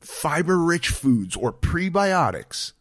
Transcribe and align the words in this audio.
fiber 0.00 0.58
rich 0.58 0.88
foods 0.88 1.36
or 1.36 1.52
prebiotics 1.52 2.72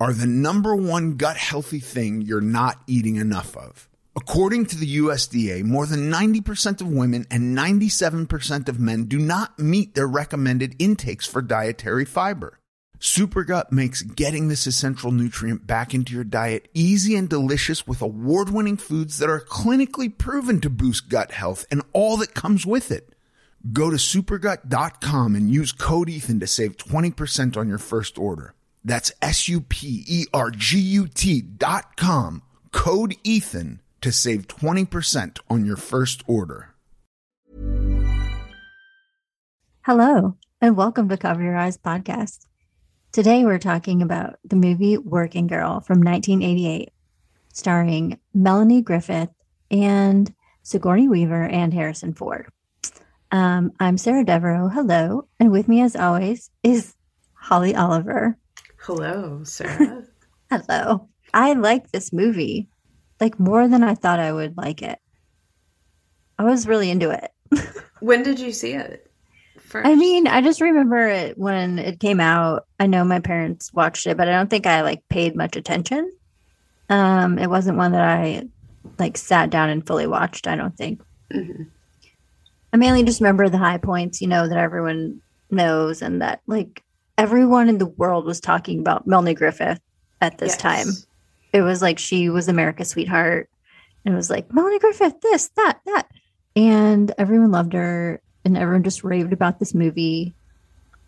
are 0.00 0.12
the 0.12 0.26
number 0.26 0.74
one 0.74 1.16
gut 1.16 1.36
healthy 1.36 1.78
thing 1.78 2.20
you're 2.20 2.40
not 2.40 2.82
eating 2.86 3.16
enough 3.16 3.56
of. 3.56 3.88
According 4.16 4.66
to 4.66 4.76
the 4.76 4.98
USDA, 4.98 5.64
more 5.64 5.86
than 5.86 6.10
90% 6.10 6.80
of 6.80 6.88
women 6.88 7.26
and 7.30 7.56
97% 7.56 8.68
of 8.68 8.78
men 8.78 9.04
do 9.04 9.18
not 9.18 9.58
meet 9.58 9.94
their 9.94 10.06
recommended 10.06 10.76
intakes 10.78 11.26
for 11.26 11.42
dietary 11.42 12.04
fiber. 12.04 12.60
Supergut 13.00 13.72
makes 13.72 14.02
getting 14.02 14.48
this 14.48 14.66
essential 14.66 15.10
nutrient 15.10 15.66
back 15.66 15.94
into 15.94 16.14
your 16.14 16.24
diet 16.24 16.68
easy 16.74 17.16
and 17.16 17.28
delicious 17.28 17.86
with 17.86 18.00
award 18.00 18.50
winning 18.50 18.76
foods 18.76 19.18
that 19.18 19.28
are 19.28 19.40
clinically 19.40 20.16
proven 20.16 20.60
to 20.60 20.70
boost 20.70 21.08
gut 21.08 21.32
health 21.32 21.66
and 21.70 21.82
all 21.92 22.16
that 22.18 22.34
comes 22.34 22.64
with 22.64 22.90
it. 22.90 23.13
Go 23.72 23.88
to 23.88 23.96
supergut.com 23.96 25.34
and 25.34 25.50
use 25.50 25.72
code 25.72 26.10
Ethan 26.10 26.38
to 26.40 26.46
save 26.46 26.76
20% 26.76 27.56
on 27.56 27.66
your 27.66 27.78
first 27.78 28.18
order. 28.18 28.54
That's 28.84 29.10
S 29.22 29.48
U 29.48 29.62
P 29.62 30.04
E 30.06 30.26
R 30.34 30.50
G 30.50 30.78
U 30.78 31.08
T 31.08 31.40
dot 31.40 31.96
com, 31.96 32.42
code 32.72 33.16
Ethan 33.24 33.80
to 34.02 34.12
save 34.12 34.46
20% 34.48 35.38
on 35.48 35.64
your 35.64 35.76
first 35.78 36.22
order. 36.26 36.74
Hello, 39.80 40.36
and 40.60 40.76
welcome 40.76 41.08
to 41.08 41.16
Cover 41.16 41.42
Your 41.42 41.56
Eyes 41.56 41.78
podcast. 41.78 42.44
Today 43.12 43.46
we're 43.46 43.58
talking 43.58 44.02
about 44.02 44.38
the 44.44 44.56
movie 44.56 44.98
Working 44.98 45.46
Girl 45.46 45.80
from 45.80 46.02
1988, 46.02 46.90
starring 47.54 48.18
Melanie 48.34 48.82
Griffith 48.82 49.30
and 49.70 50.34
Sigourney 50.62 51.08
Weaver 51.08 51.44
and 51.44 51.72
Harrison 51.72 52.12
Ford. 52.12 52.48
Um, 53.34 53.72
I'm 53.80 53.98
Sara 53.98 54.24
Devereaux. 54.24 54.68
Hello. 54.68 55.26
And 55.40 55.50
with 55.50 55.66
me, 55.66 55.82
as 55.82 55.96
always, 55.96 56.50
is 56.62 56.94
Holly 57.34 57.74
Oliver. 57.74 58.38
Hello, 58.76 59.42
Sara. 59.42 60.04
Hello. 60.52 61.08
I 61.34 61.54
like 61.54 61.90
this 61.90 62.12
movie 62.12 62.68
like 63.20 63.40
more 63.40 63.66
than 63.66 63.82
I 63.82 63.96
thought 63.96 64.20
I 64.20 64.32
would 64.32 64.56
like 64.56 64.82
it. 64.82 65.00
I 66.38 66.44
was 66.44 66.68
really 66.68 66.92
into 66.92 67.10
it. 67.10 67.32
when 67.98 68.22
did 68.22 68.38
you 68.38 68.52
see 68.52 68.74
it? 68.74 69.10
First? 69.58 69.88
I 69.88 69.96
mean, 69.96 70.28
I 70.28 70.40
just 70.40 70.60
remember 70.60 71.08
it 71.08 71.36
when 71.36 71.80
it 71.80 71.98
came 71.98 72.20
out. 72.20 72.68
I 72.78 72.86
know 72.86 73.02
my 73.02 73.18
parents 73.18 73.72
watched 73.72 74.06
it, 74.06 74.16
but 74.16 74.28
I 74.28 74.30
don't 74.30 74.48
think 74.48 74.68
I 74.68 74.82
like 74.82 75.08
paid 75.08 75.34
much 75.34 75.56
attention. 75.56 76.08
Um, 76.88 77.40
it 77.40 77.50
wasn't 77.50 77.78
one 77.78 77.90
that 77.92 78.08
I 78.08 78.44
like 79.00 79.18
sat 79.18 79.50
down 79.50 79.70
and 79.70 79.84
fully 79.84 80.06
watched. 80.06 80.46
I 80.46 80.54
don't 80.54 80.76
think. 80.76 81.02
Mm-hmm. 81.32 81.64
I 82.74 82.76
mainly 82.76 83.04
just 83.04 83.20
remember 83.20 83.48
the 83.48 83.56
high 83.56 83.78
points, 83.78 84.20
you 84.20 84.26
know, 84.26 84.48
that 84.48 84.58
everyone 84.58 85.20
knows, 85.48 86.02
and 86.02 86.20
that 86.20 86.40
like 86.48 86.82
everyone 87.16 87.68
in 87.68 87.78
the 87.78 87.86
world 87.86 88.24
was 88.24 88.40
talking 88.40 88.80
about 88.80 89.06
Melanie 89.06 89.34
Griffith 89.34 89.78
at 90.20 90.38
this 90.38 90.54
yes. 90.54 90.60
time. 90.60 90.86
It 91.52 91.62
was 91.62 91.80
like 91.80 92.00
she 92.00 92.28
was 92.30 92.48
America's 92.48 92.88
sweetheart. 92.88 93.48
And 94.04 94.12
it 94.12 94.16
was 94.16 94.28
like, 94.28 94.52
Melanie 94.52 94.80
Griffith, 94.80 95.20
this, 95.20 95.50
that, 95.56 95.78
that. 95.86 96.08
And 96.56 97.14
everyone 97.16 97.52
loved 97.52 97.74
her 97.74 98.20
and 98.44 98.58
everyone 98.58 98.82
just 98.82 99.04
raved 99.04 99.32
about 99.32 99.60
this 99.60 99.72
movie. 99.72 100.34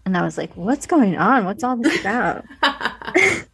And 0.04 0.16
I 0.16 0.22
was 0.22 0.38
like, 0.38 0.56
what's 0.56 0.86
going 0.86 1.18
on? 1.18 1.46
What's 1.46 1.64
all 1.64 1.76
this 1.76 2.00
about? 2.00 2.44
and 2.62 3.46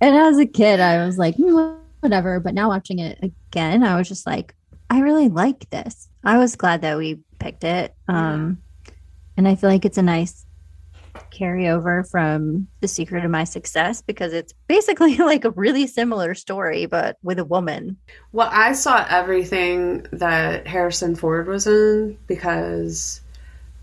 as 0.00 0.38
a 0.38 0.46
kid, 0.46 0.78
I 0.78 1.04
was 1.04 1.18
like, 1.18 1.36
mm, 1.38 1.76
whatever. 1.98 2.38
But 2.38 2.54
now 2.54 2.68
watching 2.68 3.00
it 3.00 3.18
again, 3.20 3.82
I 3.82 3.96
was 3.98 4.06
just 4.06 4.28
like, 4.28 4.54
I 4.90 5.00
really 5.00 5.28
like 5.28 5.68
this. 5.70 6.08
I 6.26 6.38
was 6.38 6.56
glad 6.56 6.82
that 6.82 6.98
we 6.98 7.20
picked 7.38 7.62
it. 7.62 7.94
Um, 8.08 8.60
and 9.36 9.46
I 9.46 9.54
feel 9.54 9.70
like 9.70 9.84
it's 9.84 9.96
a 9.96 10.02
nice 10.02 10.44
carryover 11.32 12.08
from 12.10 12.66
The 12.80 12.88
Secret 12.88 13.24
of 13.24 13.30
My 13.30 13.44
Success 13.44 14.02
because 14.02 14.32
it's 14.32 14.52
basically 14.66 15.16
like 15.18 15.44
a 15.44 15.50
really 15.50 15.86
similar 15.86 16.34
story, 16.34 16.86
but 16.86 17.16
with 17.22 17.38
a 17.38 17.44
woman. 17.44 17.96
Well, 18.32 18.48
I 18.50 18.72
saw 18.72 19.06
everything 19.08 20.04
that 20.12 20.66
Harrison 20.66 21.14
Ford 21.14 21.46
was 21.46 21.68
in 21.68 22.18
because 22.26 23.20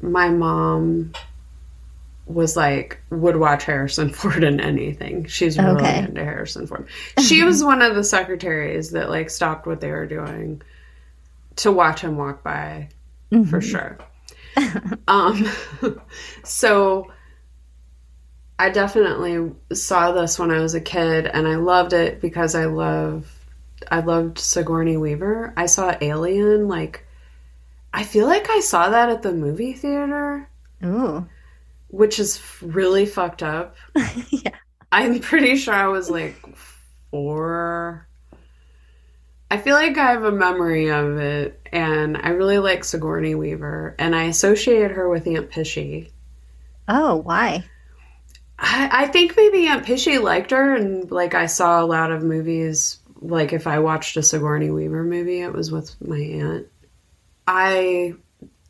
my 0.02 0.28
mom 0.28 1.14
was 2.26 2.58
like 2.58 3.02
would 3.10 3.38
watch 3.38 3.64
Harrison 3.64 4.10
Ford 4.14 4.44
in 4.44 4.60
anything. 4.60 5.28
She's 5.28 5.58
really 5.58 5.76
okay. 5.76 6.00
into 6.00 6.26
Harrison 6.26 6.68
Ford. 6.68 6.90
She 7.22 7.44
was 7.44 7.64
one 7.66 7.82
of 7.82 7.96
the 7.96 8.04
secretaries 8.04 8.92
that 8.92 9.10
like 9.10 9.30
stopped 9.30 9.66
what 9.66 9.80
they 9.80 9.92
were 9.92 10.08
doing 10.08 10.62
to 11.58 11.72
watch 11.72 12.02
him 12.02 12.18
walk 12.18 12.44
by 12.44 12.90
mm-hmm. 13.32 13.50
for 13.50 13.62
sure. 13.62 13.98
um 15.08 15.50
so 16.44 17.12
I 18.60 18.70
definitely 18.70 19.52
saw 19.74 20.12
this 20.12 20.38
when 20.38 20.52
I 20.52 20.60
was 20.60 20.76
a 20.76 20.82
kid 20.82 21.26
and 21.26 21.48
I 21.48 21.56
loved 21.56 21.94
it 21.94 22.22
because 22.22 22.56
I 22.56 22.66
love 22.66 23.28
I 23.92 24.00
loved 24.00 24.40
Sigourney 24.40 24.98
Weaver. 24.98 25.54
I 25.58 25.66
saw 25.66 25.96
Alien 26.00 26.68
like 26.68 27.06
I 27.94 28.04
feel 28.04 28.28
like 28.28 28.50
I 28.50 28.60
saw 28.60 28.90
that 28.90 29.10
at 29.10 29.22
the 29.22 29.34
movie 29.34 29.74
theater. 29.74 30.50
Ooh. 30.84 31.28
Which 31.90 32.20
is 32.20 32.42
really 32.62 33.06
fucked 33.06 33.44
up. 33.44 33.76
yeah. 34.30 34.56
I'm 34.92 35.20
pretty 35.20 35.58
sure 35.58 35.74
I 35.74 35.88
was 35.88 36.10
like 36.10 36.36
4 37.12 38.08
I 39.54 39.58
feel 39.58 39.76
like 39.76 40.00
I 40.00 40.14
have 40.14 40.24
a 40.24 40.32
memory 40.32 40.90
of 40.90 41.20
it, 41.20 41.62
and 41.72 42.18
I 42.18 42.30
really 42.30 42.58
like 42.58 42.84
Sigourney 42.84 43.36
Weaver, 43.36 43.96
and 44.00 44.16
I 44.16 44.24
associate 44.24 44.90
her 44.90 45.08
with 45.08 45.28
Aunt 45.28 45.52
Pishy. 45.52 46.10
Oh, 46.88 47.18
why? 47.18 47.64
I, 48.58 48.90
I 48.92 49.08
think 49.10 49.38
maybe 49.38 49.68
Aunt 49.68 49.86
Pishy 49.86 50.20
liked 50.20 50.50
her, 50.50 50.74
and 50.74 51.12
like 51.12 51.36
I 51.36 51.46
saw 51.46 51.84
a 51.84 51.86
lot 51.86 52.12
of 52.12 52.24
movies. 52.24 52.98
Like 53.22 53.54
if 53.54 53.68
I 53.68 53.78
watched 53.78 54.18
a 54.18 54.24
Sigourney 54.24 54.72
Weaver 54.72 55.04
movie, 55.04 55.42
it 55.42 55.54
was 55.54 55.72
with 55.72 56.02
my 56.02 56.18
aunt. 56.18 56.68
I 57.46 58.16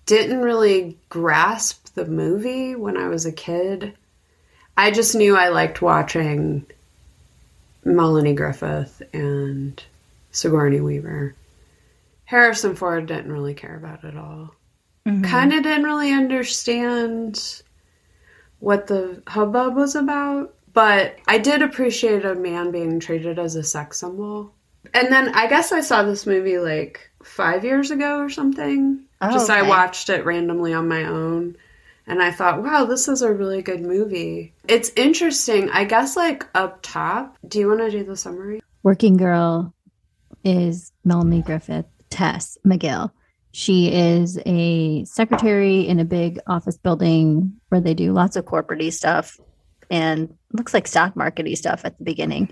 didn't 0.05 0.41
really 0.41 0.97
grasp 1.07 1.93
the 1.93 2.05
movie 2.05 2.75
when 2.75 2.97
I 2.97 3.07
was 3.07 3.25
a 3.25 3.31
kid. 3.31 3.95
I 4.75 4.91
just 4.91 5.15
knew 5.15 5.37
I 5.37 5.47
liked 5.47 5.81
watching 5.81 6.65
Melanie 7.85 8.33
Griffith 8.33 9.01
and 9.13 9.81
Sigourney 10.33 10.81
Weaver. 10.81 11.35
Harrison 12.25 12.75
Ford 12.75 13.05
didn't 13.05 13.31
really 13.31 13.53
care 13.53 13.77
about 13.77 14.03
it 14.03 14.17
all. 14.17 14.53
Mm-hmm. 15.05 15.23
Kind 15.23 15.53
of 15.53 15.63
didn't 15.63 15.83
really 15.83 16.11
understand 16.11 17.61
what 18.59 18.87
the 18.87 19.21
hubbub 19.27 19.75
was 19.75 19.95
about, 19.95 20.55
but 20.73 21.17
I 21.27 21.37
did 21.37 21.61
appreciate 21.61 22.25
a 22.25 22.35
man 22.35 22.71
being 22.71 22.99
treated 22.99 23.37
as 23.37 23.55
a 23.55 23.63
sex 23.63 23.99
symbol. 23.99 24.53
And 24.93 25.11
then 25.11 25.33
I 25.35 25.47
guess 25.47 25.71
I 25.71 25.81
saw 25.81 26.03
this 26.03 26.25
movie 26.25 26.57
like 26.57 27.11
five 27.23 27.63
years 27.63 27.91
ago 27.91 28.19
or 28.19 28.29
something. 28.29 29.01
Oh, 29.21 29.31
Just 29.31 29.49
okay. 29.49 29.59
I 29.59 29.63
watched 29.63 30.09
it 30.09 30.25
randomly 30.25 30.73
on 30.73 30.87
my 30.87 31.03
own. 31.03 31.55
And 32.05 32.21
I 32.21 32.31
thought, 32.31 32.63
wow, 32.63 32.83
this 32.83 33.07
is 33.07 33.21
a 33.21 33.31
really 33.31 33.61
good 33.61 33.81
movie. 33.81 34.53
It's 34.67 34.91
interesting. 34.97 35.69
I 35.69 35.85
guess, 35.85 36.17
like, 36.17 36.45
up 36.53 36.79
top, 36.81 37.37
do 37.47 37.59
you 37.59 37.69
want 37.69 37.79
to 37.79 37.91
do 37.91 38.03
the 38.03 38.17
summary? 38.17 38.61
Working 38.83 39.15
Girl 39.15 39.73
is 40.43 40.91
Melanie 41.03 41.41
Griffith, 41.41 41.85
Tess 42.09 42.57
McGill. 42.65 43.11
She 43.51 43.93
is 43.93 44.39
a 44.45 45.05
secretary 45.05 45.87
in 45.87 45.99
a 45.99 46.05
big 46.05 46.39
office 46.47 46.77
building 46.77 47.53
where 47.69 47.81
they 47.81 47.93
do 47.93 48.11
lots 48.11 48.35
of 48.35 48.45
corporate 48.45 48.93
stuff 48.93 49.39
and 49.91 50.35
looks 50.51 50.73
like 50.73 50.87
stock 50.87 51.13
markety 51.13 51.55
stuff 51.55 51.81
at 51.85 51.97
the 51.97 52.03
beginning. 52.03 52.51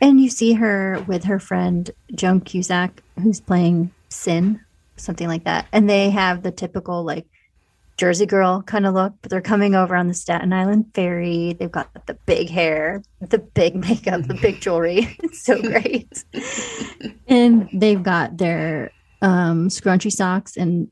And 0.00 0.20
you 0.20 0.30
see 0.30 0.54
her 0.54 1.04
with 1.06 1.24
her 1.24 1.38
friend 1.38 1.90
Joan 2.14 2.40
Cusack, 2.40 3.02
who's 3.22 3.40
playing 3.40 3.92
Cyn, 4.08 4.60
something 4.96 5.28
like 5.28 5.44
that. 5.44 5.66
And 5.72 5.88
they 5.88 6.10
have 6.10 6.42
the 6.42 6.50
typical 6.50 7.04
like 7.04 7.26
Jersey 8.00 8.24
girl 8.24 8.62
kind 8.62 8.86
of 8.86 8.94
look, 8.94 9.12
but 9.20 9.30
they're 9.30 9.42
coming 9.42 9.74
over 9.74 9.94
on 9.94 10.08
the 10.08 10.14
Staten 10.14 10.54
Island 10.54 10.86
ferry. 10.94 11.52
They've 11.52 11.70
got 11.70 11.90
the 12.06 12.14
big 12.24 12.48
hair, 12.48 13.02
the 13.20 13.36
big 13.36 13.74
makeup, 13.76 14.22
the 14.22 14.38
big 14.40 14.62
jewelry. 14.62 15.14
It's 15.22 15.44
so 15.44 15.60
great. 15.70 16.24
and 17.28 17.68
they've 17.74 18.02
got 18.02 18.38
their 18.38 18.90
um, 19.20 19.68
scrunchy 19.68 20.10
socks 20.10 20.56
and 20.56 20.88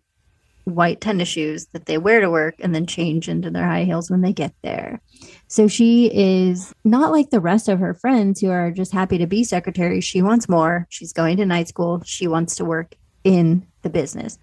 white 0.64 1.00
tennis 1.00 1.28
shoes 1.28 1.68
that 1.72 1.86
they 1.86 1.96
wear 1.96 2.20
to 2.20 2.28
work 2.28 2.56
and 2.58 2.74
then 2.74 2.84
change 2.84 3.26
into 3.26 3.50
their 3.50 3.66
high 3.66 3.84
heels 3.84 4.10
when 4.10 4.20
they 4.20 4.34
get 4.34 4.52
there. 4.62 5.00
So 5.46 5.66
she 5.66 6.10
is 6.12 6.74
not 6.84 7.10
like 7.10 7.30
the 7.30 7.40
rest 7.40 7.70
of 7.70 7.78
her 7.78 7.94
friends 7.94 8.38
who 8.38 8.50
are 8.50 8.70
just 8.70 8.92
happy 8.92 9.16
to 9.16 9.26
be 9.26 9.44
secretary. 9.44 10.02
She 10.02 10.20
wants 10.20 10.46
more. 10.46 10.86
She's 10.90 11.14
going 11.14 11.38
to 11.38 11.46
night 11.46 11.68
school. 11.68 12.02
She 12.04 12.28
wants 12.28 12.54
to 12.56 12.66
work 12.66 12.96
in 13.24 13.66
the 13.80 13.88
business. 13.88 14.38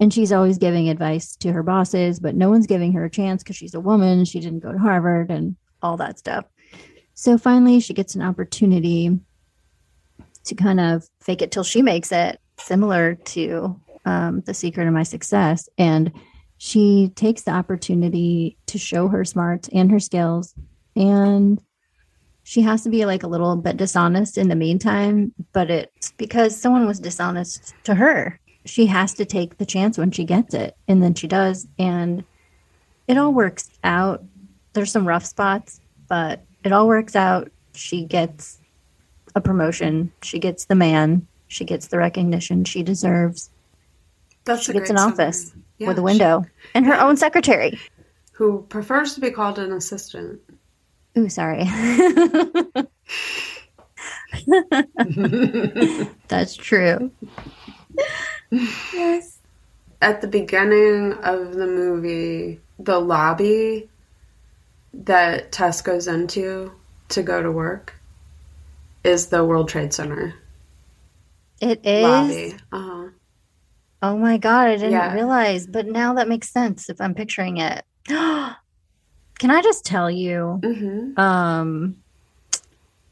And 0.00 0.12
she's 0.12 0.32
always 0.32 0.58
giving 0.58 0.88
advice 0.88 1.34
to 1.36 1.52
her 1.52 1.62
bosses, 1.62 2.20
but 2.20 2.36
no 2.36 2.50
one's 2.50 2.66
giving 2.66 2.92
her 2.92 3.04
a 3.04 3.10
chance 3.10 3.42
because 3.42 3.56
she's 3.56 3.74
a 3.74 3.80
woman. 3.80 4.24
She 4.24 4.38
didn't 4.38 4.60
go 4.60 4.72
to 4.72 4.78
Harvard 4.78 5.30
and 5.30 5.56
all 5.82 5.96
that 5.96 6.18
stuff. 6.18 6.44
So 7.14 7.36
finally, 7.36 7.80
she 7.80 7.94
gets 7.94 8.14
an 8.14 8.22
opportunity 8.22 9.18
to 10.44 10.54
kind 10.54 10.80
of 10.80 11.08
fake 11.20 11.42
it 11.42 11.50
till 11.50 11.64
she 11.64 11.82
makes 11.82 12.12
it 12.12 12.40
similar 12.58 13.14
to 13.14 13.80
um, 14.04 14.40
the 14.42 14.54
secret 14.54 14.86
of 14.86 14.94
my 14.94 15.02
success 15.02 15.68
and 15.76 16.12
she 16.56 17.12
takes 17.14 17.42
the 17.42 17.50
opportunity 17.50 18.56
to 18.66 18.78
show 18.78 19.08
her 19.08 19.24
smarts 19.24 19.68
and 19.72 19.90
her 19.90 20.00
skills 20.00 20.54
and 20.96 21.62
she 22.42 22.62
has 22.62 22.82
to 22.82 22.88
be 22.88 23.04
like 23.04 23.22
a 23.22 23.28
little 23.28 23.54
bit 23.56 23.76
dishonest 23.76 24.38
in 24.38 24.48
the 24.48 24.56
meantime 24.56 25.32
but 25.52 25.70
it's 25.70 26.12
because 26.12 26.58
someone 26.58 26.86
was 26.86 26.98
dishonest 26.98 27.74
to 27.84 27.94
her 27.94 28.40
she 28.68 28.86
has 28.86 29.14
to 29.14 29.24
take 29.24 29.56
the 29.58 29.66
chance 29.66 29.96
when 29.96 30.10
she 30.10 30.24
gets 30.24 30.54
it 30.54 30.76
and 30.86 31.02
then 31.02 31.14
she 31.14 31.26
does 31.26 31.66
and 31.78 32.22
it 33.06 33.16
all 33.16 33.32
works 33.32 33.70
out. 33.82 34.22
There's 34.74 34.92
some 34.92 35.08
rough 35.08 35.24
spots 35.24 35.80
but 36.08 36.44
it 36.64 36.72
all 36.72 36.86
works 36.86 37.16
out. 37.16 37.50
She 37.74 38.04
gets 38.04 38.58
a 39.34 39.40
promotion. 39.40 40.12
She 40.22 40.38
gets 40.38 40.66
the 40.66 40.74
man. 40.74 41.26
She 41.48 41.64
gets 41.64 41.86
the 41.86 41.96
recognition 41.98 42.64
she 42.64 42.82
deserves. 42.82 43.50
That's 44.44 44.64
she 44.64 44.72
gets 44.72 44.90
an 44.90 44.96
great 44.96 45.06
office. 45.06 45.54
Yeah, 45.78 45.88
with 45.88 45.98
a 45.98 46.02
window 46.02 46.44
and 46.74 46.84
her 46.86 47.00
own 47.00 47.16
secretary. 47.16 47.78
Who 48.32 48.66
prefers 48.68 49.14
to 49.14 49.20
be 49.20 49.30
called 49.30 49.58
an 49.58 49.72
assistant. 49.72 50.40
ooh 51.16 51.28
sorry. 51.28 51.64
That's 56.28 56.54
true 56.56 57.10
yes 58.50 59.38
At 60.00 60.20
the 60.20 60.28
beginning 60.28 61.12
of 61.24 61.54
the 61.54 61.66
movie, 61.66 62.60
the 62.78 62.98
lobby 63.00 63.88
that 64.94 65.52
Tess 65.52 65.80
goes 65.82 66.06
into 66.08 66.72
to 67.10 67.22
go 67.22 67.42
to 67.42 67.50
work 67.50 67.94
is 69.04 69.26
the 69.28 69.44
World 69.44 69.68
Trade 69.68 69.92
Center 69.92 70.34
it 71.60 71.80
is 71.84 72.02
lobby. 72.02 72.54
Uh-huh. 72.72 73.08
Oh 74.00 74.16
my 74.16 74.38
god, 74.38 74.68
I 74.68 74.76
didn't 74.76 74.92
Yeah. 74.92 75.12
realize, 75.12 75.66
but 75.66 75.86
now 75.86 76.14
that 76.14 76.28
makes 76.28 76.50
sense 76.52 76.88
if 76.88 77.00
I'm 77.00 77.14
picturing 77.14 77.56
it. 77.58 77.84
Can 78.08 79.50
I 79.50 79.62
just 79.62 79.84
tell 79.84 80.10
you, 80.10 80.60
hmm 80.64 81.12
um 81.16 81.96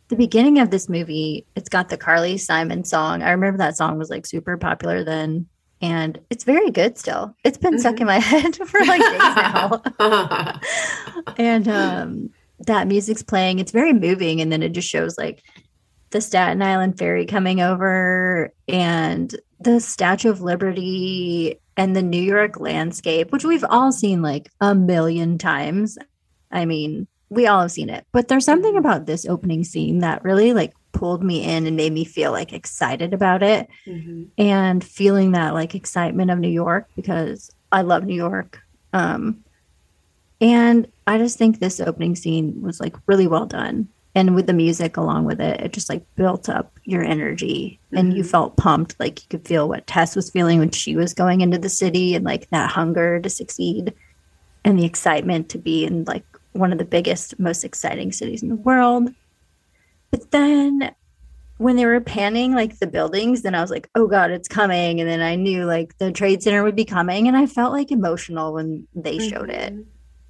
the 0.09 0.17
beginning 0.17 0.59
of 0.59 0.71
this 0.71 0.89
movie, 0.89 1.47
it's 1.57 1.69
got 1.69 1.89
the 1.89 1.97
Carly 1.97 2.39
Simon 2.39 2.85
song. 2.85 3.23
I 3.23 3.31
remember 3.31 3.59
that 3.59 3.77
song 3.77 3.99
was 3.99 4.11
like 4.11 4.27
super 4.27 4.57
popular 4.57 5.05
then, 5.05 5.47
and 5.81 6.21
it's 6.31 6.45
very 6.45 6.71
good 6.71 6.97
still. 6.97 7.35
It's 7.45 7.59
been 7.59 7.79
stuck 7.79 8.01
in 8.01 8.07
my 8.07 8.19
head 8.21 8.57
for 8.57 8.81
like 8.85 9.01
days 9.01 9.19
now. 9.19 9.83
and 11.37 11.69
um 11.69 12.31
that 12.61 12.87
music's 12.87 13.23
playing 13.23 13.59
it's 13.59 13.73
very 13.73 13.93
moving 13.93 14.41
and 14.41 14.51
then 14.51 14.63
it 14.63 14.71
just 14.71 14.89
shows 14.89 15.19
like 15.19 15.43
the 16.11 16.21
staten 16.21 16.63
island 16.63 16.99
ferry 16.99 17.27
coming 17.27 17.61
over 17.61 18.53
and 18.69 19.37
the 19.61 19.81
statue 19.81 20.31
of 20.31 20.41
liberty 20.41 21.61
and 21.77 21.95
the 21.95 22.03
new 22.03 22.21
york 22.21 22.59
landscape 22.59 23.31
which 23.31 23.45
we've 23.45 23.65
all 23.69 23.93
seen 23.93 24.23
like 24.23 24.49
a 24.61 24.75
million 24.75 25.37
times 25.37 25.99
i 26.51 26.65
mean 26.65 27.07
we 27.37 27.47
all 27.47 27.61
have 27.61 27.71
seen 27.71 27.89
it 27.91 28.05
but 28.13 28.27
there's 28.29 28.45
something 28.45 28.75
Mhm. 28.75 28.79
about 28.79 29.07
this 29.07 29.25
opening 29.27 29.63
scene 29.63 30.01
that 30.01 30.25
really 30.25 30.53
like 30.53 30.73
pulled 30.93 31.23
me 31.23 31.45
in 31.45 31.67
and 31.67 31.77
made 31.77 31.93
me 31.93 32.05
feel 32.05 32.33
like 32.33 32.53
excited 32.53 33.13
about 33.15 33.43
it 33.45 33.69
hmm 33.85 34.25
and 34.39 34.83
feeling 34.85 35.33
that 35.33 35.55
like 35.55 35.75
excitement 35.75 36.31
of 36.31 36.39
New 36.39 36.51
York 36.51 36.89
because 36.97 37.51
I 37.73 37.81
love 37.83 38.05
New 38.05 38.15
York. 38.15 38.59
Um, 38.93 39.45
and 40.41 40.87
I 41.07 41.17
just 41.19 41.39
think 41.39 41.59
this 41.59 41.81
opening 41.81 42.15
scene 42.17 42.61
was 42.61 42.81
like 42.81 42.95
really 43.07 43.27
well 43.27 43.47
done. 43.47 43.89
And 44.15 44.35
with 44.35 44.47
the 44.47 44.53
music 44.53 44.97
along 44.99 45.25
with 45.25 45.41
it, 45.41 45.61
it 45.61 45.73
just 45.73 45.89
like 45.89 46.05
built 46.17 46.49
up 46.51 46.73
your 46.85 47.03
energy 47.03 47.81
and 47.93 48.15
you 48.15 48.23
Mhm. 48.25 48.31
felt 48.31 48.57
pumped. 48.57 48.97
Like 49.01 49.21
you 49.23 49.27
could 49.31 49.47
feel 49.49 49.69
what 49.69 49.87
Tess 49.87 50.15
was 50.17 50.31
feeling 50.31 50.59
when 50.59 50.71
she 50.71 50.97
was 50.97 51.15
going 51.15 51.41
into 51.41 51.59
the 51.59 51.69
city 51.69 52.15
and 52.15 52.25
like 52.25 52.49
that 52.51 52.71
hunger 52.71 53.19
to 53.21 53.31
succeed 53.31 53.95
and 54.65 54.79
the 54.79 54.85
excitement 54.85 55.49
to 55.51 55.59
be 55.59 55.85
in 55.85 56.05
like 56.05 56.25
one 56.57 56.73
of 56.73 56.79
the 56.79 56.85
biggest, 56.85 57.39
most 57.39 57.65
exciting 57.65 58.13
cities 58.13 58.43
in 58.43 58.49
the 58.49 58.57
world. 58.57 59.13
But 60.11 60.31
then 60.31 60.95
when 61.59 61.77
they 61.77 61.87
were 61.87 62.01
panning 62.01 62.55
like 62.55 62.79
the 62.79 62.87
buildings, 62.87 63.43
then 63.43 63.55
I 63.55 63.61
was 63.61 63.71
like, 63.71 63.89
oh 63.95 64.07
God, 64.07 64.31
it's 64.31 64.49
coming. 64.49 65.01
And 65.01 65.09
then 65.09 65.21
I 65.21 65.37
knew 65.37 65.65
like 65.65 65.97
the 65.99 66.13
trade 66.13 66.43
center 66.43 66.63
would 66.63 66.77
be 66.77 66.85
coming. 66.85 67.29
And 67.29 67.37
I 67.37 67.47
felt 67.47 67.73
like 67.73 67.91
emotional 67.91 68.53
when 68.53 68.87
they 68.95 69.19
showed 69.19 69.51
it, 69.51 69.75
Mhm. 69.75 69.85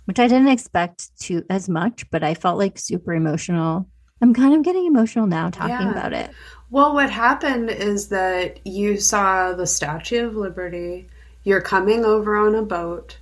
which 0.05 0.21
I 0.21 0.29
didn't 0.29 0.49
expect 0.49 1.17
to 1.23 1.45
as 1.51 1.69
much, 1.69 2.09
but 2.11 2.23
I 2.23 2.35
felt 2.35 2.59
like 2.59 2.79
super 2.79 3.13
emotional. 3.13 3.87
I'm 4.23 4.33
kind 4.35 4.55
of 4.55 4.63
getting 4.63 4.87
emotional 4.87 5.27
now 5.27 5.51
talking 5.51 5.73
Yeah. 5.73 5.91
about 5.91 6.13
it. 6.13 6.31
Well, 6.71 6.95
what 6.95 7.11
happened 7.11 7.71
is 7.71 8.09
that 8.09 8.65
you 8.67 8.97
saw 8.97 9.53
the 9.53 9.67
Statue 9.67 10.27
of 10.27 10.37
Liberty. 10.37 11.09
You're 11.45 11.61
coming 11.61 12.05
over 12.05 12.37
on 12.37 12.55
a 12.55 12.63
boat. 12.63 13.19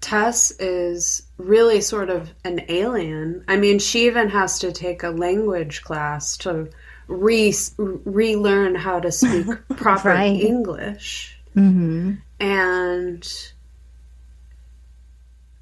Tess 0.00 0.50
is 0.52 1.22
really 1.38 1.80
sort 1.80 2.10
of 2.10 2.32
an 2.44 2.62
alien. 2.68 3.44
I 3.48 3.56
mean, 3.56 3.78
she 3.78 4.06
even 4.06 4.28
has 4.30 4.58
to 4.60 4.72
take 4.72 5.02
a 5.02 5.10
language 5.10 5.82
class 5.82 6.36
to 6.38 6.68
re 7.08 7.54
relearn 7.78 8.74
how 8.74 9.00
to 9.00 9.12
speak 9.12 9.46
proper 9.76 10.08
Right. 10.10 10.40
English. 10.40 11.38
hmm 11.54 12.14
And 12.40 13.26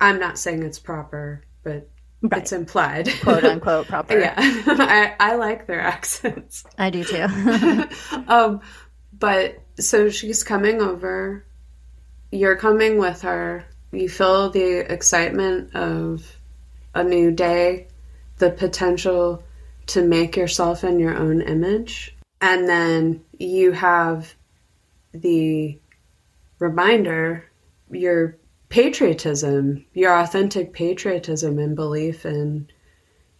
I'm 0.01 0.19
not 0.19 0.39
saying 0.39 0.63
it's 0.63 0.79
proper, 0.79 1.43
but 1.63 1.89
Right. 2.23 2.41
it's 2.41 2.53
implied. 2.53 3.11
Quote 3.23 3.45
unquote 3.45 3.87
proper. 3.89 4.19
yeah, 4.19 4.35
I, 4.39 5.15
I 5.21 5.35
like 5.37 5.67
their 5.67 5.81
accents. 5.83 6.65
I 6.79 6.89
do 6.89 7.05
too. 7.05 7.27
um, 8.29 8.61
but 9.13 9.59
so 9.79 10.09
she's 10.09 10.43
coming 10.43 10.81
over. 10.81 11.45
You're 12.33 12.57
coming 12.57 12.97
with 12.99 13.21
her. 13.23 13.67
You 13.95 14.09
feel 14.09 14.51
the 14.51 14.93
excitement 14.93 15.75
of 15.75 16.37
a 16.95 17.05
new 17.05 17.31
day, 17.31 17.87
the 18.39 18.51
potential 18.51 19.45
to 19.87 20.03
make 20.03 20.37
yourself 20.37 20.83
in 20.83 20.99
your 20.99 21.17
own 21.17 21.41
image. 21.43 22.17
And 22.41 22.69
then 22.69 23.23
you 23.39 23.73
have 23.73 24.35
the 25.13 25.79
reminder, 26.59 27.49
your 27.91 28.37
patriotism, 28.69 29.85
your 29.93 30.19
authentic 30.19 30.73
patriotism 30.73 31.59
and 31.59 31.77
belief 31.77 32.27
in 32.27 32.69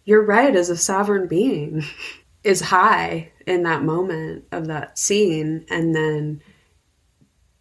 your 0.05 0.23
right 0.23 0.55
as 0.55 0.69
a 0.69 0.77
sovereign 0.77 1.27
being 1.27 1.83
is 2.43 2.61
high 2.61 3.31
in 3.45 3.63
that 3.63 3.83
moment 3.83 4.45
of 4.51 4.67
that 4.67 4.97
scene 4.97 5.65
and 5.69 5.93
then 5.93 6.41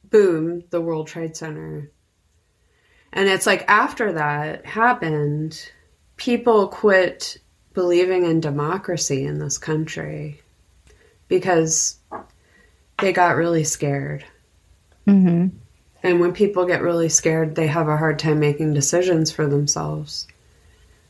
boom 0.04 0.62
the 0.70 0.80
world 0.80 1.08
trade 1.08 1.36
center 1.36 1.90
and 3.14 3.28
it's 3.28 3.46
like 3.46 3.64
after 3.68 4.12
that 4.12 4.66
happened 4.66 5.70
people 6.16 6.68
quit 6.68 7.38
believing 7.72 8.24
in 8.26 8.40
democracy 8.40 9.24
in 9.24 9.38
this 9.38 9.56
country 9.56 10.40
because 11.28 11.98
they 12.98 13.12
got 13.12 13.36
really 13.36 13.64
scared 13.64 14.24
hmm 15.06 15.48
and 16.02 16.20
when 16.20 16.34
people 16.34 16.66
get 16.66 16.82
really 16.82 17.08
scared 17.08 17.54
they 17.54 17.66
have 17.66 17.88
a 17.88 17.96
hard 17.96 18.18
time 18.18 18.38
making 18.38 18.74
decisions 18.74 19.32
for 19.32 19.46
themselves 19.46 20.26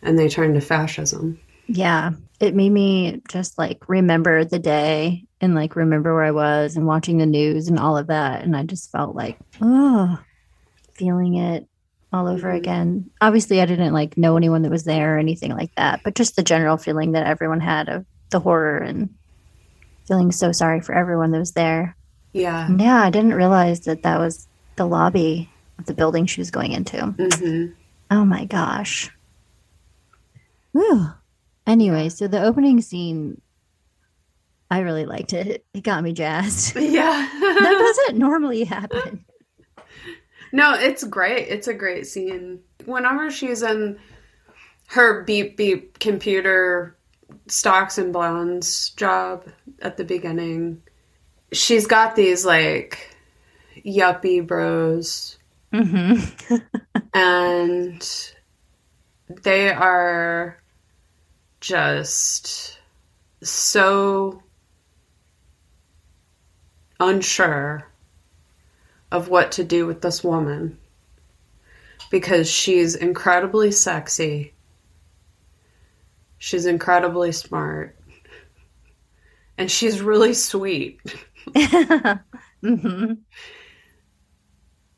and 0.02 0.16
they 0.18 0.28
turn 0.28 0.54
to 0.54 0.60
fascism 0.60 1.40
Yeah. 1.66 2.10
It 2.40 2.54
made 2.54 2.70
me 2.72 3.22
just 3.28 3.56
like 3.56 3.88
remember 3.88 4.44
the 4.44 4.58
day 4.58 5.24
and 5.40 5.54
like 5.54 5.76
remember 5.76 6.12
where 6.12 6.24
I 6.24 6.30
was 6.30 6.76
and 6.76 6.86
watching 6.86 7.18
the 7.18 7.26
news 7.26 7.68
and 7.68 7.78
all 7.78 7.96
of 7.96 8.08
that. 8.08 8.42
And 8.42 8.54
I 8.56 8.64
just 8.64 8.90
felt 8.92 9.16
like, 9.16 9.38
oh, 9.62 10.18
feeling 10.92 11.36
it 11.36 11.66
all 12.14 12.28
over 12.28 12.50
again. 12.50 13.10
Obviously, 13.20 13.60
I 13.60 13.66
didn't 13.66 13.92
like 13.92 14.16
know 14.16 14.36
anyone 14.36 14.62
that 14.62 14.70
was 14.70 14.84
there 14.84 15.16
or 15.16 15.18
anything 15.18 15.52
like 15.52 15.74
that, 15.76 16.00
but 16.04 16.14
just 16.14 16.36
the 16.36 16.42
general 16.42 16.76
feeling 16.76 17.12
that 17.12 17.26
everyone 17.26 17.60
had 17.60 17.88
of 17.88 18.06
the 18.30 18.38
horror 18.40 18.78
and 18.78 19.10
feeling 20.06 20.30
so 20.32 20.52
sorry 20.52 20.80
for 20.80 20.94
everyone 20.94 21.32
that 21.32 21.38
was 21.40 21.52
there. 21.52 21.96
yeah 22.32 22.66
And 22.66 22.80
yeah, 22.80 23.02
I 23.02 23.10
didn't 23.10 23.34
realize 23.34 23.80
that 23.80 24.02
that 24.04 24.18
was 24.20 24.46
the 24.76 24.86
lobby 24.86 25.50
of 25.78 25.86
the 25.86 25.94
building 25.94 26.26
she 26.26 26.40
was 26.40 26.50
going 26.50 26.72
into. 26.72 27.00
hmm 27.06 27.66
Oh 28.10 28.24
my 28.24 28.44
gosh. 28.44 29.10
Whew. 30.72 31.08
Anyway, 31.66 32.10
so 32.10 32.28
the 32.28 32.42
opening 32.44 32.80
scene, 32.80 33.40
I 34.70 34.80
really 34.80 35.06
liked 35.06 35.32
it. 35.32 35.64
It 35.72 35.82
got 35.82 36.02
me 36.04 36.12
jazzed. 36.12 36.76
yeah 36.80 37.28
that 37.40 37.94
doesn't 37.96 38.18
normally 38.18 38.64
happen. 38.64 39.24
No, 40.54 40.74
it's 40.74 41.02
great. 41.02 41.48
It's 41.48 41.66
a 41.66 41.74
great 41.74 42.06
scene. 42.06 42.60
Whenever 42.84 43.28
she's 43.28 43.60
in 43.60 43.98
her 44.86 45.24
beep 45.24 45.56
beep 45.56 45.98
computer 45.98 46.96
stocks 47.48 47.98
and 47.98 48.12
bonds 48.12 48.90
job 48.90 49.48
at 49.82 49.96
the 49.96 50.04
beginning, 50.04 50.80
she's 51.50 51.88
got 51.88 52.14
these 52.14 52.44
like 52.44 53.16
yuppie 53.84 54.46
bros 54.46 55.38
hmm 55.72 56.20
and 57.14 58.32
they 59.42 59.70
are 59.70 60.62
just 61.60 62.78
so 63.42 64.40
unsure 67.00 67.90
of 69.14 69.28
what 69.28 69.52
to 69.52 69.62
do 69.62 69.86
with 69.86 70.02
this 70.02 70.24
woman 70.24 70.76
because 72.10 72.50
she's 72.50 72.96
incredibly 72.96 73.70
sexy. 73.70 74.52
She's 76.38 76.66
incredibly 76.66 77.30
smart. 77.30 77.96
And 79.56 79.70
she's 79.70 80.00
really 80.00 80.34
sweet. 80.34 81.00
mm-hmm. 81.54 83.12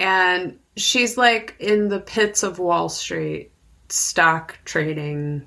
And 0.00 0.58
she's 0.78 1.18
like 1.18 1.54
in 1.61 1.88
the 1.88 2.00
pits 2.00 2.42
of 2.42 2.58
Wall 2.58 2.88
Street, 2.88 3.52
stock 3.90 4.56
trading, 4.64 5.46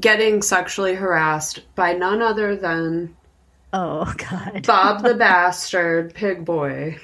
getting 0.00 0.42
sexually 0.42 0.96
harassed 0.96 1.60
by 1.76 1.92
none 1.92 2.22
other 2.22 2.56
than 2.56 3.16
Oh 3.72 4.12
God. 4.16 4.66
Bob 4.66 5.02
the 5.02 5.14
Bastard 5.18 6.14
Pig 6.14 6.44
Boy. 6.44 6.98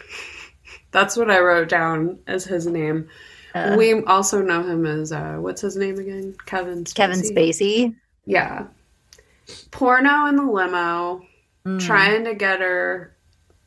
That's 0.92 1.16
what 1.16 1.30
I 1.30 1.40
wrote 1.40 1.68
down 1.68 2.18
as 2.26 2.44
his 2.44 2.66
name. 2.66 3.08
Uh, 3.54 3.74
we 3.76 4.02
also 4.04 4.42
know 4.42 4.62
him 4.62 4.86
as 4.86 5.10
uh, 5.10 5.36
what's 5.40 5.60
his 5.60 5.76
name 5.76 5.98
again? 5.98 6.36
Kevin 6.46 6.84
Spacey. 6.84 6.94
Kevin 6.94 7.20
Spacey. 7.22 7.94
Yeah. 8.26 8.66
Porno 9.70 10.26
in 10.26 10.36
the 10.36 10.44
limo, 10.44 11.26
Mm. 11.64 11.78
trying 11.78 12.24
to 12.24 12.34
get 12.34 12.60
her, 12.60 13.14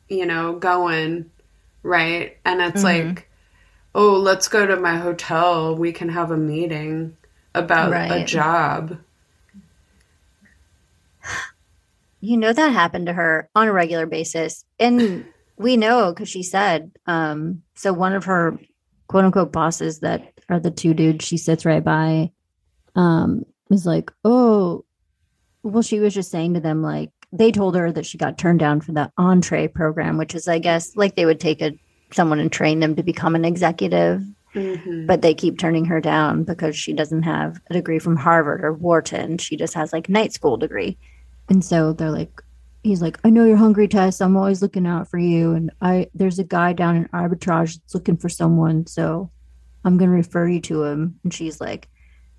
you 0.08 0.26
know, 0.26 0.54
going, 0.56 1.30
right? 1.82 2.36
And 2.44 2.60
it's 2.60 2.82
Mhm. 2.82 2.84
like, 2.84 3.28
oh, 3.94 4.12
let's 4.16 4.48
go 4.48 4.66
to 4.66 4.76
my 4.76 4.96
hotel. 4.96 5.74
We 5.74 5.92
can 5.92 6.10
have 6.10 6.30
a 6.30 6.36
meeting 6.36 7.16
about 7.54 7.92
a 8.12 8.24
job. 8.24 8.98
You 12.20 12.36
know 12.36 12.52
that 12.52 12.72
happened 12.72 13.06
to 13.06 13.12
her 13.14 13.48
on 13.54 13.68
a 13.68 13.72
regular 13.72 14.06
basis. 14.06 14.64
And 14.78 15.26
we 15.56 15.76
know 15.76 16.12
because 16.12 16.28
she 16.28 16.42
said, 16.42 16.92
um, 17.06 17.62
so 17.74 17.92
one 17.92 18.12
of 18.12 18.24
her 18.24 18.58
quote 19.08 19.24
unquote 19.24 19.52
bosses 19.52 20.00
that 20.00 20.32
are 20.48 20.60
the 20.60 20.70
two 20.70 20.94
dudes 20.94 21.24
she 21.24 21.36
sits 21.36 21.64
right 21.64 21.84
by, 21.84 22.30
um, 22.94 23.44
was 23.68 23.86
like, 23.86 24.10
Oh, 24.24 24.84
well, 25.62 25.82
she 25.82 25.98
was 25.98 26.14
just 26.14 26.30
saying 26.30 26.54
to 26.54 26.60
them, 26.60 26.82
like, 26.82 27.10
they 27.32 27.50
told 27.50 27.74
her 27.74 27.90
that 27.90 28.06
she 28.06 28.18
got 28.18 28.38
turned 28.38 28.60
down 28.60 28.80
for 28.80 28.92
the 28.92 29.10
entree 29.18 29.68
program, 29.68 30.16
which 30.16 30.34
is, 30.34 30.46
I 30.46 30.58
guess, 30.58 30.96
like 30.96 31.16
they 31.16 31.26
would 31.26 31.40
take 31.40 31.60
a 31.60 31.72
someone 32.12 32.38
and 32.38 32.52
train 32.52 32.78
them 32.80 32.94
to 32.94 33.02
become 33.02 33.34
an 33.34 33.44
executive 33.44 34.22
hmm 34.56 35.06
but 35.06 35.22
they 35.22 35.34
keep 35.34 35.58
turning 35.58 35.84
her 35.84 36.00
down 36.00 36.42
because 36.42 36.76
she 36.76 36.92
doesn't 36.92 37.22
have 37.22 37.60
a 37.70 37.74
degree 37.74 37.98
from 37.98 38.16
Harvard 38.16 38.64
or 38.64 38.72
Wharton. 38.72 39.38
She 39.38 39.56
just 39.56 39.74
has 39.74 39.92
like 39.92 40.08
night 40.08 40.32
school 40.32 40.56
degree. 40.56 40.98
And 41.48 41.64
so 41.64 41.92
they're 41.92 42.10
like, 42.10 42.42
he's 42.86 43.02
like, 43.02 43.18
I 43.24 43.30
know 43.30 43.44
you're 43.44 43.56
hungry, 43.56 43.88
Tess. 43.88 44.20
I'm 44.20 44.36
always 44.36 44.62
looking 44.62 44.86
out 44.86 45.08
for 45.08 45.18
you. 45.18 45.52
And 45.52 45.70
I 45.80 46.08
there's 46.14 46.38
a 46.38 46.44
guy 46.44 46.72
down 46.72 46.96
in 46.96 47.08
arbitrage 47.08 47.78
that's 47.78 47.94
looking 47.94 48.16
for 48.16 48.28
someone, 48.28 48.86
so 48.86 49.30
I'm 49.84 49.98
gonna 49.98 50.12
refer 50.12 50.48
you 50.48 50.60
to 50.62 50.84
him. 50.84 51.18
And 51.24 51.34
she's 51.34 51.60
like, 51.60 51.88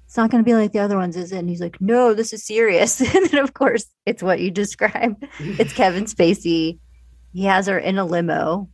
It's 0.05 0.17
not 0.17 0.31
gonna 0.31 0.43
be 0.43 0.55
like 0.55 0.71
the 0.71 0.79
other 0.79 0.97
ones, 0.97 1.17
is 1.17 1.31
it? 1.31 1.37
And 1.39 1.49
he's 1.49 1.61
like, 1.61 1.79
No, 1.81 2.13
this 2.13 2.33
is 2.33 2.45
serious. 2.45 2.99
and 3.15 3.29
then 3.29 3.43
of 3.43 3.53
course 3.53 3.85
it's 4.05 4.23
what 4.23 4.39
you 4.39 4.49
described. 4.49 5.25
It's 5.39 5.73
Kevin 5.81 6.05
Spacey. 6.05 6.79
He 7.33 7.43
has 7.43 7.67
her 7.67 7.77
in 7.77 7.97
a 7.97 8.05
limo. 8.05 8.69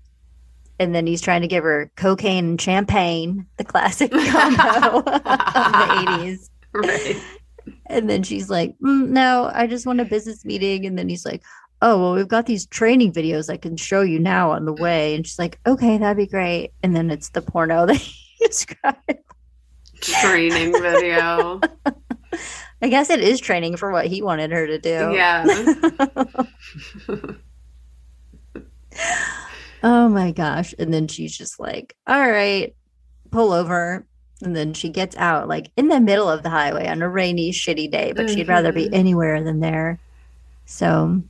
And 0.79 0.93
then 0.93 1.05
he's 1.05 1.21
trying 1.21 1.41
to 1.41 1.47
give 1.47 1.63
her 1.63 1.91
cocaine 1.95 2.45
and 2.45 2.61
champagne, 2.61 3.45
the 3.57 3.63
classic 3.63 4.11
combo 4.29 4.97
of 4.99 5.05
the 5.05 5.11
80s. 5.11 6.49
Right. 6.73 7.21
And 7.85 8.09
then 8.09 8.23
she's 8.23 8.49
like, 8.49 8.75
"Mm, 8.79 9.09
No, 9.09 9.51
I 9.53 9.67
just 9.67 9.85
want 9.85 10.01
a 10.01 10.05
business 10.05 10.43
meeting. 10.43 10.85
And 10.85 10.97
then 10.97 11.07
he's 11.09 11.25
like, 11.25 11.43
Oh, 11.85 11.99
well, 12.01 12.13
we've 12.13 12.27
got 12.29 12.45
these 12.45 12.65
training 12.65 13.11
videos 13.11 13.49
I 13.49 13.57
can 13.57 13.75
show 13.75 14.01
you 14.01 14.17
now 14.17 14.51
on 14.51 14.63
the 14.63 14.71
way. 14.73 15.15
And 15.15 15.27
she's 15.27 15.37
like, 15.37 15.59
Okay, 15.67 15.97
that'd 15.97 16.15
be 16.15 16.27
great. 16.27 16.71
And 16.81 16.95
then 16.95 17.11
it's 17.11 17.29
the 17.29 17.41
porno 17.41 17.85
that 17.87 17.99
you 18.39 18.47
described. 18.47 19.19
Training 19.99 20.71
video. 20.71 21.59
I 22.81 22.87
guess 22.89 23.09
it 23.09 23.19
is 23.19 23.39
training 23.41 23.75
for 23.77 23.91
what 23.91 24.07
he 24.07 24.21
wanted 24.21 24.51
her 24.51 24.65
to 24.67 24.79
do. 24.79 25.13
Yeah. 25.13 25.45
Oh 29.85 30.07
my 30.07 30.31
gosh. 30.31 30.73
And 30.79 30.93
then 30.93 31.09
she's 31.09 31.37
just 31.37 31.59
like, 31.59 31.93
all 32.07 32.29
right, 32.29 32.73
pull 33.31 33.51
over. 33.51 34.05
And 34.41 34.55
then 34.55 34.73
she 34.73 34.87
gets 34.87 35.15
out 35.17 35.49
like 35.49 35.71
in 35.75 35.89
the 35.89 35.99
middle 35.99 36.29
of 36.29 36.41
the 36.41 36.49
highway 36.49 36.87
on 36.87 37.01
a 37.01 37.09
rainy, 37.09 37.51
shitty 37.51 37.91
day, 37.91 38.13
but 38.15 38.29
she'd 38.29 38.47
rather 38.47 38.71
be 38.71 38.85
Mhm. 38.85 38.93
anywhere 38.93 39.43
than 39.43 39.59
there. 39.59 39.99
So 40.65 41.21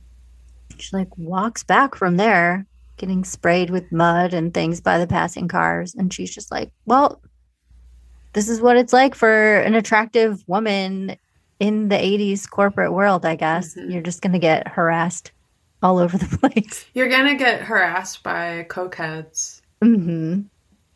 she 0.84 0.96
like 0.96 1.16
walks 1.16 1.62
back 1.62 1.94
from 1.94 2.16
there, 2.16 2.66
getting 2.96 3.24
sprayed 3.24 3.70
with 3.70 3.90
mud 3.92 4.34
and 4.34 4.52
things 4.54 4.80
by 4.80 4.98
the 4.98 5.06
passing 5.06 5.48
cars. 5.48 5.94
And 5.94 6.12
she's 6.12 6.34
just 6.34 6.50
like, 6.50 6.70
well, 6.86 7.20
this 8.32 8.48
is 8.48 8.60
what 8.60 8.76
it's 8.76 8.92
like 8.92 9.14
for 9.14 9.58
an 9.60 9.74
attractive 9.74 10.42
woman 10.46 11.16
in 11.60 11.88
the 11.88 11.96
80s 11.96 12.48
corporate 12.50 12.92
world, 12.92 13.24
I 13.24 13.36
guess. 13.36 13.74
Mhm. 13.74 13.92
You're 13.92 14.02
just 14.02 14.22
going 14.22 14.32
to 14.32 14.38
get 14.38 14.68
harassed 14.68 15.32
all 15.84 15.98
over 15.98 16.16
the 16.18 16.38
place. 16.38 16.86
You're 16.94 17.08
gonna 17.10 17.34
get 17.36 17.60
harassed 17.60 18.22
by 18.22 18.66
cokeheads. 18.70 19.60
hmm 19.82 20.40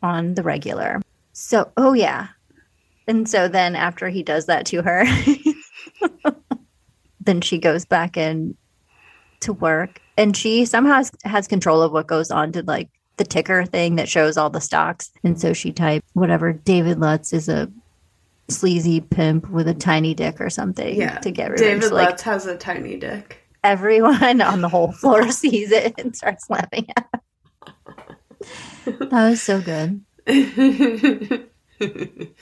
On 0.01 0.33
the 0.33 0.43
regular. 0.43 0.99
So, 1.33 1.71
oh 1.77 1.93
yeah. 1.93 2.29
And 3.07 3.29
so 3.29 3.47
then 3.47 3.75
after 3.75 4.09
he 4.09 4.23
does 4.23 4.47
that 4.47 4.65
to 4.67 4.81
her, 4.81 5.05
then 7.21 7.41
she 7.41 7.59
goes 7.59 7.85
back 7.85 8.17
in 8.17 8.57
to 9.41 9.53
work 9.53 10.01
and 10.17 10.35
she 10.35 10.65
somehow 10.65 11.01
has, 11.23 11.47
control 11.47 11.81
of 11.81 11.91
what 11.91 12.07
goes 12.07 12.29
on 12.31 12.51
to 12.53 12.63
like 12.63 12.89
the 13.17 13.23
ticker 13.23 13.65
thing 13.65 13.95
that 13.95 14.09
shows 14.09 14.37
all 14.37 14.49
the 14.49 14.61
stocks. 14.61 15.11
And 15.23 15.39
so 15.39 15.53
she 15.53 15.71
typed 15.71 16.07
whatever 16.13 16.53
David 16.53 16.99
Lutz 16.99 17.33
is 17.33 17.47
a 17.49 17.71
sleazy 18.49 18.99
pimp 19.01 19.49
with 19.49 19.67
a 19.67 19.73
tiny 19.73 20.13
dick 20.13 20.41
or 20.41 20.49
something 20.49 20.95
Yeah. 20.95 21.19
to 21.19 21.31
get 21.31 21.51
revenge. 21.51 21.81
David 21.81 21.93
like 21.93 22.09
Lutz 22.09 22.21
has 22.23 22.45
a 22.45 22.57
tiny 22.57 22.97
dick. 22.97 23.37
everyone 23.63 24.41
on 24.41 24.61
the 24.61 24.69
whole 24.69 24.91
floor 24.91 25.31
sees 25.31 25.71
it 25.71 25.93
and 25.97 26.15
starts 26.15 26.49
laughing 26.49 26.87
at. 26.97 27.09
That 28.85 29.11
was 29.11 29.41
so 29.41 29.61
good. 29.61 30.01
And 30.25 31.47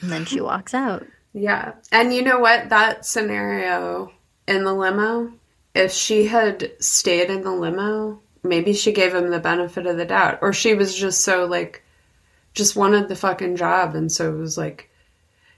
then 0.02 0.26
she 0.26 0.40
walks 0.42 0.74
out. 0.74 1.06
Yeah. 1.34 1.74
And 1.92 2.14
you 2.14 2.22
know 2.24 2.40
what? 2.40 2.70
That 2.70 3.06
scenario 3.06 4.12
in 4.48 4.64
the 4.64 4.74
limo, 4.74 5.34
if 5.78 5.92
she 5.92 6.26
had 6.26 6.72
stayed 6.80 7.30
in 7.30 7.42
the 7.42 7.52
limo, 7.52 8.20
maybe 8.44 8.74
she 8.74 8.92
gave 8.92 9.14
him 9.14 9.30
the 9.30 9.40
benefit 9.40 9.86
of 9.86 9.98
the 9.98 10.06
doubt. 10.06 10.40
Or 10.42 10.54
she 10.54 10.74
was 10.74 10.96
just 10.96 11.22
so 11.22 11.46
like, 11.46 11.84
just 12.54 12.76
wanted 12.76 13.08
the 13.08 13.16
fucking 13.16 13.56
job. 13.56 13.96
And 13.96 14.12
so 14.12 14.34
it 14.34 14.38
was 14.38 14.58
like, 14.58 14.90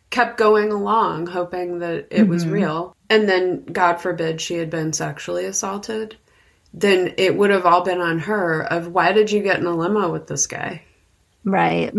kept 0.10 0.38
going 0.38 0.72
along, 0.72 1.28
hoping 1.28 1.80
that 1.80 2.08
it 2.12 2.28
was 2.28 2.46
Mhm. 2.46 2.52
real. 2.52 2.96
And 3.10 3.30
then, 3.30 3.64
God 3.66 3.98
forbid, 3.98 4.42
she 4.42 4.56
had 4.56 4.70
been 4.70 4.92
sexually 4.94 5.46
assaulted. 5.46 6.18
Then 6.74 7.14
it 7.18 7.36
would 7.38 7.50
have 7.50 7.66
all 7.66 7.84
been 7.84 8.02
on 8.02 8.20
her 8.20 8.62
of 8.62 8.90
why 8.90 9.12
did 9.12 9.32
you 9.32 9.42
get 9.42 9.60
in 9.60 9.66
a 9.66 9.76
limo 9.76 10.12
with 10.12 10.28
this 10.28 10.48
guy? 10.48 10.84
Right. 11.46 11.94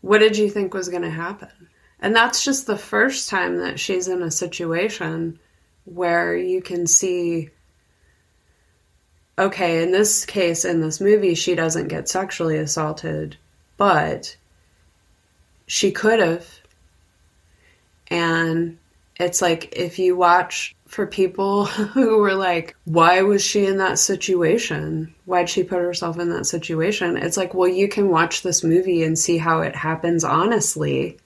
what 0.00 0.18
did 0.18 0.36
you 0.36 0.50
think 0.50 0.74
was 0.74 0.90
going 0.90 1.02
to 1.02 1.08
happen? 1.10 1.48
And 1.98 2.14
that's 2.14 2.44
just 2.44 2.66
the 2.66 2.76
first 2.76 3.30
time 3.30 3.58
that 3.60 3.80
she's 3.80 4.06
in 4.06 4.22
a 4.22 4.30
situation 4.30 5.38
where 5.84 6.36
you 6.36 6.62
can 6.62 6.86
see 6.86 7.50
okay, 9.38 9.82
in 9.82 9.90
this 9.90 10.24
case, 10.24 10.64
in 10.64 10.80
this 10.80 11.00
movie, 11.00 11.34
she 11.34 11.54
doesn't 11.54 11.88
get 11.88 12.08
sexually 12.08 12.56
assaulted, 12.58 13.36
but 13.76 14.36
she 15.66 15.90
could 15.90 16.20
have. 16.20 16.46
And 18.08 18.78
it's 19.18 19.42
like 19.42 19.74
if 19.76 19.98
you 19.98 20.16
watch 20.16 20.76
for 20.86 21.06
people 21.06 21.64
who 21.66 22.18
were 22.18 22.34
like, 22.34 22.76
why 22.84 23.22
was 23.22 23.42
she 23.42 23.66
in 23.66 23.78
that 23.78 23.98
situation? 23.98 25.14
Why'd 25.24 25.48
she 25.48 25.64
put 25.64 25.78
herself 25.78 26.18
in 26.18 26.30
that 26.30 26.46
situation? 26.46 27.16
It's 27.16 27.36
like, 27.36 27.54
well, 27.54 27.68
you 27.68 27.88
can 27.88 28.08
watch 28.10 28.42
this 28.42 28.62
movie 28.62 29.02
and 29.02 29.18
see 29.18 29.38
how 29.38 29.60
it 29.60 29.74
happens 29.74 30.22
honestly 30.22 31.18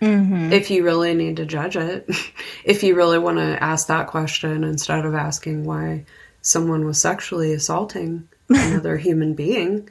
Mm-hmm. 0.00 0.52
if 0.52 0.70
you 0.70 0.84
really 0.84 1.14
need 1.14 1.36
to 1.36 1.46
judge 1.46 1.76
it. 1.76 2.08
if 2.64 2.82
you 2.82 2.94
really 2.94 3.18
want 3.18 3.38
to 3.38 3.62
ask 3.62 3.86
that 3.86 4.08
question 4.08 4.62
instead 4.62 5.06
of 5.06 5.14
asking 5.14 5.64
why 5.64 6.04
someone 6.42 6.84
was 6.84 7.00
sexually 7.00 7.52
assaulting 7.52 8.28
another 8.48 8.96
human 8.96 9.34
being. 9.34 9.88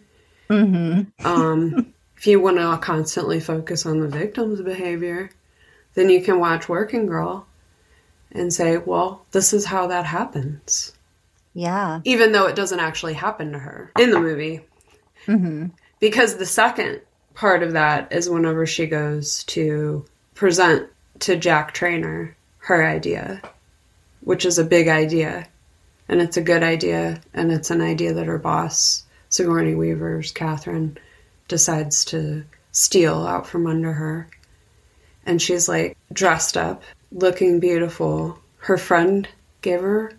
Mm-hmm. 0.49 1.25
Um, 1.25 1.93
if 2.17 2.27
you 2.27 2.39
want 2.39 2.57
to 2.57 2.77
constantly 2.77 3.39
focus 3.39 3.85
on 3.85 3.99
the 3.99 4.07
victim's 4.07 4.61
behavior, 4.61 5.31
then 5.95 6.09
you 6.09 6.21
can 6.21 6.39
watch 6.39 6.69
Working 6.69 7.07
Girl 7.07 7.47
and 8.31 8.53
say, 8.53 8.77
well, 8.77 9.25
this 9.31 9.53
is 9.53 9.65
how 9.65 9.87
that 9.87 10.05
happens. 10.05 10.93
Yeah. 11.53 12.01
Even 12.03 12.31
though 12.31 12.47
it 12.47 12.55
doesn't 12.55 12.79
actually 12.79 13.13
happen 13.13 13.53
to 13.53 13.59
her 13.59 13.91
in 13.97 14.11
the 14.11 14.19
movie. 14.19 14.61
Mm-hmm. 15.25 15.67
Because 15.99 16.35
the 16.35 16.45
second 16.45 17.01
part 17.35 17.61
of 17.61 17.73
that 17.73 18.11
is 18.11 18.29
whenever 18.29 18.65
she 18.65 18.87
goes 18.87 19.43
to 19.45 20.05
present 20.33 20.89
to 21.19 21.35
Jack 21.35 21.73
Trainer 21.73 22.35
her 22.59 22.85
idea, 22.85 23.41
which 24.21 24.45
is 24.45 24.57
a 24.57 24.63
big 24.63 24.87
idea. 24.87 25.47
And 26.07 26.21
it's 26.21 26.37
a 26.37 26.41
good 26.41 26.63
idea. 26.63 27.21
And 27.33 27.51
it's 27.51 27.69
an 27.69 27.81
idea 27.81 28.13
that 28.13 28.25
her 28.25 28.37
boss 28.37 29.03
Sigourney 29.29 29.75
Weaver's 29.75 30.31
Catherine 30.31 30.97
decides 31.47 32.05
to 32.05 32.43
steal 32.71 33.25
out 33.25 33.47
from 33.47 33.67
under 33.67 33.93
her. 33.93 34.27
And 35.25 35.41
she's 35.41 35.67
like 35.67 35.97
dressed 36.13 36.57
up, 36.57 36.83
looking 37.11 37.59
beautiful. 37.59 38.39
Her 38.57 38.77
friend 38.77 39.27
gave 39.61 39.81
her 39.81 40.13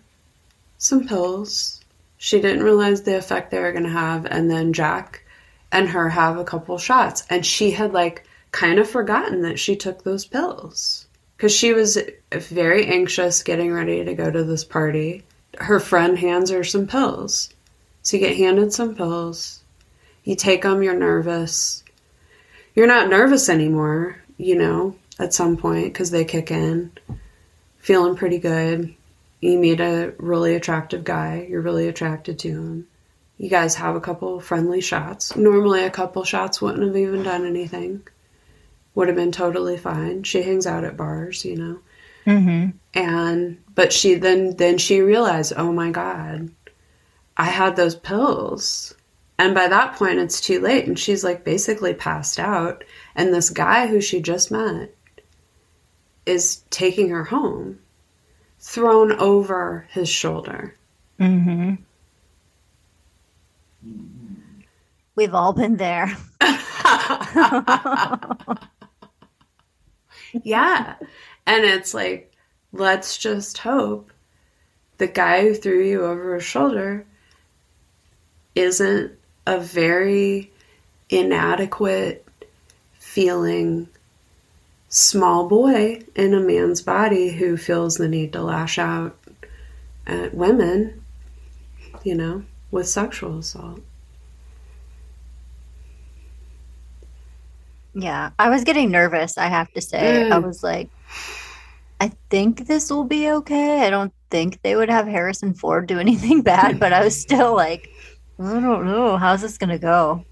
some 0.77 1.07
pills. 1.07 1.81
She 2.17 2.41
didn't 2.41 2.63
realize 2.63 3.01
the 3.01 3.17
effect 3.17 3.51
they 3.51 3.59
were 3.59 3.71
going 3.71 3.83
to 3.83 3.89
have. 3.89 4.25
And 4.25 4.49
then 4.49 4.73
Jack 4.73 5.23
and 5.71 5.89
her 5.89 6.09
have 6.09 6.37
a 6.37 6.43
couple 6.43 6.77
shots. 6.77 7.23
And 7.29 7.45
she 7.45 7.71
had 7.71 7.93
like 7.93 8.25
kind 8.51 8.79
of 8.79 8.89
forgotten 8.89 9.41
that 9.41 9.59
she 9.59 9.75
took 9.75 10.03
those 10.03 10.25
pills 10.25 11.07
because 11.35 11.53
she 11.53 11.73
was 11.73 11.99
very 12.31 12.85
anxious 12.85 13.43
getting 13.43 13.71
ready 13.71 14.03
to 14.03 14.13
go 14.15 14.29
to 14.29 14.43
this 14.43 14.63
party. 14.63 15.23
Her 15.59 15.79
friend 15.79 16.17
hands 16.17 16.49
her 16.49 16.63
some 16.63 16.87
pills. 16.87 17.49
So 18.01 18.17
you 18.17 18.25
get 18.25 18.37
handed 18.37 18.73
some 18.73 18.95
pills. 18.95 19.61
You 20.23 20.35
take 20.35 20.63
them, 20.63 20.81
you're 20.83 20.95
nervous. 20.95 21.83
You're 22.75 22.87
not 22.87 23.09
nervous 23.09 23.49
anymore, 23.49 24.21
you 24.37 24.55
know, 24.55 24.95
at 25.19 25.33
some 25.33 25.57
point 25.57 25.93
because 25.93 26.11
they 26.11 26.25
kick 26.25 26.51
in. 26.51 26.91
Feeling 27.79 28.15
pretty 28.15 28.37
good. 28.37 28.93
You 29.39 29.57
meet 29.57 29.79
a 29.79 30.13
really 30.17 30.55
attractive 30.55 31.03
guy. 31.03 31.47
You're 31.49 31.61
really 31.61 31.87
attracted 31.87 32.39
to 32.39 32.49
him. 32.49 32.87
You 33.37 33.49
guys 33.49 33.75
have 33.75 33.95
a 33.95 34.01
couple 34.01 34.39
friendly 34.39 34.81
shots. 34.81 35.35
Normally, 35.35 35.83
a 35.83 35.91
couple 35.91 36.23
shots 36.23 36.61
wouldn't 36.61 36.83
have 36.83 36.97
even 36.97 37.23
done 37.23 37.45
anything 37.45 38.03
would 38.97 39.07
have 39.07 39.15
been 39.15 39.31
totally 39.31 39.77
fine. 39.77 40.23
She 40.23 40.41
hangs 40.41 40.65
out 40.65 40.83
at 40.83 40.97
bars, 40.97 41.45
you 41.45 41.55
know. 41.55 41.79
Mm-hmm. 42.25 42.69
And 42.95 43.63
but 43.75 43.93
she 43.93 44.15
then 44.15 44.55
then 44.55 44.79
she 44.79 45.01
realized, 45.01 45.53
oh 45.55 45.71
my 45.71 45.91
god, 45.91 46.49
I 47.37 47.45
had 47.45 47.75
those 47.75 47.95
pills. 47.95 48.95
And 49.37 49.53
by 49.53 49.67
that 49.67 49.97
point, 49.97 50.17
it's 50.17 50.41
too 50.41 50.59
late, 50.61 50.87
and 50.87 50.97
she's 50.97 51.23
like 51.23 51.43
basically 51.43 51.93
passed 51.93 52.39
out. 52.39 52.83
And 53.15 53.31
this 53.31 53.51
guy 53.51 53.85
who 53.85 54.01
she 54.01 54.19
just 54.19 54.49
met 54.49 54.95
is 56.25 56.63
taking 56.71 57.09
her 57.09 57.25
home, 57.25 57.77
thrown 58.59 59.11
over 59.11 59.85
his 59.91 60.09
shoulder. 60.09 60.73
Mm-hmm. 61.19 61.75
We've 65.15 65.33
all 65.33 65.53
been 65.53 65.77
there. 65.77 66.15
yeah. 70.43 70.95
And 71.45 71.65
it's 71.65 71.93
like, 71.93 72.33
let's 72.71 73.17
just 73.17 73.57
hope 73.59 74.11
the 74.97 75.07
guy 75.07 75.41
who 75.41 75.53
threw 75.53 75.83
you 75.83 76.03
over 76.05 76.35
his 76.35 76.43
shoulder 76.43 77.05
isn't 78.55 79.11
a 79.45 79.59
very 79.59 80.51
inadequate 81.09 82.25
feeling 82.99 83.87
small 84.89 85.47
boy 85.47 86.01
in 86.15 86.33
a 86.33 86.39
man's 86.39 86.81
body 86.81 87.31
who 87.31 87.57
feels 87.57 87.97
the 87.97 88.07
need 88.07 88.33
to 88.33 88.41
lash 88.41 88.77
out 88.77 89.17
at 90.05 90.33
women, 90.33 91.03
you 92.03 92.15
know, 92.15 92.43
with 92.71 92.87
sexual 92.87 93.39
assault. 93.39 93.81
Yeah, 97.93 98.31
I 98.37 98.49
was 98.49 98.63
getting 98.63 98.91
nervous, 98.91 99.37
I 99.37 99.47
have 99.47 99.71
to 99.73 99.81
say. 99.81 100.23
I 100.29 100.37
Mm. 100.37 100.39
was 100.39 100.61
like, 100.63 100.91
I 101.99 102.11
think 102.29 102.67
this 102.67 102.89
will 102.89 103.05
be 103.05 103.29
okay. 103.31 103.85
I 103.85 103.89
don't 103.89 104.13
think 104.29 104.59
they 104.61 104.75
would 104.75 104.89
have 104.89 105.07
Harrison 105.07 105.53
Ford 105.53 105.87
do 105.87 105.99
anything 105.99 106.41
bad, 106.43 106.79
but 106.79 106.93
I 106.93 107.03
was 107.03 107.19
still 107.19 107.55
like, 107.55 107.89
I 108.39 108.59
don't 108.59 108.85
know. 108.85 109.17
How's 109.17 109.41
this 109.41 109.57
going 109.57 109.69
to 109.71 109.79
go? 109.79 110.25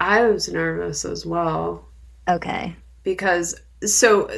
I 0.00 0.24
was 0.24 0.48
nervous 0.48 1.04
as 1.04 1.24
well 1.24 1.88
Okay. 2.28 2.76
because 3.02 3.60
so 3.84 4.30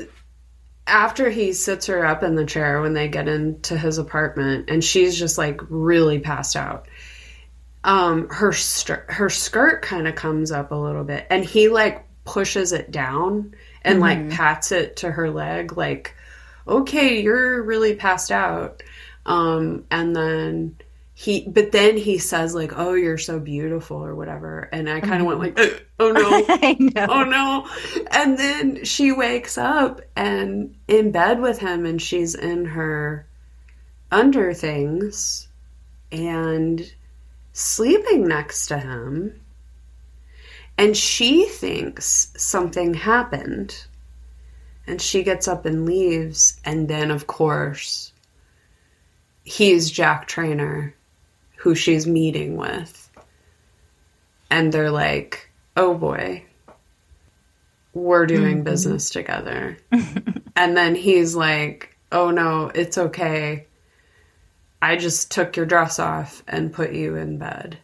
after 0.86 1.30
he 1.30 1.52
sits 1.52 1.86
her 1.86 2.04
up 2.06 2.22
in 2.22 2.36
the 2.36 2.46
chair 2.46 2.82
when 2.82 2.94
they 2.94 3.08
get 3.08 3.28
into 3.28 3.78
his 3.78 3.98
apartment 3.98 4.70
and 4.70 4.84
she's 4.84 5.18
just 5.18 5.38
like 5.38 5.60
really 5.70 6.20
passed 6.20 6.56
out 6.56 6.88
um 7.84 8.28
her 8.30 8.52
st- 8.52 9.00
her 9.08 9.28
skirt 9.30 9.82
kind 9.82 10.06
of 10.08 10.14
comes 10.14 10.52
up 10.52 10.70
a 10.70 10.74
little 10.74 11.04
bit 11.04 11.26
and 11.30 11.44
he 11.44 11.68
like 11.68 12.04
pushes 12.24 12.72
it 12.72 12.90
down 12.90 13.54
and 13.82 14.00
like 14.00 14.18
Mhm. 14.18 14.30
pats 14.30 14.70
it 14.72 14.96
to 14.98 15.10
her 15.10 15.30
leg 15.30 15.76
like 15.76 16.14
okay 16.68 17.20
you're 17.20 17.62
really 17.62 17.94
passed 17.96 18.30
out 18.30 18.82
um 19.26 19.84
and 19.90 20.14
then 20.14 20.76
he 21.14 21.46
but 21.48 21.72
then 21.72 21.96
he 21.96 22.18
says 22.18 22.54
like 22.54 22.72
oh 22.76 22.94
you're 22.94 23.18
so 23.18 23.38
beautiful 23.40 23.96
or 24.04 24.14
whatever 24.14 24.68
and 24.72 24.88
i 24.88 25.00
kind 25.00 25.20
of 25.20 25.26
went 25.26 25.40
like 25.40 25.58
"Uh, 25.58 25.68
oh 26.00 26.12
no 26.12 26.46
oh 27.08 27.24
no. 27.24 27.68
And 28.10 28.38
then 28.38 28.84
she 28.84 29.12
wakes 29.12 29.58
up 29.58 30.00
and 30.16 30.74
in 30.88 31.10
bed 31.12 31.40
with 31.40 31.58
him, 31.58 31.84
and 31.86 32.00
she's 32.00 32.34
in 32.34 32.64
her 32.66 33.26
under 34.10 34.54
things 34.54 35.48
and 36.12 36.92
sleeping 37.52 38.26
next 38.26 38.66
to 38.66 38.78
him. 38.78 39.40
And 40.78 40.96
she 40.96 41.46
thinks 41.46 42.32
something 42.36 42.94
happened. 42.94 43.86
And 44.86 45.00
she 45.00 45.22
gets 45.22 45.46
up 45.46 45.64
and 45.66 45.86
leaves. 45.86 46.60
And 46.64 46.88
then, 46.88 47.10
of 47.10 47.26
course, 47.26 48.12
he's 49.44 49.90
Jack 49.90 50.26
Trainer, 50.26 50.94
who 51.56 51.74
she's 51.74 52.06
meeting 52.06 52.56
with. 52.56 53.10
And 54.50 54.72
they're 54.72 54.90
like, 54.90 55.50
oh 55.76 55.94
boy, 55.94 56.44
we're 57.94 58.26
doing 58.26 58.60
Mhm. 58.60 58.64
business 58.64 59.10
together. 59.10 59.78
and 60.56 60.76
then 60.76 60.94
he's 60.94 61.34
like, 61.34 61.96
oh 62.10 62.30
no, 62.30 62.70
it's 62.74 62.98
okay. 62.98 63.66
I 64.82 64.96
just 64.96 65.30
took 65.30 65.56
your 65.56 65.64
dress 65.64 65.98
off 65.98 66.42
and 66.48 66.70
put 66.72 66.92
you 66.92 67.16
in 67.16 67.38
bed. 67.38 67.78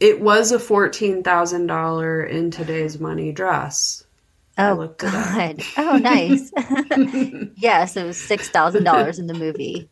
It 0.00 0.20
was 0.20 0.52
a 0.52 0.58
$14,000 0.58 2.30
in 2.30 2.50
today's 2.50 2.98
money 3.00 3.32
dress. 3.32 4.04
Oh. 4.58 4.86
God. 4.98 5.62
Oh, 5.78 5.96
nice. 5.96 6.52
yes, 7.56 7.96
it 7.96 8.04
was 8.04 8.18
$6,000 8.18 9.18
in 9.18 9.26
the 9.26 9.32
movie. 9.34 9.88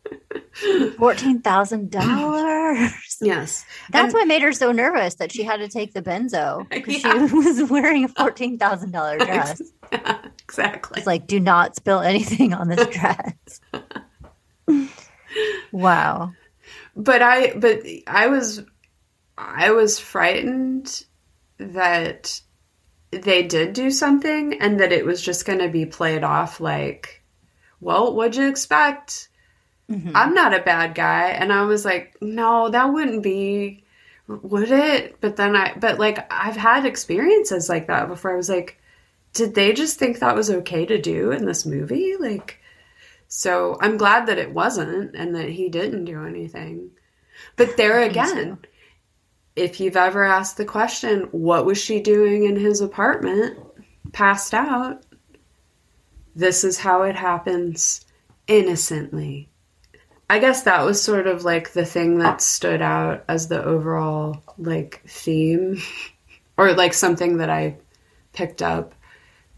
$14,000. 0.61 2.91
Yes. 3.21 3.65
That's 3.91 4.05
And- 4.05 4.13
what 4.13 4.27
made 4.27 4.41
her 4.41 4.51
so 4.53 4.71
nervous 4.71 5.15
that 5.15 5.31
she 5.31 5.43
had 5.43 5.57
to 5.57 5.67
take 5.67 5.93
the 5.93 6.01
benzo 6.01 6.67
because 6.69 7.03
Yeah. 7.03 7.27
she 7.27 7.33
was 7.33 7.63
wearing 7.69 8.05
a 8.05 8.09
$14,000 8.09 9.25
dress. 9.25 9.61
exactly. 10.43 10.97
It's 10.97 11.07
like, 11.07 11.27
do 11.27 11.39
not 11.39 11.75
spill 11.75 11.99
anything 12.01 12.53
on 12.53 12.67
this 12.69 12.87
dress. 12.87 13.59
Wow. 15.71 16.33
but 16.95 17.21
I 17.21 17.53
but 17.53 17.81
I 18.07 18.27
was 18.27 18.63
I 19.37 19.71
was 19.71 19.99
frightened 19.99 21.05
that 21.57 22.41
they 23.11 23.43
did 23.43 23.73
do 23.73 23.91
something 23.91 24.61
and 24.61 24.79
that 24.79 24.91
it 24.91 25.05
was 25.05 25.21
just 25.21 25.45
going 25.45 25.59
to 25.59 25.67
be 25.69 25.85
played 25.85 26.23
off 26.23 26.59
like 26.61 27.21
well 27.81 28.13
what'd 28.15 28.35
you 28.37 28.47
expect? 28.47 29.27
Mhm. 29.89 30.11
i'm 30.15 30.33
not 30.33 30.53
a 30.53 30.59
bad 30.63 30.95
guy. 30.95 31.29
And 31.31 31.51
i 31.51 31.63
was 31.63 31.83
like 31.83 32.15
no 32.21 32.69
that 32.69 32.85
wouldn't 32.93 33.23
be 33.23 33.83
would 34.27 34.71
it? 34.71 35.17
But 35.19 35.35
then 35.35 35.55
i 35.57 35.73
but 35.77 35.99
like 35.99 36.25
i've 36.31 36.55
had 36.55 36.85
experiences 36.85 37.67
like 37.67 37.87
that 37.87 38.07
before. 38.07 38.31
I 38.33 38.37
was 38.37 38.47
like 38.49 38.77
did 39.33 39.55
they 39.55 39.73
just 39.73 39.97
think 39.99 40.19
that 40.19 40.35
was 40.35 40.49
okay 40.49 40.85
to 40.85 40.97
do 41.01 41.31
in 41.31 41.45
this 41.45 41.65
movie? 41.65 42.15
Like 42.17 42.60
so 43.33 43.77
i'm 43.79 43.95
glad 43.95 44.25
that 44.25 44.37
it 44.37 44.53
wasn't 44.53 45.15
and 45.15 45.33
that 45.35 45.47
he 45.47 45.69
didn't 45.69 46.03
do 46.03 46.25
anything. 46.25 46.91
But 47.55 47.77
there 47.77 48.01
again 48.01 48.59
if 49.55 49.79
you've 49.79 49.97
ever 49.97 50.23
asked 50.23 50.57
the 50.57 50.65
question 50.65 51.29
what 51.31 51.65
was 51.65 51.77
she 51.77 52.01
doing 52.01 52.43
in 52.43 52.57
his 52.57 52.81
apartment 52.81 53.57
passed 54.11 54.53
out. 54.53 55.03
This 56.35 56.65
is 56.65 56.77
how 56.77 57.03
it 57.03 57.15
happens 57.15 58.05
innocently. 58.47 59.49
I 60.29 60.39
guess 60.39 60.63
that 60.63 60.85
was 60.85 61.01
sort 61.01 61.27
of 61.27 61.43
like 61.43 61.71
the 61.71 61.85
thing 61.85 62.19
that 62.19 62.41
stood 62.41 62.81
out 62.81 63.25
as 63.27 63.47
the 63.47 63.63
overall 63.63 64.43
like 64.57 65.01
theme 65.07 65.81
or 66.57 66.73
like 66.73 66.93
something 66.93 67.37
that 67.37 67.49
I 67.49 67.77
picked 68.33 68.61
up. 68.61 68.93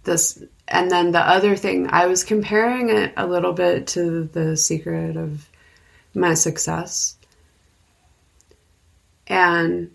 This 0.04 0.44
and 0.68 0.90
then 0.90 1.12
the 1.12 1.20
other 1.20 1.56
thing 1.56 1.88
I 1.90 2.08
was 2.08 2.24
comparing 2.24 2.90
it 2.90 3.14
a 3.18 3.28
little 3.28 3.54
bit 3.54 3.88
to 3.88 4.24
the 4.26 4.58
secret 4.58 5.18
of 5.18 5.50
my 6.14 6.34
success. 6.34 7.18
And 9.28 9.92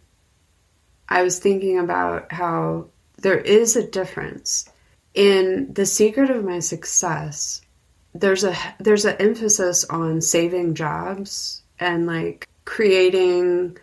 I 1.09 1.22
was 1.22 1.38
thinking 1.38 1.78
about 1.78 2.33
how 2.33 2.87
there 3.18 3.38
is 3.38 3.76
a 3.76 3.87
difference. 3.87 4.68
In 5.14 5.72
the 5.72 5.87
secret 5.87 6.31
of 6.31 6.44
my 6.44 6.61
success 6.61 7.62
there's 8.14 8.44
a 8.44 8.54
there's 8.78 9.04
an 9.04 9.16
emphasis 9.18 9.85
on 9.85 10.20
saving 10.20 10.74
jobs 10.74 11.62
and 11.78 12.07
like 12.07 12.48
creating 12.64 13.76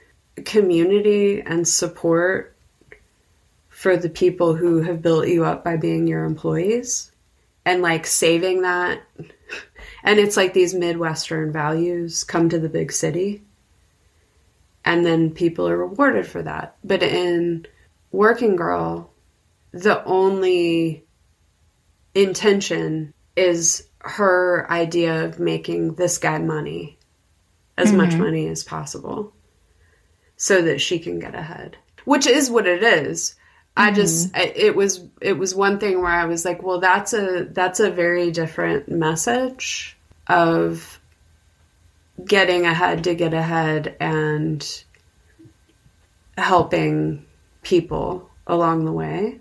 community 0.44 1.42
and 1.42 1.68
support 1.68 2.55
for 3.86 3.96
the 3.96 4.10
people 4.10 4.56
who 4.56 4.82
have 4.82 5.04
built 5.04 5.28
you 5.28 5.46
up 5.46 5.64
by 5.64 5.78
being 5.78 6.08
your 6.08 6.24
employees 6.24 7.12
and 7.66 7.84
like 7.84 8.08
saving 8.08 8.64
that 8.64 9.00
and 10.04 10.18
it's 10.18 10.36
like 10.36 10.56
these 10.56 10.74
midwestern 10.74 11.52
values 11.52 12.24
come 12.24 12.50
to 12.50 12.58
the 12.58 12.68
big 12.68 12.92
city 12.92 13.44
and 14.84 15.06
then 15.06 15.30
people 15.30 15.70
are 15.70 15.78
rewarded 15.78 16.26
for 16.26 16.42
that 16.42 16.76
but 16.84 17.04
in 17.04 17.64
working 18.12 18.56
girl 18.56 19.12
the 19.72 20.04
only 20.06 21.06
intention 22.16 23.14
is 23.36 23.88
her 24.00 24.66
idea 24.72 25.26
of 25.26 25.40
making 25.40 25.94
this 25.94 26.18
guy 26.18 26.40
money 26.40 26.98
as 27.78 27.90
mm-hmm. 27.90 27.98
much 27.98 28.16
money 28.16 28.48
as 28.48 28.64
possible 28.64 29.32
so 30.38 30.64
that 30.64 30.82
she 30.82 30.98
can 30.98 31.20
get 31.20 31.36
ahead 31.36 31.78
which 32.06 32.28
is 32.28 32.50
what 32.50 32.68
it 32.68 32.84
is. 32.84 33.36
I 33.78 33.92
just 33.92 34.32
mm-hmm. 34.32 34.52
it 34.56 34.76
was 34.76 35.04
it 35.22 35.34
was 35.38 35.54
one 35.54 35.80
thing 35.80 36.02
where 36.02 36.12
i 36.12 36.26
was 36.26 36.46
like 36.46 36.64
well 36.64 36.80
that's 36.80 37.14
a 37.14 37.46
that's 37.52 37.80
a 37.80 37.92
very 37.92 38.32
different 38.32 38.90
message 38.90 39.98
of 40.28 41.00
getting 42.24 42.66
ahead 42.66 43.04
to 43.04 43.16
get 43.16 43.34
ahead 43.34 43.96
and 44.00 44.84
helping 46.38 47.26
people 47.64 48.30
along 48.48 48.86
the 48.86 48.92
way. 48.92 49.40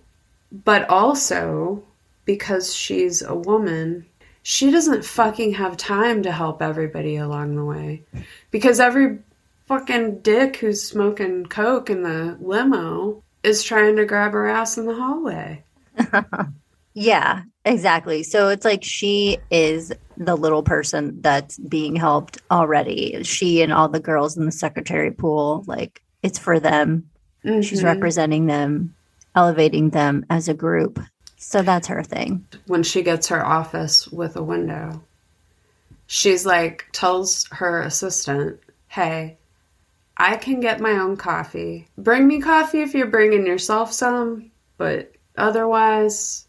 But 0.51 0.88
also 0.88 1.83
because 2.25 2.75
she's 2.75 3.23
a 3.23 3.35
woman 3.35 4.07
she 4.47 4.70
doesn't 4.70 5.07
fucking 5.07 5.55
have 5.55 5.75
time 5.79 6.23
to 6.23 6.31
help 6.31 6.61
everybody 6.61 7.16
along 7.16 7.57
the 7.57 7.64
way. 7.64 8.03
Because 8.51 8.79
every 8.79 9.20
fucking 9.64 10.18
dick 10.18 10.57
who's 10.57 10.87
smoking 10.87 11.47
coke 11.47 11.88
in 11.88 12.03
the 12.03 12.37
limo 12.38 13.23
is 13.44 13.62
trying 13.62 13.96
to 13.96 14.07
grab 14.07 14.33
her 14.33 14.48
ass 14.48 14.78
in 14.78 14.87
the 14.87 14.94
hallway. 14.94 15.62
yeah, 16.94 17.42
exactly. 17.64 18.22
So 18.22 18.48
it's 18.48 18.64
like 18.64 18.83
she 18.83 19.38
is 19.50 19.92
the 20.16 20.37
little 20.37 20.62
person 20.62 21.20
that's 21.20 21.59
being 21.59 21.94
helped 21.94 22.38
already. 22.50 23.22
She 23.22 23.62
and 23.62 23.72
all 23.72 23.88
the 23.88 24.00
girls 24.00 24.37
in 24.37 24.46
the 24.46 24.52
secretary 24.52 25.11
pool, 25.11 25.62
like 25.66 26.02
it's 26.22 26.38
for 26.38 26.59
them. 26.59 27.11
Mm-hmm. 27.44 27.61
She's 27.61 27.85
representing 27.85 28.46
them, 28.46 28.94
elevating 29.37 29.90
them 29.90 30.24
as 30.30 30.48
a 30.48 30.54
group. 30.54 30.98
So 31.37 31.61
that's 31.61 31.88
her 31.88 32.02
thing. 32.02 32.46
When 32.66 32.83
she 32.83 33.02
gets 33.02 33.28
her 33.28 33.44
office 33.44 34.09
with 34.09 34.37
a 34.37 34.42
window, 34.42 35.04
she's 36.07 36.46
like, 36.46 36.87
tells 36.92 37.46
her 37.52 37.83
assistant, 37.83 38.61
hey, 38.88 39.37
I 40.16 40.37
can 40.37 40.61
get 40.61 40.81
my 40.81 40.92
own 40.92 41.16
coffee. 41.16 41.88
Bring 41.98 42.27
me 42.27 42.40
coffee 42.40 42.83
if 42.83 42.94
you're 42.94 43.07
bringing 43.07 43.46
yourself 43.46 43.92
some, 43.92 44.50
but 44.77 45.12
otherwise, 45.37 46.46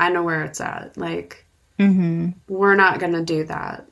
I 0.00 0.10
know 0.10 0.22
where 0.22 0.44
it's 0.44 0.60
at. 0.60 0.96
Like, 0.96 1.46
mm-hmm. 1.78 2.30
we're 2.48 2.74
not 2.74 2.98
going 2.98 3.12
to 3.12 3.24
do 3.24 3.44
that. 3.44 3.86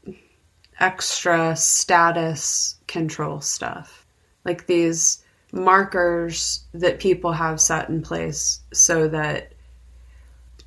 Extra 0.78 1.54
status 1.56 2.76
control 2.86 3.40
stuff. 3.40 4.06
Like 4.44 4.66
these 4.66 5.22
markers 5.52 6.64
that 6.72 7.00
people 7.00 7.32
have 7.32 7.60
set 7.60 7.88
in 7.88 8.02
place 8.02 8.60
so 8.72 9.08
that 9.08 9.52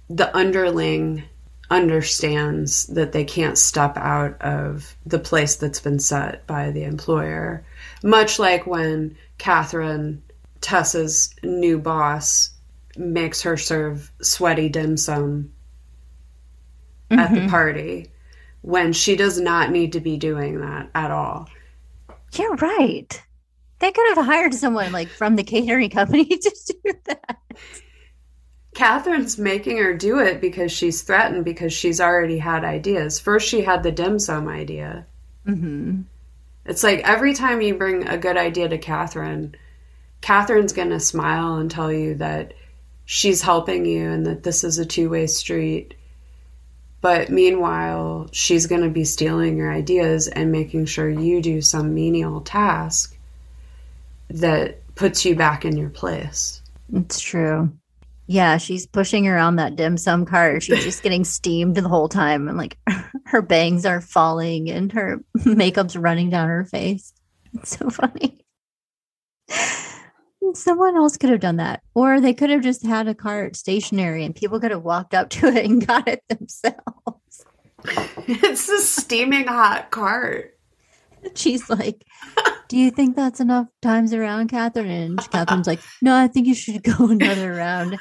the 0.10 0.36
underling 0.36 1.23
understands 1.69 2.86
that 2.88 3.12
they 3.13 3.23
can't 3.23 3.58
step 3.58 3.97
out 3.97 4.39
of 4.41 4.95
the 5.06 5.19
place 5.19 5.56
that's 5.56 5.80
been 5.80 5.99
set 5.99 6.45
by 6.45 6.69
the 6.71 6.84
employer. 6.84 7.65
Much 8.03 8.37
like 8.37 8.67
when 8.67 9.17
Catherine, 9.37 10.21
Tessa's 10.61 11.33
new 11.41 11.79
boss, 11.79 12.51
makes 12.97 13.41
her 13.41 13.57
serve 13.57 14.11
sweaty 14.21 14.69
dim 14.69 14.97
sum 14.97 15.51
mm-hmm. 17.09 17.19
at 17.19 17.31
the 17.31 17.39
mm-hmm. 17.39 17.49
party 17.49 18.11
when 18.61 18.93
she 18.93 19.15
does 19.15 19.39
not 19.39 19.71
need 19.71 19.93
to 19.93 19.99
be 19.99 20.17
doing 20.17 20.61
that 20.61 20.89
at 20.93 21.11
all. 21.11 21.49
You're 22.33 22.55
right. 22.55 23.23
They 23.79 23.91
could 23.91 24.15
have 24.15 24.25
hired 24.25 24.53
someone 24.53 24.91
like 24.91 25.09
from 25.09 25.35
the 25.35 25.43
catering 25.43 25.89
company 25.89 26.25
to 26.25 26.73
do 26.83 26.93
that. 27.05 27.39
Catherine's 28.73 29.37
making 29.37 29.77
her 29.77 29.93
do 29.93 30.19
it 30.19 30.41
because 30.41 30.71
she's 30.71 31.03
threatened 31.03 31.45
because 31.45 31.73
she's 31.73 32.01
already 32.01 32.37
had 32.37 32.63
ideas. 32.63 33.19
First, 33.19 33.47
she 33.47 33.61
had 33.61 33.83
the 33.83 33.91
dim 33.91 34.17
sum 34.19 34.47
idea. 34.47 35.05
Mm-hmm. 35.45 36.01
It's 36.65 36.84
like 36.84 37.08
every 37.08 37.34
time 37.34 37.62
you 37.62 37.76
bring 37.76 38.08
a 38.08 38.17
good 38.17 38.38
idea 38.38 38.69
to 38.69 38.78
Catherine, 38.78 39.56
Catherine's 40.21 40.73
going 40.73 40.89
to 40.89 40.99
smile 40.99 41.56
and 41.56 41.69
tell 41.69 41.91
you 41.91 42.15
that 42.15 42.54
she's 43.06 43.41
helping 43.41 43.86
you 43.86 44.10
and 44.10 44.26
that 44.26 44.43
this 44.43 44.63
is 44.63 44.80
a 44.80 44.86
two 44.86 45.10
way 45.10 45.28
street. 45.28 45.95
But 47.02 47.30
meanwhile, 47.30 48.30
she's 48.32 48.67
going 48.67 48.84
to 48.84 48.89
be 48.89 49.04
stealing 49.04 49.58
your 49.58 49.71
ideas 49.73 50.30
and 50.30 50.54
making 50.54 50.86
sure 50.86 51.10
you 51.10 51.41
do 51.41 51.62
some 51.62 51.93
menial 51.93 52.39
task 52.39 53.17
that 54.30 54.80
puts 54.95 55.26
you 55.26 55.36
back 55.36 55.65
in 55.65 55.76
your 55.76 55.89
place. 55.89 56.62
It's 56.93 57.19
true. 57.19 57.73
Yeah, 58.25 58.57
she's 58.57 58.88
pushing 58.88 59.27
around 59.27 59.57
that 59.57 59.75
dim 59.75 59.97
sum 59.97 60.25
cart. 60.25 60.63
She's 60.63 60.83
just 60.83 61.03
getting 61.03 61.23
steamed 61.23 61.75
the 61.75 61.88
whole 61.88 62.09
time, 62.09 62.47
and 62.47 62.57
like 62.57 62.77
her 63.25 63.41
bangs 63.41 63.86
are 63.86 64.01
falling 64.01 64.69
and 64.69 64.91
her 64.93 65.23
makeup's 65.45 65.95
running 65.95 66.29
down 66.29 66.47
her 66.47 66.65
face. 66.65 67.13
It's 67.53 67.77
so 67.77 67.89
funny. 67.89 68.39
Someone 70.53 70.95
else 70.95 71.17
could 71.17 71.29
have 71.31 71.39
done 71.39 71.57
that, 71.57 71.81
or 71.95 72.19
they 72.19 72.33
could 72.33 72.49
have 72.49 72.62
just 72.62 72.86
had 72.86 73.07
a 73.07 73.15
cart 73.15 73.55
stationary 73.55 74.23
and 74.23 74.36
people 74.36 74.59
could 74.59 74.71
have 74.71 74.83
walked 74.83 75.13
up 75.13 75.29
to 75.29 75.47
it 75.47 75.65
and 75.65 75.86
got 75.86 76.07
it 76.07 76.21
themselves. 76.29 77.45
it's 78.27 78.69
a 78.69 78.79
steaming 78.79 79.47
hot 79.47 79.89
cart. 79.89 80.57
She's 81.36 81.69
like, 81.69 82.05
do 82.73 82.79
you 82.79 82.89
think 82.89 83.15
that's 83.15 83.39
enough 83.39 83.67
times 83.83 84.15
around, 84.15 84.47
Catherine? 84.47 84.89
And 84.89 85.19
Catherine's 85.31 85.67
like, 85.67 85.79
no, 86.01 86.15
I 86.15 86.27
think 86.27 86.47
you 86.47 86.55
should 86.55 86.81
go 86.97 87.07
another 87.07 87.53
round. 87.53 87.99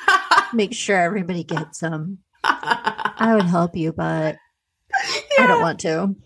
Make 0.55 0.73
sure 0.73 0.97
everybody 0.97 1.45
gets 1.45 1.81
some. 1.81 2.19
I 2.43 3.35
would 3.35 3.45
help 3.45 3.77
you, 3.77 3.93
but 3.93 4.37
yeah. 5.37 5.45
I 5.45 5.47
don't 5.47 5.61
want 5.61 5.79
to. 5.81 6.17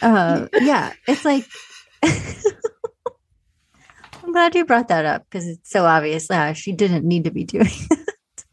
Uh, 0.00 0.48
yeah, 0.60 0.94
it's 1.06 1.26
like 1.26 1.44
I'm 2.02 2.32
glad 4.32 4.54
you 4.54 4.64
brought 4.64 4.88
that 4.88 5.04
up 5.04 5.26
because 5.28 5.46
it's 5.46 5.70
so 5.70 5.84
obvious. 5.84 6.28
Yeah, 6.30 6.54
she 6.54 6.72
didn't 6.72 7.06
need 7.06 7.24
to 7.24 7.30
be 7.30 7.44
doing 7.44 7.68
it. 7.68 8.44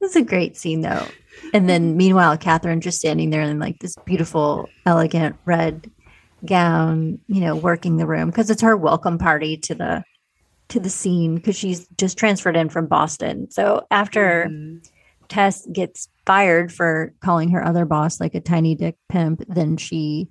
It's 0.00 0.16
a 0.16 0.22
great 0.22 0.56
scene 0.56 0.80
though. 0.80 1.06
And 1.52 1.68
then 1.68 1.96
meanwhile, 1.96 2.38
Catherine 2.38 2.80
just 2.80 2.98
standing 2.98 3.30
there 3.30 3.42
in 3.42 3.58
like 3.58 3.80
this 3.80 3.96
beautiful, 4.06 4.68
elegant 4.86 5.36
red 5.44 5.90
gown, 6.44 7.18
you 7.26 7.40
know, 7.40 7.56
working 7.56 7.96
the 7.96 8.06
room 8.06 8.30
because 8.30 8.50
it's 8.50 8.62
her 8.62 8.76
welcome 8.76 9.18
party 9.18 9.56
to 9.56 9.74
the 9.74 10.04
to 10.68 10.80
the 10.80 10.90
scene 10.90 11.34
because 11.34 11.56
she's 11.56 11.86
just 11.98 12.16
transferred 12.16 12.56
in 12.56 12.68
from 12.68 12.86
Boston. 12.86 13.50
So 13.50 13.86
after 13.90 14.46
mm-hmm. 14.48 14.78
Tess 15.28 15.66
gets 15.72 16.08
fired 16.26 16.72
for 16.72 17.12
calling 17.20 17.50
her 17.50 17.64
other 17.64 17.84
boss 17.84 18.20
like 18.20 18.34
a 18.34 18.40
tiny 18.40 18.74
dick 18.74 18.96
pimp, 19.08 19.42
then 19.48 19.76
she 19.76 20.28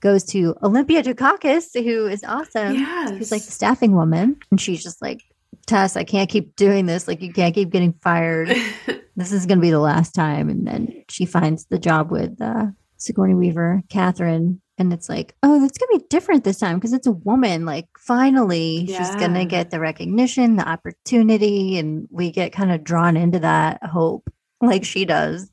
goes 0.00 0.24
to 0.24 0.56
Olympia 0.62 1.02
Dukakis, 1.02 1.72
who 1.74 2.06
is 2.06 2.24
awesome. 2.24 2.74
Yes. 2.74 3.10
Who's 3.10 3.32
like 3.32 3.44
the 3.44 3.52
staffing 3.52 3.92
woman. 3.92 4.36
And 4.50 4.60
she's 4.60 4.82
just 4.82 5.00
like, 5.02 5.22
Tess, 5.66 5.96
I 5.96 6.04
can't 6.04 6.30
keep 6.30 6.56
doing 6.56 6.86
this. 6.86 7.06
Like, 7.06 7.22
you 7.22 7.32
can't 7.32 7.54
keep 7.54 7.70
getting 7.70 7.92
fired. 7.92 8.48
this 9.16 9.32
is 9.32 9.46
going 9.46 9.58
to 9.58 9.62
be 9.62 9.70
the 9.70 9.78
last 9.78 10.12
time. 10.12 10.48
And 10.48 10.66
then 10.66 11.04
she 11.08 11.24
finds 11.24 11.66
the 11.66 11.78
job 11.78 12.10
with 12.10 12.40
uh, 12.40 12.66
Sigourney 12.96 13.34
Weaver, 13.34 13.82
Catherine, 13.88 14.60
and 14.78 14.92
it's 14.92 15.08
like, 15.08 15.34
oh, 15.42 15.60
that's 15.60 15.78
gonna 15.78 15.98
be 15.98 16.06
different 16.08 16.44
this 16.44 16.58
time 16.58 16.76
because 16.76 16.92
it's 16.92 17.06
a 17.06 17.12
woman. 17.12 17.64
Like, 17.64 17.86
finally, 17.98 18.84
yeah. 18.88 18.98
she's 18.98 19.14
gonna 19.16 19.44
get 19.44 19.70
the 19.70 19.80
recognition, 19.80 20.56
the 20.56 20.68
opportunity, 20.68 21.78
and 21.78 22.08
we 22.10 22.30
get 22.30 22.52
kind 22.52 22.72
of 22.72 22.82
drawn 22.82 23.16
into 23.16 23.38
that 23.40 23.84
hope, 23.84 24.28
like 24.60 24.84
she 24.84 25.04
does. 25.04 25.50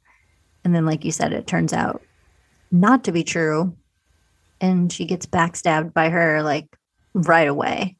And 0.63 0.73
then, 0.73 0.85
like 0.85 1.03
you 1.03 1.11
said, 1.11 1.33
it 1.33 1.47
turns 1.47 1.73
out 1.73 2.01
not 2.71 3.03
to 3.05 3.11
be 3.11 3.23
true, 3.23 3.75
and 4.61 4.91
she 4.91 5.05
gets 5.05 5.25
backstabbed 5.25 5.93
by 5.93 6.09
her 6.09 6.41
like 6.41 6.67
right 7.13 7.47
away. 7.47 7.97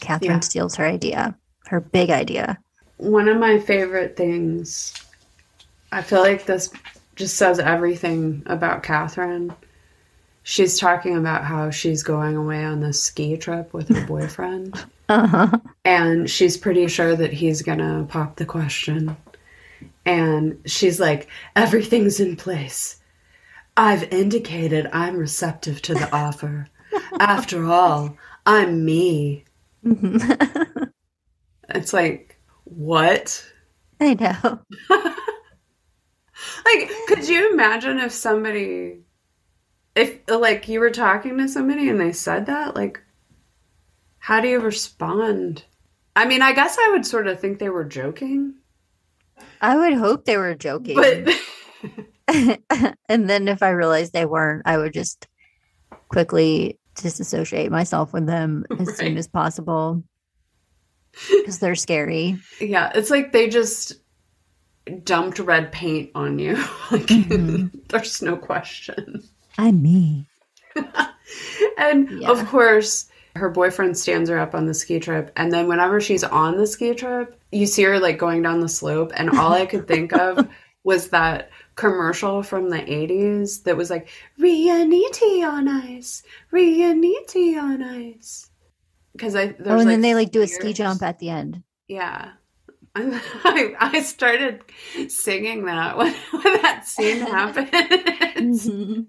Catherine 0.00 0.32
yeah. 0.32 0.40
steals 0.40 0.74
her 0.76 0.84
idea, 0.84 1.36
her 1.66 1.80
big 1.80 2.10
idea. 2.10 2.58
One 2.98 3.28
of 3.28 3.38
my 3.38 3.58
favorite 3.58 4.16
things. 4.16 4.94
I 5.92 6.02
feel 6.02 6.20
like 6.20 6.44
this 6.44 6.70
just 7.16 7.36
says 7.36 7.58
everything 7.58 8.42
about 8.46 8.82
Catherine. 8.82 9.54
She's 10.42 10.78
talking 10.78 11.16
about 11.16 11.44
how 11.44 11.70
she's 11.70 12.02
going 12.02 12.36
away 12.36 12.64
on 12.64 12.80
this 12.80 13.02
ski 13.02 13.36
trip 13.36 13.72
with 13.72 13.88
her 13.88 14.06
boyfriend. 14.06 14.84
uh-huh. 15.08 15.58
And 15.84 16.28
she's 16.28 16.56
pretty 16.56 16.86
sure 16.88 17.16
that 17.16 17.32
he's 17.32 17.62
going 17.62 17.78
to 17.78 18.06
pop 18.08 18.36
the 18.36 18.44
question. 18.44 19.16
And 20.04 20.60
she's 20.66 21.00
like, 21.00 21.28
everything's 21.56 22.20
in 22.20 22.36
place. 22.36 23.00
I've 23.76 24.04
indicated 24.12 24.88
I'm 24.92 25.16
receptive 25.16 25.80
to 25.82 25.94
the 25.94 26.14
offer. 26.14 26.68
After 27.18 27.64
all, 27.66 28.16
I'm 28.46 28.84
me. 28.84 29.44
Mhm. 29.84 30.90
It's 31.70 31.94
like, 31.94 32.38
what? 32.64 33.42
I 34.00 34.14
know. 34.14 34.60
Like, 36.64 36.90
could 37.08 37.28
you 37.28 37.52
imagine 37.52 37.98
if 37.98 38.12
somebody, 38.12 39.00
if 39.94 40.20
like 40.28 40.68
you 40.68 40.80
were 40.80 40.90
talking 40.90 41.38
to 41.38 41.48
somebody 41.48 41.88
and 41.88 42.00
they 42.00 42.12
said 42.12 42.46
that? 42.46 42.74
Like, 42.74 43.00
how 44.18 44.40
do 44.40 44.48
you 44.48 44.60
respond? 44.60 45.64
I 46.16 46.26
mean, 46.26 46.42
I 46.42 46.52
guess 46.52 46.76
I 46.78 46.90
would 46.92 47.04
sort 47.04 47.26
of 47.26 47.40
think 47.40 47.58
they 47.58 47.68
were 47.68 47.84
joking, 47.84 48.54
I 49.60 49.76
would 49.76 49.94
hope 49.94 50.24
they 50.24 50.36
were 50.36 50.54
joking. 50.54 50.96
but 50.96 51.28
and 53.08 53.28
then 53.28 53.48
if 53.48 53.62
I 53.62 53.70
realized 53.70 54.12
they 54.12 54.26
weren't, 54.26 54.62
I 54.64 54.76
would 54.78 54.92
just 54.92 55.26
quickly 56.08 56.78
disassociate 56.94 57.70
myself 57.70 58.12
with 58.12 58.26
them 58.26 58.64
as 58.78 58.96
soon 58.96 59.16
as 59.16 59.26
possible 59.26 60.02
because 61.30 61.58
they're 61.58 61.74
scary. 61.74 62.38
yeah, 62.60 62.92
it's 62.94 63.10
like 63.10 63.32
they 63.32 63.48
just 63.48 63.94
dumped 65.04 65.38
red 65.38 65.72
paint 65.72 66.10
on 66.14 66.38
you. 66.38 66.54
like, 66.90 67.06
Mhm. 67.06 67.70
there's 67.88 68.22
no 68.22 68.36
question. 68.36 69.22
I'm 69.58 69.82
me. 69.82 70.26
And 71.78 72.10
Yeah. 72.20 72.30
of 72.30 72.46
course, 72.46 73.08
her 73.36 73.48
boyfriend 73.50 73.96
stands 73.96 74.28
her 74.30 74.38
up 74.38 74.54
on 74.54 74.66
the 74.66 74.74
ski 74.74 75.00
trip. 75.00 75.32
And 75.36 75.50
then 75.50 75.66
whenever 75.68 76.00
she's 76.00 76.22
on 76.22 76.56
the 76.56 76.66
ski 76.66 76.94
trip, 76.94 77.40
you 77.50 77.66
see 77.66 77.82
her 77.82 77.98
like 77.98 78.18
going 78.18 78.42
down 78.42 78.60
the 78.60 78.68
slope. 78.68 79.12
And 79.16 79.30
all 79.30 79.52
I 79.52 79.66
could 79.66 79.88
think 79.88 80.12
of 80.12 80.46
was 80.84 81.08
that 81.08 81.50
commercial 81.76 82.42
from 82.42 82.68
the 82.70 82.78
80s 82.78 83.64
that 83.64 83.76
was 83.76 83.90
like, 83.90 84.08
Riunite 84.38 85.42
on 85.48 85.66
ice, 85.68 86.22
Riunite 86.52 87.60
on 87.60 87.82
ice. 87.82 88.50
Because 89.12 89.34
I, 89.34 89.46
there's 89.46 89.66
oh, 89.68 89.78
and 89.78 89.88
then 89.90 90.00
they 90.00 90.14
like 90.14 90.30
do 90.30 90.42
a 90.42 90.46
ski 90.46 90.72
jump 90.72 91.02
at 91.02 91.18
the 91.18 91.30
end. 91.30 91.62
Yeah. 91.88 92.32
I, 92.96 93.74
I 93.80 94.02
started 94.02 94.62
singing 95.08 95.64
that 95.64 95.96
when, 95.96 96.12
when 96.30 96.62
that 96.62 96.86
scene 96.86 97.20
happened. 97.20 99.06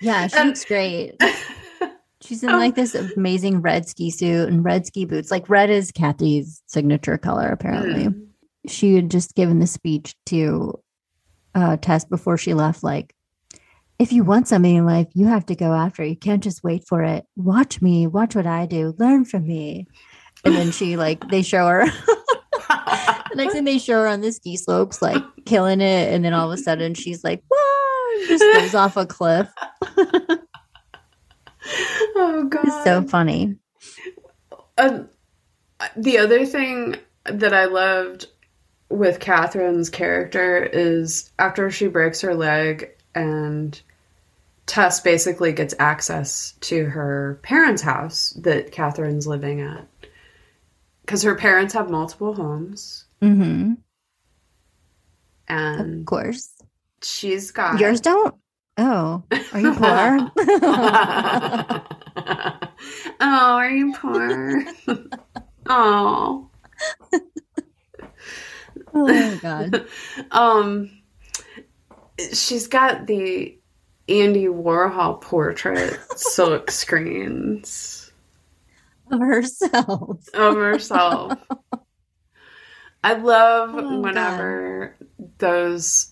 yeah, 0.00 0.26
she 0.26 0.42
looks 0.42 0.64
great. 0.64 1.20
She's 2.20 2.42
in 2.42 2.50
like 2.50 2.74
this 2.74 2.94
amazing 2.94 3.62
red 3.62 3.88
ski 3.88 4.10
suit 4.10 4.48
and 4.48 4.64
red 4.64 4.84
ski 4.86 5.04
boots. 5.04 5.30
Like 5.30 5.48
red 5.48 5.70
is 5.70 5.92
Kathy's 5.92 6.62
signature 6.66 7.16
color, 7.16 7.48
apparently. 7.48 8.06
Mm. 8.06 8.26
She 8.68 8.94
had 8.94 9.10
just 9.10 9.34
given 9.34 9.60
the 9.60 9.66
speech 9.66 10.14
to 10.26 10.78
uh, 11.54 11.76
Tess 11.78 12.04
before 12.04 12.36
she 12.36 12.52
left. 12.52 12.82
Like, 12.82 13.14
if 13.98 14.12
you 14.12 14.24
want 14.24 14.48
something 14.48 14.74
in 14.74 14.84
life, 14.84 15.06
you 15.14 15.26
have 15.26 15.46
to 15.46 15.54
go 15.54 15.72
after 15.72 16.02
it. 16.02 16.08
You 16.08 16.16
can't 16.16 16.42
just 16.42 16.62
wait 16.62 16.84
for 16.86 17.02
it. 17.02 17.24
Watch 17.36 17.80
me. 17.80 18.06
Watch 18.06 18.34
what 18.34 18.46
I 18.46 18.66
do. 18.66 18.94
Learn 18.98 19.24
from 19.24 19.46
me. 19.46 19.86
And 20.44 20.54
then 20.54 20.70
she 20.72 20.96
like 20.96 21.28
they 21.30 21.42
show 21.42 21.66
her. 21.66 21.86
Next 23.36 23.54
thing 23.54 23.64
they 23.64 23.78
show 23.78 24.00
her 24.00 24.08
on 24.08 24.20
the 24.20 24.32
ski 24.32 24.56
slopes, 24.56 25.00
like 25.00 25.22
killing 25.44 25.80
it, 25.80 26.12
and 26.12 26.24
then 26.24 26.32
all 26.32 26.50
of 26.50 26.58
a 26.58 26.62
sudden 26.62 26.94
she's 26.94 27.22
like, 27.22 27.42
"Whoa!" 27.48 28.26
Just 28.26 28.42
goes 28.54 28.74
off 28.74 28.96
a 28.96 29.06
cliff. 29.06 29.48
oh, 32.16 32.46
God. 32.48 32.66
It's 32.66 32.84
so 32.84 33.02
funny. 33.02 33.56
Um, 34.78 35.08
the 35.96 36.18
other 36.18 36.46
thing 36.46 36.96
that 37.24 37.52
I 37.52 37.66
loved 37.66 38.26
with 38.88 39.20
Catherine's 39.20 39.90
character 39.90 40.62
is 40.62 41.32
after 41.38 41.70
she 41.70 41.88
breaks 41.88 42.20
her 42.20 42.34
leg 42.34 42.90
and 43.14 43.80
Tess 44.66 45.00
basically 45.00 45.52
gets 45.52 45.74
access 45.78 46.52
to 46.60 46.84
her 46.86 47.38
parents' 47.42 47.82
house 47.82 48.30
that 48.42 48.72
Catherine's 48.72 49.26
living 49.26 49.60
at. 49.60 49.86
Because 51.02 51.22
her 51.22 51.36
parents 51.36 51.74
have 51.74 51.88
multiple 51.88 52.34
homes 52.34 53.05
hmm 53.20 53.74
and 55.48 56.00
Of 56.00 56.06
course, 56.06 56.50
she's 57.02 57.50
got 57.50 57.78
yours 57.80 58.00
don't. 58.00 58.34
Oh, 58.78 59.22
are 59.52 59.60
you 59.60 59.72
poor? 59.74 60.30
oh, 63.20 63.20
are 63.20 63.70
you 63.70 63.94
poor? 63.94 64.64
oh. 65.66 66.50
oh 68.94 69.06
my 69.06 69.36
god. 69.36 69.86
um 70.30 70.90
she's 72.32 72.66
got 72.66 73.06
the 73.06 73.56
Andy 74.08 74.46
Warhol 74.46 75.20
portrait 75.20 75.98
silk 76.16 76.70
screens 76.70 78.10
Of 79.10 79.20
herself. 79.20 80.28
of 80.34 80.54
herself. 80.54 81.38
I 83.06 83.12
love 83.12 83.70
Oh, 83.72 84.00
whenever 84.00 84.96
those 85.38 86.08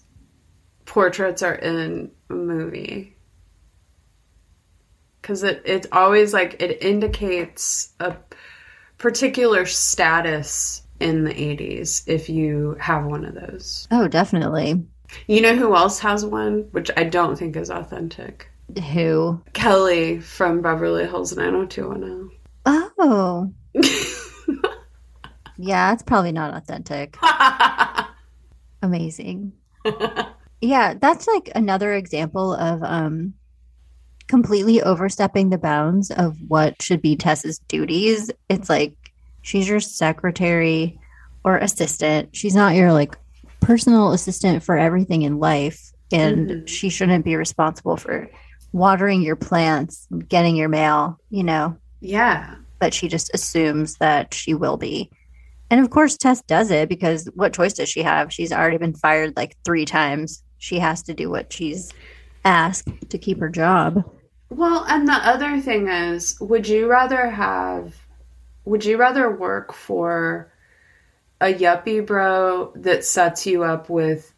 portraits 0.87 1.43
are 1.43 1.57
in 1.57 2.09
a 2.31 2.33
movie. 2.33 3.17
Cause 5.23 5.43
it 5.43 5.61
it 5.65 5.87
always 5.91 6.33
like 6.33 6.63
it 6.63 6.85
indicates 6.85 7.95
a 7.99 8.15
particular 8.97 9.67
status 9.67 10.83
in 11.01 11.25
the 11.25 11.35
80s 11.35 12.05
if 12.07 12.29
you 12.29 12.77
have 12.79 13.07
one 13.07 13.25
of 13.25 13.35
those. 13.35 13.89
Oh, 13.91 14.07
definitely. 14.07 14.87
You 15.27 15.41
know 15.41 15.57
who 15.57 15.75
else 15.75 15.99
has 15.99 16.25
one, 16.25 16.69
which 16.71 16.93
I 16.97 17.03
don't 17.03 17.37
think 17.37 17.57
is 17.57 17.71
authentic? 17.71 18.49
Who? 18.93 19.43
Kelly 19.53 20.21
from 20.21 20.63
Beverly 20.63 21.07
Hills 21.07 21.37
90210. 21.37 22.31
Oh, 22.67 23.53
yeah. 25.57 25.93
It's 25.93 26.03
probably 26.03 26.33
not 26.33 26.55
authentic. 26.55 27.17
Amazing. 28.83 29.53
Yeah, 30.61 30.95
that's 30.99 31.27
like 31.27 31.51
another 31.55 31.93
example 31.93 32.55
of 32.55 32.83
um 32.83 33.35
completely 34.29 34.81
overstepping 34.81 35.51
the 35.51 35.59
bounds 35.59 36.11
of 36.11 36.38
what 36.49 36.81
should 36.81 37.03
be 37.03 37.17
Tess's 37.17 37.59
duties. 37.59 38.31
It's 38.49 38.71
like 38.71 38.95
she's 39.43 39.69
your 39.69 39.81
secretary 39.81 40.99
or 41.45 41.59
assistant. 41.59 42.35
She's 42.35 42.55
not 42.55 42.77
your 42.77 42.95
like 42.95 43.14
personal 43.61 44.12
assistant 44.12 44.62
for 44.62 44.79
everything 44.79 45.21
in 45.21 45.38
life 45.38 45.93
and 46.11 46.49
Mhm. 46.49 46.69
she 46.69 46.88
shouldn't 46.88 47.27
be 47.27 47.37
responsible 47.37 47.99
for 47.99 48.31
watering 48.73 49.21
your 49.21 49.37
plants, 49.37 50.07
getting 50.29 50.57
your 50.57 50.71
mail, 50.71 51.19
you 51.29 51.43
know, 51.45 51.77
yeah. 52.01 52.55
but 52.79 52.95
she 52.95 53.07
just 53.09 53.31
assumes 53.35 53.97
that 53.97 54.33
she 54.33 54.55
will 54.55 54.79
be. 54.79 55.11
And 55.75 55.85
of 55.85 55.91
course, 55.91 56.17
Tess 56.17 56.41
does 56.43 56.71
it 56.71 56.89
because 56.89 57.29
what 57.35 57.53
choice 57.53 57.73
does 57.73 57.89
she 57.89 58.05
have? 58.05 58.33
She's 58.33 58.53
already 58.53 58.79
been 58.79 58.95
fired 58.95 59.37
like 59.37 59.57
three 59.65 59.85
times. 59.85 60.45
She 60.59 60.79
has 60.79 61.03
to 61.03 61.15
do 61.15 61.29
what 61.29 61.53
she's 61.53 61.93
asked 62.45 62.89
to 63.09 63.19
keep 63.19 63.41
her 63.41 63.49
job. 63.49 64.09
Well, 64.51 64.85
and 64.89 65.09
the 65.09 65.15
other 65.15 65.61
thing 65.61 65.89
is, 65.89 66.39
would 66.41 66.69
you 66.69 66.89
rather 66.89 67.29
have, 67.29 67.93
would 68.65 68.85
you 68.85 68.99
rather 68.99 69.29
work 69.29 69.73
for 69.73 70.53
a 71.41 71.53
yuppie 71.53 72.07
bro 72.07 72.73
that 72.77 73.05
sets 73.05 73.45
you 73.45 73.65
up 73.65 73.91
with 73.91 74.33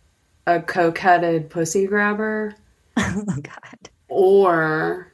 a 0.47 0.63
coke-headed 0.63 1.51
pussy 1.51 1.87
grabber 1.87 2.55
oh, 2.97 3.25
God. 3.43 3.91
or 4.09 5.13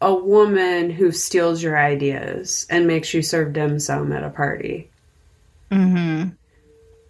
a 0.00 0.14
woman 0.14 0.88
who 0.88 1.12
steals 1.12 1.62
your 1.62 1.78
ideas 1.78 2.66
and 2.70 2.86
makes 2.86 3.12
you 3.12 3.20
serve 3.20 3.52
dim 3.52 3.78
sum 3.78 4.12
at 4.12 4.24
a 4.24 4.30
party? 4.30 4.88
Hmm 5.72 6.24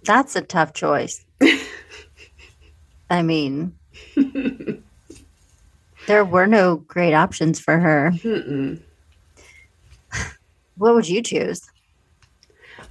That's 0.05 0.37
a 0.37 0.41
tough 0.41 0.73
choice. 0.73 1.25
I 3.11 3.23
mean, 3.23 3.75
there 6.07 6.25
were 6.25 6.47
no 6.47 6.77
great 6.77 7.13
options 7.13 7.59
for 7.59 7.77
her. 7.77 8.13
Mm-mm. 8.15 8.81
What 10.77 10.95
would 10.95 11.09
you 11.09 11.23
choose? 11.23 11.61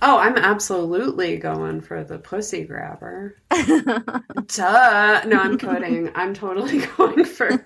Oh, 0.01 0.17
I'm 0.19 0.37
absolutely 0.37 1.37
going 1.37 1.81
for 1.81 2.03
the 2.03 2.19
pussy 2.19 2.63
grabber. 2.65 3.35
Duh. 3.51 5.23
No, 5.25 5.37
I'm 5.37 5.57
kidding. 5.57 6.11
I'm 6.15 6.33
totally 6.33 6.79
going 6.97 7.23
for 7.25 7.63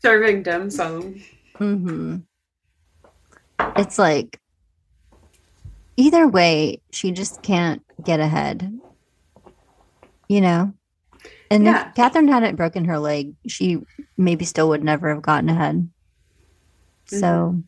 serving 0.00 0.42
dim 0.44 0.70
sum. 0.70 1.20
hmm 1.56 2.16
It's 3.76 3.98
like 3.98 4.38
either 5.96 6.26
way, 6.28 6.80
she 6.92 7.10
just 7.12 7.42
can't 7.42 7.82
get 8.02 8.20
ahead. 8.20 8.72
You 10.28 10.40
know? 10.40 10.72
And 11.50 11.64
Yeah. 11.64 11.88
if 11.88 11.94
Catherine 11.94 12.28
hadn't 12.28 12.56
broken 12.56 12.86
her 12.86 12.98
leg, 12.98 13.34
she 13.46 13.78
maybe 14.16 14.44
still 14.44 14.68
would 14.70 14.82
never 14.84 15.12
have 15.12 15.22
gotten 15.22 15.48
ahead. 15.50 15.88
So 17.06 17.18
Mm-hmm. 17.18 17.60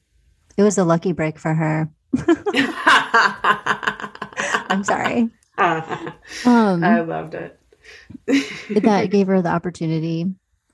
it 0.56 0.62
was 0.62 0.78
a 0.78 0.84
lucky 0.84 1.12
break 1.12 1.38
for 1.38 1.52
her. 1.52 1.90
I'm 4.70 4.84
sorry. 4.84 5.30
Um, 6.44 6.82
I 6.82 7.00
loved 7.00 7.34
it. 7.34 7.58
that 8.70 9.06
gave 9.10 9.28
her 9.28 9.40
the 9.40 9.48
opportunity 9.50 10.26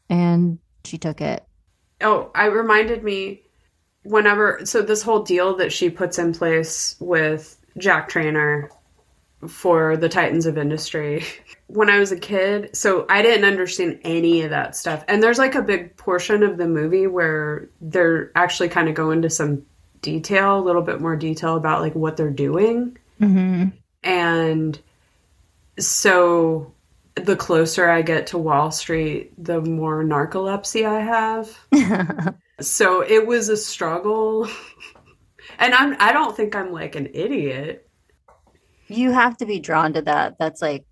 and 0.08 0.58
she 0.84 0.96
took 0.98 1.20
it. 1.20 1.44
oh, 2.00 2.30
I 2.34 2.46
reminded 2.46 3.04
me 3.04 3.42
whenever 4.02 4.60
so 4.64 4.82
this 4.82 5.02
whole 5.02 5.22
deal 5.22 5.56
that 5.56 5.72
she 5.72 5.90
puts 5.90 6.18
in 6.18 6.32
place 6.32 6.96
with 7.00 7.56
Jack 7.78 8.08
Trainer 8.08 8.70
for 9.48 9.96
the 9.96 10.08
Titans 10.08 10.46
of 10.46 10.58
Industry. 10.58 11.24
When 11.70 11.88
I 11.88 12.00
was 12.00 12.10
a 12.10 12.18
kid, 12.18 12.76
so 12.76 13.06
I 13.08 13.22
didn't 13.22 13.44
understand 13.44 14.00
any 14.02 14.42
of 14.42 14.50
that 14.50 14.74
stuff. 14.74 15.04
And 15.06 15.22
there's 15.22 15.38
like 15.38 15.54
a 15.54 15.62
big 15.62 15.96
portion 15.96 16.42
of 16.42 16.56
the 16.56 16.66
movie 16.66 17.06
where 17.06 17.68
they're 17.80 18.32
actually 18.34 18.70
kind 18.70 18.88
of 18.88 18.96
go 18.96 19.12
into 19.12 19.30
some 19.30 19.64
detail, 20.02 20.58
a 20.58 20.66
little 20.66 20.82
bit 20.82 21.00
more 21.00 21.14
detail 21.14 21.54
about 21.54 21.80
like 21.80 21.94
what 21.94 22.16
they're 22.16 22.28
doing. 22.28 22.98
Mm-hmm. 23.20 23.68
And 24.02 24.80
so 25.78 26.74
the 27.14 27.36
closer 27.36 27.88
I 27.88 28.02
get 28.02 28.26
to 28.28 28.38
Wall 28.38 28.72
Street, 28.72 29.32
the 29.38 29.60
more 29.60 30.02
narcolepsy 30.02 30.84
I 30.84 31.00
have. 31.00 32.34
so 32.60 33.02
it 33.02 33.26
was 33.26 33.48
a 33.48 33.56
struggle. 33.56 34.48
and 35.58 35.74
I'm 35.74 35.96
I 35.98 36.12
don't 36.12 36.36
think 36.36 36.54
I'm 36.54 36.72
like 36.72 36.96
an 36.96 37.08
idiot. 37.12 37.88
you 38.88 39.12
have 39.12 39.36
to 39.38 39.46
be 39.46 39.60
drawn 39.60 39.92
to 39.94 40.02
that. 40.02 40.36
That's 40.38 40.60
like, 40.60 40.84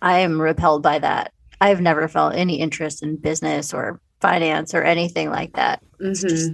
I 0.00 0.20
am 0.20 0.40
repelled 0.40 0.82
by 0.82 0.98
that. 0.98 1.32
I've 1.60 1.80
never 1.80 2.08
felt 2.08 2.34
any 2.34 2.58
interest 2.60 3.02
in 3.02 3.16
business 3.16 3.72
or 3.72 4.00
finance 4.20 4.74
or 4.74 4.82
anything 4.82 5.30
like 5.30 5.54
that. 5.54 5.82
It's 6.00 6.20
mm-hmm. 6.20 6.28
just 6.28 6.52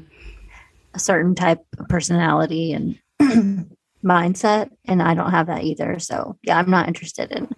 a 0.95 0.99
certain 0.99 1.35
type 1.35 1.61
of 1.79 1.89
personality 1.89 2.73
and 2.73 2.99
mindset. 4.05 4.71
And 4.85 5.03
I 5.03 5.15
don't 5.15 5.31
have 5.31 5.47
that 5.47 5.65
either. 5.65 5.99
So, 5.99 6.37
yeah, 6.43 6.59
I'm 6.59 6.71
not 6.71 6.89
interested 6.89 7.33
in 7.33 7.49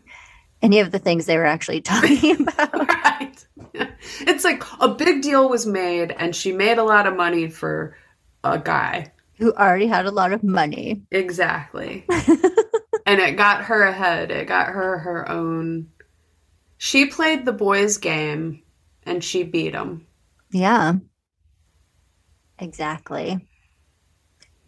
any 0.63 0.79
of 0.81 0.91
the 0.91 0.99
things 0.99 1.27
they 1.27 1.37
were 1.37 1.45
actually 1.47 1.81
talking 1.83 2.41
about. 2.49 2.89
right. 2.89 3.47
It's 4.21 4.45
like 4.45 4.63
a 4.81 4.89
big 4.89 5.23
deal 5.23 5.49
was 5.49 5.67
made 5.67 6.11
and 6.13 6.35
she 6.35 6.53
made 6.53 6.79
a 6.79 6.85
lot 6.85 7.07
of 7.07 7.17
money 7.17 7.49
for 7.49 7.97
a 8.45 8.59
guy. 8.59 9.13
Who 9.39 9.53
already 9.53 9.87
had 9.87 10.07
a 10.07 10.11
lot 10.11 10.33
of 10.33 10.43
money. 10.45 11.03
Exactly. 11.11 12.05
and 13.07 13.21
it 13.21 13.37
got 13.37 13.65
her 13.65 13.83
ahead. 13.83 14.31
It 14.31 14.47
got 14.47 14.69
her 14.69 14.99
her 14.99 15.29
own. 15.29 15.89
She 16.79 17.07
played 17.07 17.45
the 17.45 17.53
boys' 17.53 17.99
game 17.99 18.63
and 19.05 19.23
she 19.23 19.43
beat 19.43 19.75
him. 19.75 20.07
Yeah. 20.51 20.95
Exactly. 22.59 23.49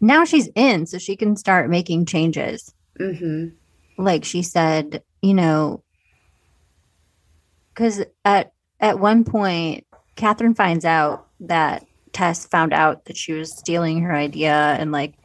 Now 0.01 0.25
she's 0.25 0.49
in, 0.55 0.85
so 0.85 0.97
she 0.97 1.15
can 1.15 1.35
start 1.35 1.69
making 1.69 2.05
changes. 2.05 2.73
hmm 2.97 3.47
like 3.97 4.25
she 4.25 4.41
said, 4.43 5.01
you 5.21 5.33
know, 5.33 5.81
because 7.75 8.03
at 8.23 8.53
at 8.79 8.99
one 8.99 9.23
point, 9.23 9.85
Catherine 10.15 10.55
finds 10.55 10.85
out 10.85 11.27
that 11.41 11.85
Tess 12.13 12.45
found 12.45 12.73
out 12.73 13.05
that 13.05 13.17
she 13.17 13.33
was 13.33 13.55
stealing 13.55 14.01
her 14.01 14.13
idea, 14.13 14.53
and 14.53 14.91
like 14.91 15.15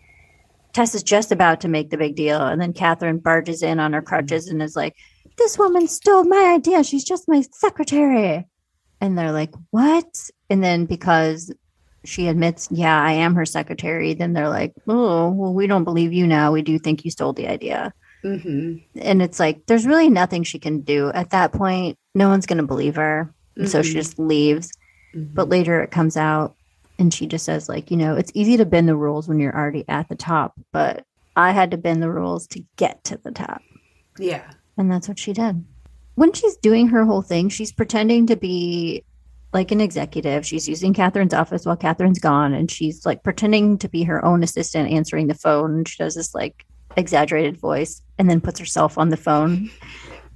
Tess 0.73 0.95
is 0.95 1.03
just 1.03 1.33
about 1.33 1.61
to 1.61 1.69
make 1.69 1.91
the 1.91 1.97
big 1.97 2.17
deal, 2.17 2.41
and 2.41 2.61
then 2.61 2.73
Catherine 2.73 3.19
barges 3.19 3.63
in 3.63 3.79
on 3.79 3.93
her 3.93 4.03
crutches 4.03 4.49
and 4.49 4.61
is 4.61 4.77
like, 4.77 4.97
"This 5.39 5.59
woman 5.59 5.87
stole 5.87 6.25
my 6.25 6.53
idea. 6.55 6.85
She's 6.85 7.05
just 7.05 7.29
my 7.29 7.43
secretary," 7.53 8.47
and 9.01 9.17
they're 9.17 9.33
like, 9.33 9.55
"What?" 9.71 10.31
And 10.51 10.63
then 10.63 10.87
because 10.87 11.53
she 12.05 12.29
admits, 12.29 12.69
"Yeah, 12.71 13.01
I 13.01 13.13
am 13.13 13.35
her 13.37 13.47
secretary," 13.47 14.15
then 14.15 14.33
they're 14.33 14.49
like, 14.49 14.75
"Oh, 14.89 15.31
well, 15.31 15.55
we 15.55 15.67
don't 15.67 15.85
believe 15.85 16.13
you 16.13 16.27
now. 16.27 16.53
We 16.53 16.63
do 16.63 16.79
think 16.79 17.05
you 17.05 17.11
stole 17.11 17.33
the 17.33 17.49
idea." 17.49 17.93
Hmm 18.23 18.77
and 18.97 19.23
it's 19.23 19.41
like 19.41 19.65
there's 19.67 19.87
really 19.87 20.11
nothing 20.11 20.43
she 20.43 20.59
can 20.59 20.81
do 20.81 21.11
at 21.13 21.31
that 21.31 21.53
point. 21.53 21.97
No 22.15 22.29
one's 22.29 22.47
going 22.47 22.59
to 22.59 22.67
believe 22.67 22.97
her. 22.97 23.33
And 23.57 23.69
so 23.69 23.83
she 23.83 23.93
Mhm. 23.93 23.95
just 23.95 24.19
leaves. 24.19 24.71
Mm-hmm. 25.15 25.35
but 25.35 25.49
later 25.49 25.83
it 25.83 25.91
comes 25.91 26.17
out 26.17 26.55
and 27.01 27.13
she 27.13 27.27
just 27.27 27.45
says 27.45 27.69
like 27.69 27.91
you 27.91 27.97
know 27.97 28.15
it's 28.15 28.31
easy 28.33 28.57
to 28.57 28.65
bend 28.65 28.89
the 28.89 28.95
rules 28.95 29.27
when 29.27 29.41
you're 29.41 29.57
already 29.57 29.85
at 29.89 30.09
the 30.09 30.15
top 30.15 30.53
but 30.73 31.05
i 31.35 31.51
had 31.51 31.73
to 31.73 31.77
bend 31.77 32.01
the 32.01 32.09
rules 32.13 32.47
to 32.47 32.63
get 32.77 33.03
to 33.05 33.17
the 33.25 33.33
top. 33.33 33.61
Yeah. 34.21 34.49
and 34.79 34.89
that's 34.93 35.09
what 35.09 35.19
she 35.19 35.33
did. 35.33 35.65
When 36.15 36.33
she's 36.33 36.57
doing 36.59 36.87
her 36.89 37.05
whole 37.05 37.23
thing 37.23 37.49
she's 37.49 37.73
pretending 37.73 38.27
to 38.29 38.37
be 38.37 39.03
like 39.53 39.73
an 39.73 39.81
executive. 39.81 40.47
She's 40.47 40.69
using 40.69 40.95
catherine's 40.95 41.35
office 41.35 41.67
while 41.67 41.77
catherine's 41.77 42.21
gone 42.21 42.55
and 42.55 42.71
she's 42.71 43.05
like 43.05 43.25
pretending 43.25 43.79
to 43.79 43.89
be 43.89 44.05
her 44.05 44.25
own 44.25 44.45
assistant 44.45 44.93
answering 44.93 45.27
the 45.27 45.35
phone. 45.35 45.85
She 45.87 45.97
does 45.99 46.15
this 46.15 46.37
like 46.37 46.65
exaggerated 46.97 47.57
voice 47.59 48.01
and 48.21 48.31
then 48.31 48.41
puts 48.41 48.61
herself 48.61 48.99
on 48.99 49.09
the 49.09 49.17
phone 49.17 49.71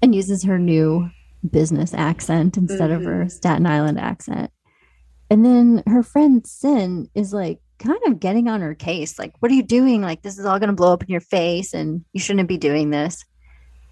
and 0.03 0.14
uses 0.14 0.42
her 0.42 0.59
new 0.59 1.09
business 1.49 1.94
accent 1.94 2.57
instead 2.57 2.90
of 2.90 3.05
her 3.05 3.29
staten 3.29 3.66
island 3.66 4.01
accent 4.01 4.51
and 5.31 5.44
then 5.44 5.83
her 5.87 6.03
friend 6.03 6.42
Cyn 6.42 7.09
is 7.14 7.33
like 7.33 7.61
kind 7.79 8.01
of 8.07 8.18
getting 8.18 8.49
on 8.49 8.62
her 8.62 8.75
case 8.75 9.18
like 9.18 9.35
what 9.40 9.53
are 9.53 9.55
you 9.55 9.62
doing 9.62 10.01
like 10.01 10.23
this 10.23 10.38
is 10.38 10.47
all 10.47 10.59
going 10.59 10.70
to 10.70 10.75
blow 10.75 10.94
up 10.94 11.03
in 11.03 11.11
your 11.11 11.20
face 11.20 11.75
and 11.75 12.05
you 12.12 12.20
shouldn't 12.20 12.49
be 12.49 12.57
doing 12.57 12.88
this 12.90 13.25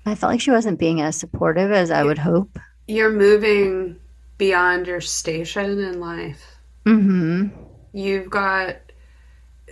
I 0.04 0.14
felt 0.14 0.32
like 0.32 0.40
she 0.40 0.50
wasn't 0.50 0.78
being 0.78 1.00
as 1.00 1.16
supportive 1.16 1.70
as 1.70 1.90
I 1.90 2.02
would 2.02 2.18
hope. 2.18 2.58
You're 2.88 3.12
moving 3.12 4.00
beyond 4.36 4.86
your 4.86 5.00
station 5.00 5.78
in 5.78 6.00
life. 6.00 6.42
Mm-hmm. 6.84 7.48
You've 7.92 8.30
got 8.30 8.76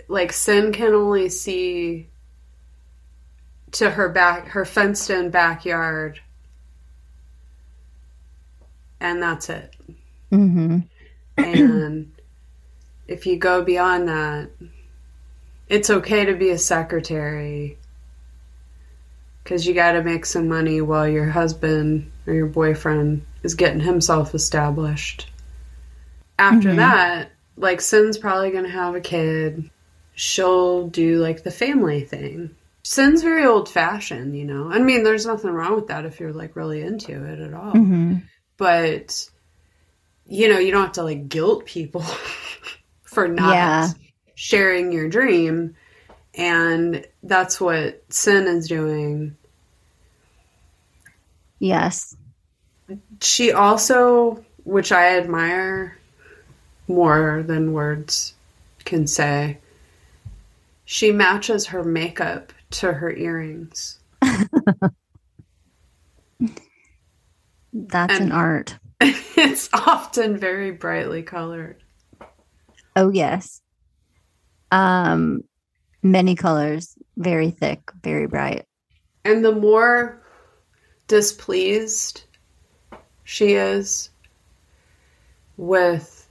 like 0.07 0.31
Cyn 0.31 0.73
can 0.73 0.93
only 0.93 1.29
see 1.29 2.09
to 3.73 3.89
her 3.89 4.09
back 4.09 4.47
her 4.49 4.65
fenced 4.65 5.09
in 5.09 5.29
backyard 5.29 6.19
and 8.99 9.21
that's 9.21 9.49
it. 9.49 9.73
Mm-hmm. 10.31 10.79
And 11.37 12.11
if 13.07 13.25
you 13.25 13.37
go 13.37 13.63
beyond 13.63 14.07
that, 14.07 14.49
it's 15.67 15.89
okay 15.89 16.25
to 16.25 16.35
be 16.35 16.51
a 16.51 16.57
secretary 16.57 17.77
because 19.43 19.65
you 19.65 19.73
got 19.73 19.93
to 19.93 20.03
make 20.03 20.25
some 20.25 20.47
money 20.47 20.81
while 20.81 21.07
your 21.07 21.25
husband 21.25 22.11
or 22.27 22.33
your 22.33 22.45
boyfriend 22.45 23.25
is 23.43 23.55
getting 23.55 23.79
himself 23.79 24.35
established. 24.35 25.29
After 26.37 26.69
Mhm. 26.69 26.75
that, 26.77 27.31
like 27.57 27.81
Cyn's 27.81 28.17
probably 28.17 28.51
going 28.51 28.65
to 28.65 28.69
have 28.69 28.95
a 28.95 29.01
kid. 29.01 29.69
She'll 30.13 30.87
do 30.87 31.17
like 31.17 31.43
the 31.43 31.51
family 31.51 32.01
thing. 32.03 32.51
Cyn's 32.91 33.23
very 33.23 33.45
old 33.45 33.69
fashioned, 33.69 34.35
you 34.37 34.43
know. 34.43 34.69
I 34.69 34.79
mean, 34.79 35.03
there's 35.03 35.25
nothing 35.25 35.51
wrong 35.51 35.75
with 35.75 35.87
that 35.87 36.03
if 36.05 36.19
you're 36.19 36.33
like 36.33 36.57
really 36.57 36.81
into 36.81 37.23
it 37.23 37.39
at 37.39 37.53
all 37.53 37.71
Mm-hmm. 37.73 38.15
but 38.57 39.29
you 40.27 40.49
know 40.49 40.59
you 40.59 40.71
don't 40.71 40.83
have 40.83 40.91
to 40.93 41.03
like 41.03 41.29
guilt 41.29 41.65
people 41.65 42.01
for 43.03 43.27
not 43.27 43.53
Yeah. 43.53 43.87
sharing 44.35 44.91
your 44.91 45.09
dream 45.09 45.75
and 46.35 47.05
that's 47.23 47.59
what 47.61 48.07
Cyn 48.09 48.45
is 48.47 48.67
doing 48.67 49.35
Yes. 51.59 52.15
she 53.21 53.51
also 53.51 54.43
which 54.63 54.91
i 54.91 55.17
admire 55.17 55.97
more 56.87 57.43
than 57.45 57.73
words 57.73 58.33
can 58.85 59.07
say 59.07 59.57
she 60.85 61.11
matches 61.11 61.67
her 61.67 61.83
makeup 61.83 62.53
to 62.71 62.93
her 62.93 63.11
earrings 63.11 63.99
That's 67.73 68.19
an 68.19 68.31
art. 68.33 68.77
it's 68.99 69.69
often 69.73 70.37
very 70.37 70.71
brightly 70.71 71.23
colored 71.23 71.81
Oh 72.95 73.09
yes. 73.09 73.61
Um 74.71 75.43
many 76.03 76.35
colors, 76.35 76.95
very 77.17 77.51
thick, 77.51 77.79
very 78.03 78.27
bright. 78.27 78.65
And 79.23 79.45
the 79.45 79.53
more 79.53 80.21
displeased 81.07 82.23
she 83.23 83.53
is 83.53 84.09
with 85.57 86.27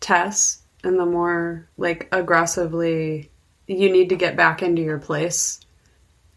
Tess, 0.00 0.62
and 0.82 0.98
the 0.98 1.06
more 1.06 1.68
like 1.76 2.08
aggressively 2.10 3.30
you 3.70 3.90
need 3.90 4.08
to 4.08 4.16
get 4.16 4.36
back 4.36 4.62
into 4.62 4.82
your 4.82 4.98
place, 4.98 5.60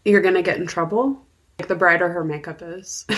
you're 0.04 0.22
going 0.22 0.34
to 0.34 0.42
get 0.42 0.58
in 0.58 0.66
trouble. 0.66 1.20
Like 1.58 1.68
the 1.68 1.74
brighter 1.74 2.08
her 2.08 2.24
makeup 2.24 2.62
is. 2.62 3.04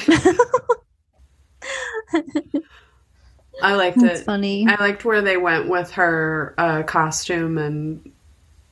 I 3.63 3.75
liked 3.75 4.01
That's 4.01 4.21
it. 4.21 4.25
funny. 4.25 4.67
I 4.69 4.77
liked 4.81 5.05
where 5.05 5.23
they 5.23 5.37
went 5.37 5.69
with 5.69 5.91
her 5.93 6.55
uh, 6.59 6.83
costume 6.83 7.59
and 7.59 8.13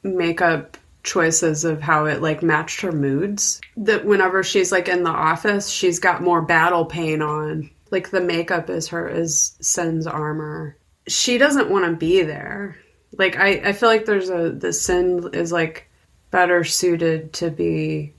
makeup 0.02 0.76
choices 1.02 1.64
of 1.64 1.80
how 1.80 2.06
it 2.06 2.20
like 2.20 2.42
matched 2.42 2.80
her 2.82 2.92
moods. 2.92 3.60
That 3.76 4.04
whenever 4.04 4.42
she's 4.42 4.72
like 4.72 4.88
in 4.88 5.02
the 5.02 5.10
office, 5.10 5.68
she's 5.68 5.98
got 5.98 6.22
more 6.22 6.42
battle 6.42 6.84
paint 6.84 7.22
on. 7.22 7.70
Like 7.90 8.10
the 8.10 8.20
makeup 8.20 8.68
is 8.70 8.88
her 8.88 9.08
is 9.08 9.56
Cyn's 9.60 10.06
armor. 10.06 10.76
She 11.06 11.38
doesn't 11.38 11.70
want 11.70 11.84
to 11.86 11.96
be 11.96 12.22
there. 12.22 12.76
Like 13.16 13.36
I, 13.36 13.60
I 13.64 13.72
feel 13.72 13.88
like 13.88 14.04
there's 14.04 14.30
a 14.30 14.50
the 14.50 14.68
Cyn 14.68 15.34
is 15.34 15.52
like 15.52 15.88
better 16.30 16.64
suited 16.64 17.32
to 17.34 17.50
be 17.50 18.12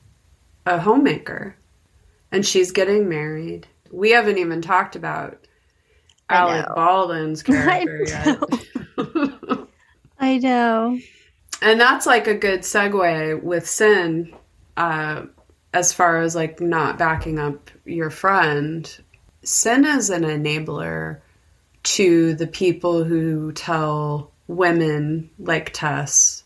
a 0.65 0.79
homemaker. 0.79 1.55
And 2.31 2.45
she's 2.45 2.71
getting 2.71 3.07
married. 3.07 3.67
We 3.91 4.11
haven't 4.11 4.37
even 4.37 4.61
talked 4.61 4.95
about 4.95 5.45
I 6.29 6.35
Alec 6.35 6.67
know. 6.67 6.75
Baldwin's 6.75 7.43
character 7.43 8.05
I 8.07 8.25
yet. 8.27 8.39
I 8.97 9.67
I 10.19 10.37
know. 10.37 10.99
And 11.61 11.79
that's 11.79 12.05
like 12.05 12.27
a 12.27 12.33
good 12.35 12.61
segue 12.61 13.41
with 13.41 13.65
Cyn, 13.65 14.33
uh, 14.77 15.23
as 15.73 15.93
far 15.93 16.21
as 16.21 16.35
like 16.35 16.59
not 16.59 16.97
backing 16.97 17.39
up 17.39 17.69
your 17.85 18.09
friend. 18.09 18.85
Cyn 19.43 19.85
is 19.97 20.09
an 20.09 20.23
enabler 20.23 21.19
to 21.83 22.33
the 22.35 22.47
people 22.47 23.03
who 23.03 23.51
tell 23.51 24.31
women 24.47 25.29
like 25.39 25.73
Tess, 25.73 26.43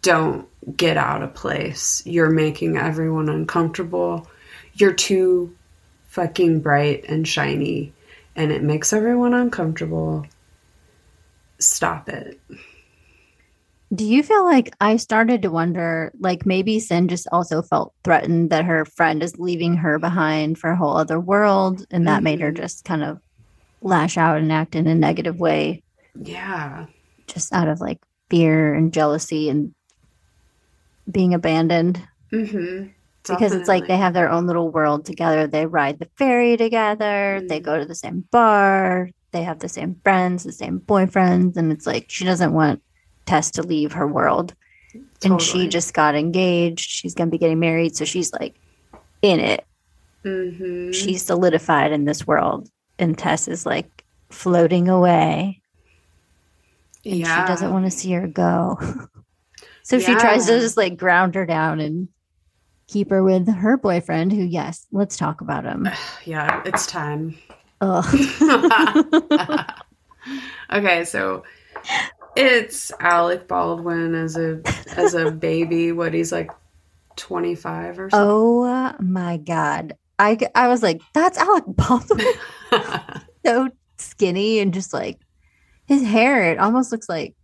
don't 0.00 0.48
get 0.76 0.96
out 0.96 1.22
of 1.22 1.34
place. 1.34 2.02
You're 2.06 2.30
making 2.30 2.76
everyone 2.76 3.28
uncomfortable. 3.28 4.28
You're 4.74 4.92
too 4.92 5.54
fucking 6.08 6.60
bright 6.60 7.04
and 7.08 7.26
shiny, 7.26 7.92
and 8.36 8.52
it 8.52 8.62
makes 8.62 8.92
everyone 8.92 9.34
uncomfortable. 9.34 10.26
Stop 11.58 12.08
it. 12.08 12.40
Do 13.94 14.06
you 14.06 14.22
feel 14.22 14.44
like 14.44 14.72
I 14.80 14.96
started 14.96 15.42
to 15.42 15.50
wonder, 15.50 16.12
like 16.18 16.46
maybe 16.46 16.78
Cyn 16.78 17.08
just 17.08 17.28
also 17.30 17.60
felt 17.60 17.92
threatened 18.04 18.48
that 18.48 18.64
her 18.64 18.86
friend 18.86 19.22
is 19.22 19.38
leaving 19.38 19.76
her 19.76 19.98
behind 19.98 20.58
for 20.58 20.70
a 20.70 20.76
whole 20.76 20.96
other 20.96 21.20
world, 21.20 21.84
and 21.90 22.06
that 22.08 22.22
made 22.22 22.40
her 22.40 22.52
Mhm. 22.52 22.56
just 22.56 22.84
kind 22.86 23.02
of 23.04 23.20
lash 23.82 24.16
out 24.16 24.38
and 24.38 24.50
act 24.50 24.74
in 24.74 24.86
a 24.86 24.94
negative 24.94 25.38
way, 25.40 25.82
Yeah. 26.14 26.86
Just 27.32 27.52
out 27.52 27.68
of 27.68 27.80
like 27.80 27.98
fear 28.30 28.74
and 28.74 28.92
jealousy 28.92 29.48
and 29.48 29.74
being 31.10 31.34
abandoned? 31.34 32.02
Mm-hmm. 32.32 32.88
Because 33.28 33.52
it's 33.52 33.68
like 33.68 33.86
they 33.86 33.96
have 33.96 34.14
their 34.14 34.28
own 34.30 34.46
little 34.46 34.70
world 34.70 35.04
together. 35.04 35.46
They 35.46 35.66
ride 35.66 36.00
the 36.00 36.08
ferry 36.16 36.56
together, 36.56 37.40
they 37.48 37.60
Mm. 37.60 37.64
go 37.64 37.78
to 37.78 37.84
the 37.84 37.94
same 37.94 38.24
bar, 38.32 39.10
they 39.30 39.44
have 39.44 39.60
the 39.60 39.68
same 39.68 39.94
friends, 40.02 40.42
the 40.42 40.50
same 40.52 40.80
boyfriends, 40.80 41.56
and 41.56 41.70
it's 41.70 41.86
like 41.86 42.06
she 42.08 42.24
doesn't 42.24 42.52
want 42.52 42.82
Tess 43.24 43.52
to 43.52 43.62
leave 43.62 43.92
her 43.92 44.06
world. 44.08 44.54
and 45.24 45.40
she 45.40 45.68
just 45.68 45.94
got 45.94 46.14
engaged. 46.16 46.90
She's 46.90 47.14
going 47.14 47.28
to 47.28 47.30
be 47.30 47.38
getting 47.38 47.60
married. 47.60 47.96
So 47.96 48.04
she's 48.04 48.30
like 48.32 48.56
in 49.22 49.38
it. 49.40 49.64
Mm-hmm. 50.24 50.90
She's 50.90 51.22
solidified 51.22 51.92
in 51.92 52.04
this 52.04 52.26
world. 52.26 52.68
And 52.98 53.16
Tess 53.16 53.46
is 53.48 53.64
like 53.64 54.04
floating 54.30 54.88
away. 54.90 55.61
And 57.04 57.16
yeah. 57.16 57.44
she 57.44 57.48
doesn't 57.48 57.72
want 57.72 57.84
to 57.84 57.90
see 57.90 58.12
her 58.12 58.26
go. 58.26 58.78
so 59.82 59.98
she 59.98 60.14
tries 60.14 60.46
to 60.46 60.60
just 60.60 60.76
like 60.76 60.96
ground 60.96 61.34
her 61.34 61.46
down 61.46 61.80
and 61.80 62.08
keep 62.86 63.10
her 63.10 63.22
with 63.22 63.52
her 63.52 63.76
boyfriend, 63.76 64.32
who, 64.32 64.42
yes, 64.42 64.86
let's 64.92 65.16
talk 65.16 65.40
about 65.40 65.64
him. 65.64 65.88
Yeah, 66.24 66.62
it's 66.64 66.86
time. 66.86 67.36
Okay, 70.72 71.04
so 71.04 71.42
it's 72.34 72.90
Alec 73.00 73.46
Baldwin 73.46 74.14
as 74.14 74.36
a 74.36 74.62
as 74.96 75.14
a 75.14 75.30
baby. 75.30 75.92
What 75.92 76.14
he's 76.14 76.32
like, 76.32 76.50
twenty 77.16 77.54
five 77.54 77.98
or 77.98 78.08
something. 78.08 78.28
oh 78.30 78.94
my 79.00 79.36
God. 79.36 79.96
I, 80.18 80.38
I 80.54 80.68
was 80.68 80.82
like, 80.82 81.02
that's 81.14 81.36
Alec 81.36 81.64
Baldwin. 81.66 82.26
so 83.44 83.68
skinny 83.98 84.60
and 84.60 84.72
just 84.72 84.94
like 84.94 85.18
his 85.92 86.02
hair 86.02 86.50
it 86.52 86.58
almost 86.58 86.90
looks 86.92 87.08
like 87.08 87.34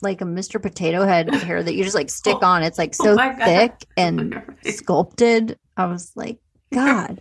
like 0.00 0.20
a 0.20 0.24
Mr. 0.24 0.60
Potato 0.60 1.04
Head 1.06 1.32
hair 1.44 1.62
that 1.62 1.74
you 1.74 1.84
just 1.84 1.94
like 1.94 2.10
stick 2.10 2.38
Oh, 2.42 2.46
on. 2.46 2.62
It's 2.62 2.78
like 2.78 2.94
so 2.94 3.14
my 3.14 3.28
God. 3.34 3.44
thick 3.44 3.72
and 3.96 4.42
sculpted. 4.64 5.58
I 5.76 5.86
was 5.86 6.12
like, 6.16 6.38
God. 6.72 7.20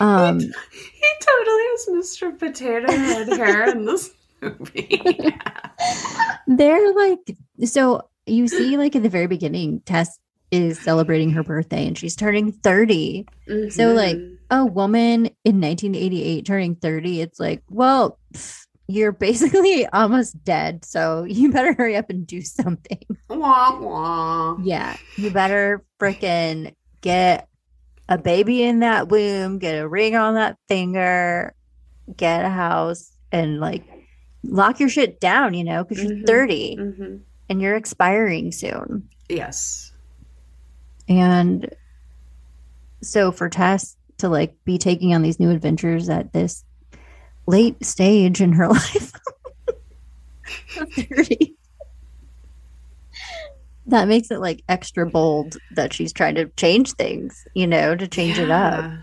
Um 0.00 0.38
he 0.72 1.10
totally 1.20 1.62
has 1.70 1.86
Mr. 1.90 2.38
Potato 2.38 2.90
Head 2.92 3.28
hair 3.28 3.70
in 3.70 3.84
this 3.86 4.10
movie. 4.40 5.02
they're 6.46 6.92
like 6.94 7.36
so 7.64 8.02
you 8.26 8.48
see 8.48 8.76
like 8.76 8.94
at 8.96 9.02
the 9.02 9.08
very 9.08 9.26
beginning, 9.26 9.80
Tess 9.84 10.18
is 10.50 10.78
celebrating 10.80 11.30
her 11.30 11.42
birthday 11.42 11.86
and 11.86 11.98
she's 11.98 12.14
turning 12.14 12.52
30. 12.52 13.26
So, 13.70 13.92
like, 13.92 14.16
Mhm. 14.16 14.30
A 14.50 14.64
woman 14.66 15.26
in 15.44 15.60
1988 15.60 16.46
turning 16.46 16.74
30, 16.76 17.22
it's 17.22 17.40
like, 17.40 17.62
well, 17.70 18.18
pff, 18.34 18.63
you're 18.86 19.12
basically 19.12 19.86
almost 19.92 20.42
dead. 20.44 20.84
So 20.84 21.24
you 21.24 21.50
better 21.52 21.72
hurry 21.74 21.96
up 21.96 22.10
and 22.10 22.26
do 22.26 22.42
something. 22.42 23.00
wah 23.28 23.78
wah. 23.80 24.56
Yeah, 24.62 24.96
you 25.16 25.30
better 25.30 25.84
freaking 26.00 26.74
get 27.00 27.48
a 28.08 28.18
baby 28.18 28.62
in 28.62 28.80
that 28.80 29.08
womb, 29.08 29.58
get 29.58 29.78
a 29.78 29.88
ring 29.88 30.14
on 30.14 30.34
that 30.34 30.58
finger, 30.68 31.54
get 32.16 32.44
a 32.44 32.50
house, 32.50 33.10
and 33.32 33.60
like 33.60 33.82
lock 34.42 34.78
your 34.80 34.90
shit 34.90 35.20
down, 35.20 35.54
you 35.54 35.64
know, 35.64 35.84
because 35.84 36.02
you're 36.04 36.12
Mhm. 36.12 36.26
30 36.26 36.76
hmm 36.76 37.16
and 37.48 37.60
you're 37.60 37.76
expiring 37.76 38.52
soon. 38.52 39.08
Yes. 39.28 39.92
And 41.08 41.68
so 43.02 43.30
for 43.32 43.48
Tess 43.50 43.96
to 44.18 44.28
like 44.30 44.54
be 44.64 44.78
taking 44.78 45.14
on 45.14 45.20
these 45.22 45.38
new 45.38 45.50
adventures 45.50 46.08
at 46.08 46.32
this 46.32 46.64
late 47.46 47.84
stage 47.84 48.40
in 48.40 48.52
her 48.52 48.68
life, 48.70 49.12
30, 51.10 51.54
that 53.86 54.08
makes 54.08 54.30
it 54.30 54.38
like 54.40 54.62
extra 54.68 55.06
bold 55.06 55.56
that 55.70 55.92
she's 55.92 56.12
trying 56.12 56.34
to 56.36 56.46
change 56.56 56.92
things, 56.92 57.46
you 57.54 57.66
know, 57.66 57.94
to 57.94 58.08
change 58.08 58.38
it 58.38 58.50
up. 58.50 58.86
Yeah. 58.86 58.98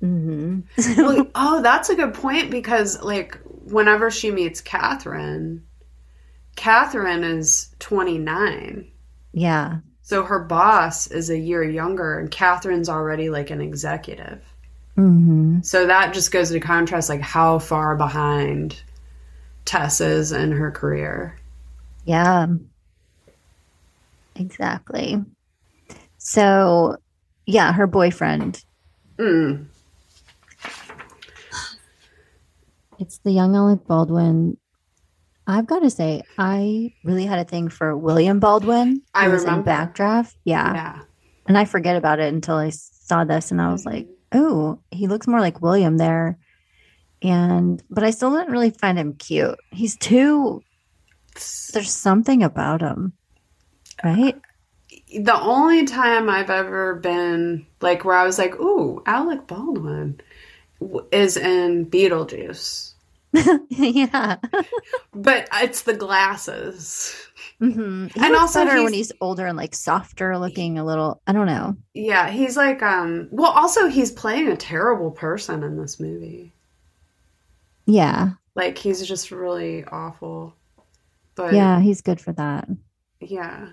hmm 0.00 0.60
well, 0.98 1.26
oh, 1.34 1.62
that's 1.62 1.88
a 1.90 1.94
good 1.96 2.14
point 2.14 2.50
because, 2.50 3.02
like, 3.02 3.38
whenever 3.44 4.10
she 4.10 4.30
meets 4.30 4.60
Catherine, 4.60 5.64
Catherine 6.56 7.22
is 7.24 7.74
29. 7.78 8.90
yeah. 9.32 9.80
So 10.02 10.22
her 10.22 10.38
boss 10.38 11.08
is 11.08 11.30
a 11.30 11.36
year 11.38 11.64
younger, 11.64 12.16
and 12.20 12.30
Catherine's 12.30 12.88
already 12.88 13.28
like 13.28 13.50
an 13.50 13.60
executive. 13.60 14.53
Hmm 14.96 15.60
So 15.62 15.86
that 15.86 16.14
just 16.14 16.30
goes 16.32 16.50
to 16.50 16.60
contrast, 16.60 17.08
like, 17.08 17.20
how 17.20 17.58
far 17.58 17.96
behind 17.96 18.82
Tess 19.64 20.00
is 20.00 20.32
in 20.32 20.52
her 20.52 20.70
career. 20.70 21.36
Yeah. 22.04 22.46
Exactly. 24.36 25.22
So, 26.18 26.96
yeah, 27.46 27.72
her 27.72 27.86
boyfriend 27.86 28.64
Mm. 29.18 29.66
It's 32.98 33.18
the 33.18 33.30
young 33.30 33.54
Alec 33.54 33.86
Baldwin. 33.86 34.56
I've 35.46 35.66
got 35.66 35.80
to 35.80 35.90
say, 35.90 36.22
I 36.38 36.92
really 37.04 37.26
had 37.26 37.38
a 37.38 37.44
thing 37.44 37.68
for 37.68 37.96
William 37.96 38.40
Baldwin. 38.40 39.02
I 39.14 39.26
who 39.26 39.32
was 39.32 39.44
in 39.44 39.50
remember. 39.50 39.70
Backdraft. 39.70 40.34
Yeah. 40.44 40.74
Yeah. 40.74 41.00
And 41.46 41.58
I 41.58 41.64
forget 41.64 41.96
about 41.96 42.18
it 42.18 42.32
until 42.32 42.56
I 42.56 42.70
saw 42.70 43.24
this 43.24 43.50
and 43.50 43.60
I 43.60 43.70
was 43.70 43.84
like, 43.84 44.08
oh, 44.34 44.80
he 44.90 45.06
looks 45.06 45.26
more 45.26 45.40
like 45.40 45.62
William 45.62 45.96
there. 45.96 46.38
And, 47.22 47.82
but 47.88 48.04
I 48.04 48.10
still 48.10 48.32
didn't 48.32 48.52
really 48.52 48.70
find 48.70 48.98
him 48.98 49.14
cute. 49.14 49.58
He's 49.70 49.96
too, 49.96 50.62
there's 51.72 51.90
something 51.90 52.42
about 52.42 52.82
him. 52.82 53.14
Right? 54.02 54.36
the 55.14 55.40
only 55.40 55.84
time 55.84 56.28
I've 56.28 56.50
ever 56.50 56.96
been 56.96 57.66
like 57.80 58.04
where 58.04 58.16
I 58.16 58.24
was 58.24 58.38
like, 58.38 58.58
"Ooh, 58.60 59.02
Alec 59.06 59.46
Baldwin," 59.46 60.20
is 61.12 61.36
in 61.36 61.86
Beetlejuice, 61.86 62.92
yeah. 63.68 64.36
but 65.12 65.48
it's 65.52 65.82
the 65.82 65.94
glasses. 65.94 67.28
Hmm 67.60 68.06
He 68.14 68.20
And 68.20 68.34
also 68.36 68.64
better 68.64 68.82
when 68.82 68.92
he's- 68.92 69.08
he's 69.08 69.18
older 69.20 69.46
and 69.46 69.56
like 69.56 69.74
softer 69.74 70.36
looking, 70.38 70.78
a 70.78 70.84
little, 70.84 71.20
I 71.26 71.32
don't 71.32 71.46
know. 71.46 71.76
Yeah, 71.94 72.28
he's 72.30 72.56
like, 72.56 72.82
um, 72.82 73.28
well, 73.30 73.52
also 73.52 73.88
he's 73.88 74.10
playing 74.10 74.48
a 74.48 74.56
terrible 74.56 75.10
person 75.10 75.62
in 75.62 75.76
this 75.76 75.98
movie. 76.00 76.52
Yeah. 77.86 78.30
Like 78.54 78.78
he's 78.78 79.06
just 79.06 79.30
really 79.30 79.84
awful. 79.84 80.54
But 81.34 81.52
Yeah. 81.54 81.80
He's 81.80 82.00
good 82.00 82.20
for 82.20 82.32
that. 82.32 82.68
yeah. 83.20 83.68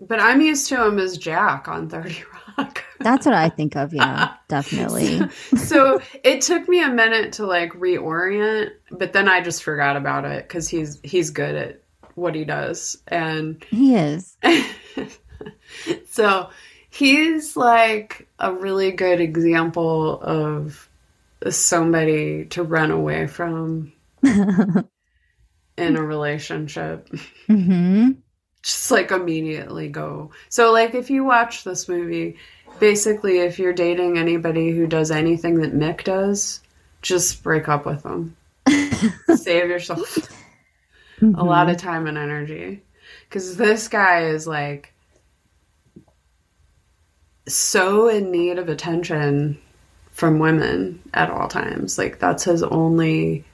But 0.00 0.20
I'm 0.20 0.40
used 0.42 0.68
to 0.68 0.84
him 0.84 0.98
as 0.98 1.16
Jack 1.16 1.66
on 1.68 1.88
Thirty 1.88 2.22
Rock. 2.58 2.84
That's 3.00 3.24
what 3.24 3.34
I 3.34 3.48
think 3.48 3.74
of. 3.76 3.94
Yeah, 3.94 4.34
definitely. 4.48 5.20
so 5.56 6.00
it 6.24 6.42
took 6.42 6.68
me 6.68 6.82
a 6.82 6.88
minute 6.88 7.32
to 7.34 7.46
like 7.46 7.72
reorient, 7.72 8.72
but 8.90 9.12
then 9.14 9.28
I 9.28 9.40
just 9.40 9.62
forgot 9.62 9.96
about 9.96 10.24
it 10.26 10.46
because 10.46 10.68
he's 10.68 11.00
he's 11.04 11.30
good 11.30 11.54
at 11.54 11.82
what 12.14 12.34
he 12.34 12.44
does, 12.44 12.96
and 13.08 13.64
He 13.70 13.94
is. 13.94 14.36
so 16.06 16.50
he's 16.90 17.56
like 17.56 18.28
a 18.38 18.52
really 18.52 18.92
good 18.92 19.20
example 19.20 20.20
of 20.20 20.88
somebody 21.50 22.46
to 22.46 22.62
run 22.62 22.90
away 22.90 23.26
from 23.26 23.92
in 24.22 25.96
a 25.96 26.02
relationship. 26.02 27.08
hmm 27.46 28.12
Just 28.62 28.90
like 28.90 29.10
immediately 29.10 29.88
go. 29.88 30.30
So, 30.48 30.72
like, 30.72 30.94
if 30.94 31.10
you 31.10 31.24
watch 31.24 31.64
this 31.64 31.88
movie, 31.88 32.36
basically, 32.78 33.38
if 33.40 33.58
you're 33.58 33.72
dating 33.72 34.18
anybody 34.18 34.70
who 34.70 34.86
does 34.86 35.10
anything 35.10 35.60
that 35.60 35.74
Mick 35.74 36.04
does, 36.04 36.60
just 37.02 37.42
break 37.42 37.68
up 37.68 37.84
with 37.86 38.02
them. 38.02 38.36
Save 39.34 39.68
yourself. 39.68 40.28
A 41.36 41.44
lot 41.44 41.68
of 41.70 41.76
time 41.76 42.06
and 42.06 42.18
energy. 42.18 42.82
Because 43.28 43.56
this 43.56 43.88
guy 43.88 44.24
is 44.26 44.46
like 44.46 44.92
so 47.46 48.08
in 48.08 48.30
need 48.30 48.58
of 48.58 48.68
attention 48.68 49.58
from 50.10 50.38
women 50.38 51.02
at 51.12 51.30
all 51.30 51.48
times. 51.48 51.98
Like, 51.98 52.18
that's 52.18 52.44
his 52.44 52.62
only 52.62 53.44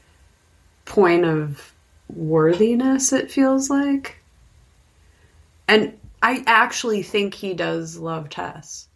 point 0.84 1.24
of 1.24 1.72
worthiness, 2.08 3.12
it 3.12 3.30
feels 3.30 3.70
like. 3.70 4.18
And 5.66 5.98
I 6.22 6.42
actually 6.46 7.02
think 7.02 7.34
he 7.34 7.54
does 7.54 7.96
love 7.96 8.28
Tess. 8.28 8.88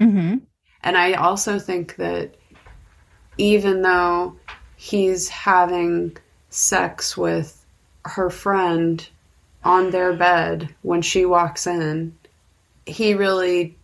Mm-hmm. 0.00 0.38
And 0.82 0.96
I 0.96 1.12
also 1.14 1.58
think 1.58 1.96
that 1.96 2.36
even 3.38 3.82
though 3.82 4.36
he's 4.76 5.28
having 5.28 6.16
sex 6.48 7.16
with 7.16 7.55
her 8.06 8.30
friend 8.30 9.06
on 9.64 9.90
their 9.90 10.12
bed 10.12 10.74
when 10.82 11.02
she 11.02 11.24
walks 11.24 11.66
in, 11.66 12.16
he 12.86 13.14
really 13.14 13.76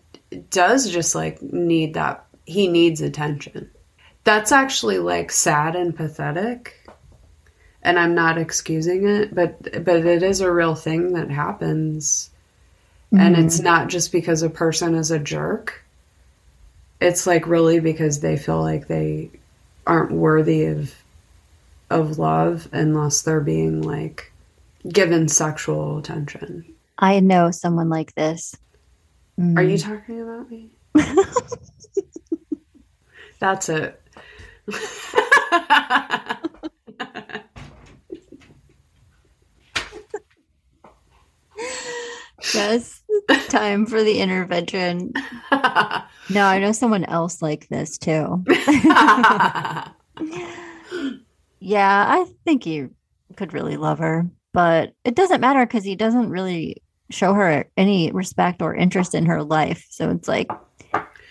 does 0.50 0.88
just 0.90 1.14
like 1.14 1.42
need 1.42 1.94
that. 1.94 2.24
He 2.44 2.68
needs 2.68 3.00
attention. 3.00 3.70
That's 4.24 4.52
actually 4.52 4.98
like 4.98 5.30
sad 5.30 5.74
and 5.76 5.94
pathetic. 5.94 6.78
And 7.82 7.98
I'm 7.98 8.14
not 8.14 8.38
excusing 8.38 9.08
it, 9.08 9.34
but 9.34 9.84
but 9.84 10.06
it 10.06 10.22
is 10.22 10.40
a 10.40 10.52
real 10.52 10.76
thing 10.76 11.14
that 11.14 11.30
happens. 11.30 12.30
And 13.14 13.36
it's 13.36 13.56
mm-hmm. 13.56 13.64
not 13.64 13.88
just 13.88 14.10
because 14.10 14.42
a 14.42 14.48
person 14.48 14.94
is 14.94 15.10
a 15.10 15.18
jerk. 15.18 15.84
It's 16.98 17.26
like 17.26 17.46
really 17.46 17.78
because 17.78 18.20
they 18.20 18.38
feel 18.38 18.62
like 18.62 18.86
they 18.86 19.30
aren't 19.86 20.12
worthy 20.12 20.64
of 20.66 20.94
of 21.92 22.18
love 22.18 22.68
unless 22.72 23.22
they're 23.22 23.40
being 23.40 23.82
like 23.82 24.32
given 24.88 25.28
sexual 25.28 25.98
attention. 25.98 26.64
I 26.98 27.20
know 27.20 27.50
someone 27.50 27.88
like 27.88 28.14
this. 28.14 28.54
Mm. 29.38 29.56
Are 29.58 29.62
you 29.62 29.78
talking 29.78 30.20
about 30.20 30.50
me? 30.50 30.70
That's 33.40 33.68
it. 33.68 34.00
Yes, 42.54 43.02
time 43.48 43.86
for 43.86 44.02
the 44.02 44.18
intervention. 44.20 45.12
No, 46.30 46.44
I 46.44 46.60
know 46.60 46.70
someone 46.72 47.04
else 47.04 47.42
like 47.42 47.68
this 47.68 47.98
too. 47.98 48.44
Yeah, 51.64 52.04
I 52.08 52.26
think 52.44 52.64
he 52.64 52.88
could 53.36 53.52
really 53.52 53.76
love 53.76 53.98
her, 54.00 54.26
but 54.52 54.94
it 55.04 55.14
doesn't 55.14 55.40
matter 55.40 55.64
because 55.64 55.84
he 55.84 55.94
doesn't 55.96 56.28
really 56.30 56.82
show 57.10 57.34
her 57.34 57.68
any 57.76 58.10
respect 58.10 58.60
or 58.62 58.74
interest 58.74 59.14
in 59.14 59.26
her 59.26 59.42
life. 59.42 59.86
So 59.90 60.10
it's 60.10 60.26
like, 60.28 60.50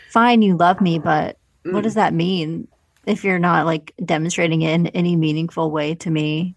fine, 0.10 0.42
you 0.42 0.56
love 0.56 0.80
me, 0.80 1.00
but 1.00 1.38
what 1.64 1.84
does 1.84 1.96
that 1.96 2.14
mean 2.14 2.68
if 3.06 3.24
you're 3.24 3.40
not 3.40 3.66
like 3.66 3.94
demonstrating 4.06 4.62
it 4.62 4.74
in 4.74 4.88
any 4.88 5.16
meaningful 5.16 5.70
way 5.70 5.96
to 5.96 6.10
me? 6.10 6.56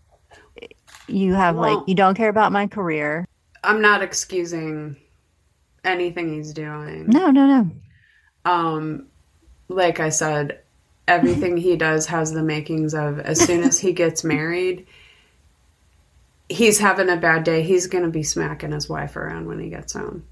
You 1.09 1.35
have 1.35 1.57
Well- 1.57 1.79
like, 1.81 1.89
you 1.89 1.95
don't 1.95 2.15
care 2.15 2.29
about 2.31 2.53
my 2.53 2.67
career. 2.67 3.27
I'm 3.65 3.81
not 3.81 4.03
excusing 4.03 4.97
anything 5.85 6.33
he's 6.33 6.53
doing. 6.53 7.07
No, 7.09 7.31
no, 7.31 7.47
no. 7.47 7.71
um 8.51 9.07
like 9.69 9.99
i 10.01 10.11
said 10.11 10.61
everything 11.07 11.57
he 11.57 11.77
does 11.77 12.07
has 12.07 12.33
the 12.33 12.43
makings 12.43 12.95
of 12.95 13.19
as 13.21 13.41
soon 13.41 13.63
as 13.63 13.79
he 13.79 13.93
gets 13.93 14.25
married 14.25 14.87
he's 16.49 16.79
having 16.79 17.09
a 17.09 17.17
bad 17.17 17.45
day 17.45 17.63
he's 17.63 17.87
going 17.87 18.05
to 18.05 18.11
be 18.11 18.23
smacking 18.23 18.73
his 18.73 18.89
wife 18.89 19.17
around 19.17 19.47
when 19.47 19.59
he 19.59 19.69
gets 19.69 19.93
home. 19.93 20.25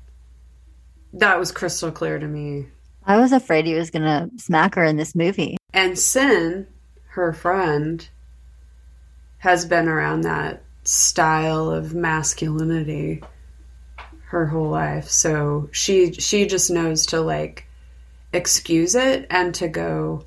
That 1.15 1.39
was 1.39 1.53
crystal 1.53 1.91
clear 1.91 2.19
to 2.19 2.27
me. 2.27 2.69
I 3.05 3.19
was 3.19 3.33
afraid 3.33 3.67
he 3.67 3.75
was 3.75 3.91
going 3.91 4.05
to 4.05 4.31
smack 4.39 4.75
her 4.77 4.85
in 4.85 4.97
this 4.97 5.15
movie. 5.15 5.57
and 5.73 5.95
Cyn 5.95 6.67
her 7.09 7.33
friend 7.33 8.09
has 9.39 9.67
been 9.67 9.89
around 9.89 10.23
that 10.23 10.63
style 10.85 11.71
of 11.71 11.95
masculinity 11.95 13.23
her 14.29 14.47
whole 14.47 14.71
life. 14.71 15.09
So 15.09 15.69
she 15.73 16.13
she 16.13 16.47
just 16.47 16.71
knows 16.71 17.07
to 17.07 17.21
like 17.21 17.67
excuse 18.33 18.95
it 18.95 19.27
and 19.29 19.55
to 19.57 19.69
go 19.69 20.25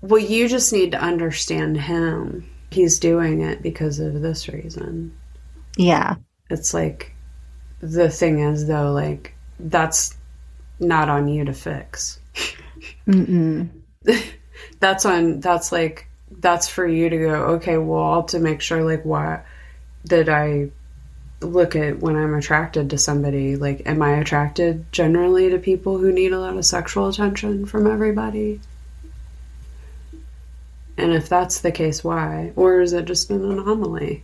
well 0.00 0.20
you 0.20 0.48
just 0.48 0.72
need 0.72 0.92
to 0.92 1.00
understand 1.00 1.76
him. 1.76 2.48
He's 2.70 2.98
doing 2.98 3.40
it 3.40 3.62
because 3.62 3.98
of 3.98 4.20
this 4.20 4.48
reason. 4.48 5.16
Yeah. 5.76 6.16
it's 6.50 6.74
like 6.74 7.14
the 7.80 8.10
thing 8.10 8.40
is 8.40 8.66
though 8.66 8.92
like 8.92 9.34
that's 9.60 10.16
not 10.80 11.08
on 11.08 11.28
you 11.28 11.44
to 11.44 11.52
fix. 11.52 12.18
Mm-mm. 13.06 13.68
that's 14.80 15.04
on 15.06 15.40
that's 15.40 15.72
like 15.72 16.06
that's 16.30 16.68
for 16.68 16.86
you 16.86 17.08
to 17.08 17.18
go 17.18 17.34
okay 17.54 17.78
well 17.78 18.24
to 18.24 18.38
make 18.38 18.60
sure 18.60 18.84
like 18.84 19.04
why 19.04 19.42
did 20.06 20.28
i 20.28 20.68
look 21.40 21.74
at 21.74 22.00
when 22.00 22.16
i'm 22.16 22.34
attracted 22.34 22.90
to 22.90 22.98
somebody? 22.98 23.56
Like 23.56 23.82
am 23.86 24.02
i 24.02 24.16
attracted 24.16 24.90
generally 24.92 25.50
to 25.50 25.58
people 25.58 25.98
who 25.98 26.12
need 26.12 26.32
a 26.32 26.40
lot 26.40 26.56
of 26.56 26.64
sexual 26.64 27.08
attention 27.08 27.66
from 27.66 27.86
everybody 27.86 28.60
and 30.98 31.12
if 31.12 31.28
that's 31.28 31.60
the 31.60 31.72
case 31.72 32.04
why 32.04 32.52
or 32.56 32.80
is 32.80 32.92
it 32.92 33.04
just 33.06 33.30
an 33.30 33.42
anomaly 33.50 34.22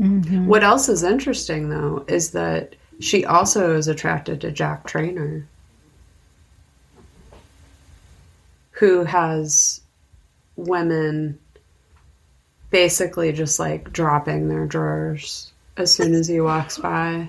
Mhm. 0.00 0.46
what 0.46 0.62
else 0.64 0.88
is 0.88 1.02
interesting 1.02 1.68
though 1.70 2.04
is 2.08 2.32
that 2.32 2.74
she 2.98 3.24
also 3.24 3.76
is 3.76 3.88
attracted 3.88 4.40
to 4.40 4.50
Jack 4.52 4.86
Trainer, 4.86 5.46
who 8.72 9.04
has 9.04 9.80
women 10.56 11.38
basically 12.70 13.32
just 13.32 13.58
like 13.58 13.92
dropping 13.92 14.48
their 14.48 14.66
drawers 14.66 15.52
as 15.76 15.94
soon 15.94 16.14
as 16.14 16.26
he 16.28 16.40
walks 16.40 16.78
by 16.78 17.28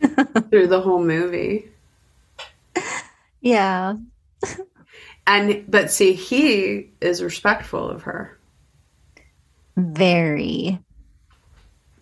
through 0.50 0.66
the 0.68 0.80
whole 0.80 1.02
movie. 1.02 1.68
Yeah. 3.40 3.96
And 5.26 5.64
but 5.68 5.90
see, 5.90 6.12
he 6.12 6.90
is 7.00 7.22
respectful 7.22 7.88
of 7.88 8.02
her. 8.02 8.38
Very. 9.76 10.78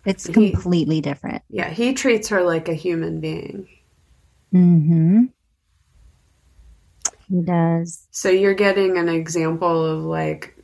It's 0.05 0.27
He- 0.27 0.33
completely 0.51 1.01
different. 1.01 1.41
Yeah, 1.49 1.69
he 1.69 1.93
treats 1.93 2.29
her 2.29 2.43
like 2.43 2.69
a 2.69 2.73
human 2.75 3.19
being. 3.19 3.67
Mm-hmm. 4.53 5.23
He 7.27 7.41
does. 7.41 8.07
So 8.11 8.29
you're 8.29 8.53
getting 8.53 8.97
an 8.97 9.09
example 9.09 9.83
of 9.83 10.03
like 10.03 10.55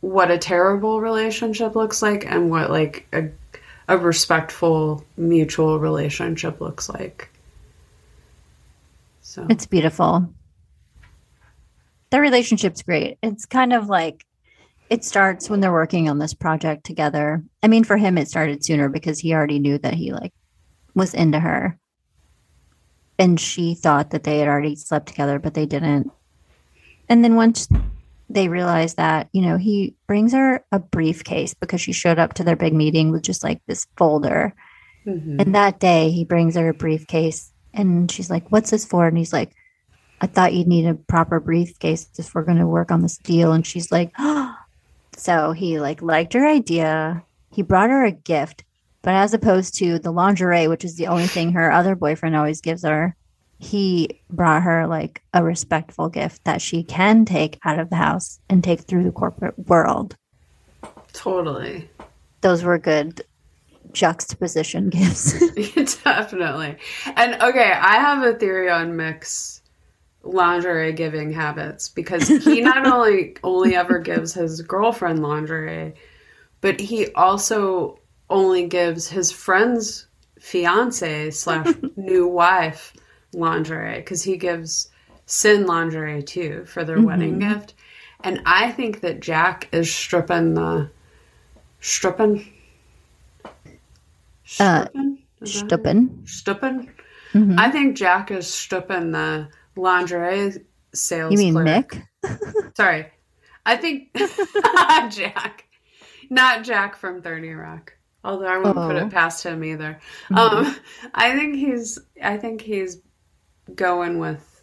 what 0.00 0.30
a 0.30 0.38
terrible 0.38 1.00
relationship 1.00 1.74
looks 1.74 2.02
like 2.02 2.26
and 2.26 2.50
what 2.50 2.70
like 2.70 3.06
a 3.12 3.28
a 3.88 3.96
respectful 3.98 5.04
mutual 5.16 5.78
relationship 5.80 6.60
looks 6.60 6.88
like. 6.88 7.28
So 9.22 9.46
It's 9.48 9.66
beautiful. 9.66 10.32
Their 12.10 12.20
relationship's 12.20 12.82
great. 12.82 13.18
It's 13.22 13.46
kind 13.46 13.72
of 13.72 13.88
like 13.88 14.24
it 14.88 15.04
starts 15.04 15.48
when 15.48 15.60
they're 15.60 15.72
working 15.72 16.08
on 16.08 16.18
this 16.18 16.34
project 16.34 16.84
together. 16.84 17.44
I 17.62 17.68
mean, 17.68 17.84
for 17.84 17.96
him, 17.96 18.18
it 18.18 18.28
started 18.28 18.64
sooner 18.64 18.88
because 18.88 19.20
he 19.20 19.32
already 19.32 19.60
knew 19.60 19.78
that 19.78 19.94
he 19.94 20.12
like 20.12 20.32
was 20.94 21.14
into 21.14 21.38
her, 21.38 21.78
and 23.18 23.38
she 23.38 23.74
thought 23.74 24.10
that 24.10 24.24
they 24.24 24.38
had 24.38 24.48
already 24.48 24.74
slept 24.74 25.06
together, 25.06 25.38
but 25.38 25.54
they 25.54 25.66
didn't. 25.66 26.10
And 27.08 27.22
then 27.22 27.36
once 27.36 27.68
they 28.28 28.48
realized 28.48 28.96
that, 28.96 29.28
you 29.32 29.42
know, 29.42 29.56
he 29.56 29.94
brings 30.06 30.32
her 30.32 30.64
a 30.72 30.78
briefcase 30.78 31.54
because 31.54 31.80
she 31.80 31.92
showed 31.92 32.18
up 32.18 32.34
to 32.34 32.44
their 32.44 32.56
big 32.56 32.74
meeting 32.74 33.10
with 33.10 33.22
just 33.22 33.44
like 33.44 33.60
this 33.66 33.86
folder. 33.96 34.54
Mhm. 35.06 35.40
And 35.40 35.54
that 35.54 35.80
day, 35.80 36.10
he 36.10 36.24
brings 36.24 36.56
her 36.56 36.68
a 36.68 36.74
briefcase, 36.74 37.52
and 37.72 38.10
she's 38.10 38.30
like, 38.30 38.50
"What's 38.50 38.70
this 38.70 38.84
for?" 38.84 39.06
And 39.06 39.16
he's 39.16 39.32
like, 39.32 39.52
"I 40.20 40.26
thought 40.26 40.54
you'd 40.54 40.66
need 40.68 40.86
a 40.86 40.94
proper 40.94 41.40
briefcase 41.40 42.08
if 42.18 42.34
we're 42.34 42.44
going 42.44 42.58
to 42.58 42.66
work 42.66 42.90
on 42.90 43.02
this 43.02 43.18
deal." 43.18 43.52
And 43.52 43.66
she's 43.66 43.90
like, 43.92 44.12
"Oh." 44.18 44.56
So 45.16 45.52
he 45.52 45.80
like 45.80 46.00
liked 46.00 46.32
her 46.32 46.46
idea. 46.46 47.22
He 47.50 47.60
brought 47.60 47.90
her 47.90 48.06
a 48.06 48.10
gift, 48.10 48.64
but 49.02 49.12
as 49.12 49.34
opposed 49.34 49.74
to 49.74 49.98
the 49.98 50.10
lingerie, 50.12 50.66
which 50.66 50.82
is 50.82 50.96
the 50.96 51.08
only 51.08 51.26
thing 51.26 51.52
her 51.52 51.70
other 51.70 51.94
boyfriend 51.94 52.36
always 52.36 52.62
gives 52.62 52.84
her, 52.84 53.14
he 53.58 54.22
brought 54.30 54.62
her 54.62 54.86
like 54.86 55.22
a 55.34 55.44
respectful 55.44 56.08
gift 56.08 56.44
that 56.44 56.62
she 56.62 56.82
can 56.82 57.26
take 57.26 57.58
out 57.64 57.78
of 57.78 57.90
the 57.90 57.96
house 57.96 58.40
and 58.48 58.64
take 58.64 58.80
through 58.80 59.04
the 59.04 59.12
corporate 59.12 59.58
world. 59.68 60.16
totally. 61.12 61.88
Those 62.40 62.64
were 62.64 62.78
good 62.78 63.22
juxtaposition 63.92 64.88
gifts. 64.90 65.38
Definitely. 66.04 66.78
And 67.16 67.34
okay, 67.42 67.72
I 67.72 67.96
have 67.96 68.22
a 68.22 68.32
theory 68.34 68.70
on 68.70 68.96
Mick's 68.96 69.59
lingerie 70.22 70.92
giving 70.92 71.32
habits 71.32 71.88
because 71.88 72.28
he 72.28 72.60
not 72.60 72.86
only 72.92 73.36
only 73.42 73.74
ever 73.76 73.98
gives 73.98 74.34
his 74.34 74.60
girlfriend 74.62 75.22
lingerie, 75.22 75.94
but 76.60 76.78
he 76.80 77.12
also 77.14 77.98
only 78.28 78.66
gives 78.66 79.08
his 79.08 79.32
friend's 79.32 80.06
fiance 80.38 81.30
slash 81.30 81.74
new 81.96 82.26
wife 82.42 82.92
lingerie 83.32 83.96
because 83.98 84.22
he 84.22 84.36
gives 84.36 84.88
Cyn 85.26 85.66
lingerie 85.66 86.22
too 86.22 86.64
for 86.66 86.84
their 86.84 87.00
wedding 87.00 87.38
gift. 87.38 87.74
And 88.22 88.40
I 88.44 88.70
think 88.72 89.00
that 89.00 89.20
Jack 89.20 89.68
is 89.72 89.92
stripping 89.92 90.54
the 90.54 90.90
stripping 91.80 92.44
Uh, 94.58 94.84
stripping 94.84 95.18
Is 95.40 95.54
that 95.54 95.72
it? 95.72 95.80
Stuppen. 95.82 96.28
stripping. 96.28 96.90
Mhm. 97.32 97.58
I 97.58 97.70
think 97.70 97.96
Jack 97.96 98.30
is 98.30 98.52
stripping 98.52 99.12
the 99.12 99.48
lingerie 99.80 100.52
sales. 100.94 101.32
You 101.32 101.38
mean 101.38 101.54
clerk. 101.54 101.96
Mick? 102.24 102.72
Sorry. 102.76 103.06
I 103.66 103.76
think 103.76 104.08
Jack. 105.14 105.64
Not 106.30 106.64
Jack 106.64 106.96
from 106.96 107.22
30 107.22 107.50
Rock. 107.52 107.92
Although 108.22 108.46
I 108.46 108.58
wouldn't 108.58 108.76
put 108.76 108.96
Oh. 108.96 109.06
it 109.06 109.10
past 109.10 109.44
him 109.44 109.64
either. 109.64 109.98
Mhm. 110.30 110.38
Um 110.66 110.76
I 111.14 111.34
think 111.36 111.54
he's 111.56 111.98
I 112.22 112.36
think 112.36 112.60
he's 112.60 112.98
going 113.74 114.18
with 114.18 114.62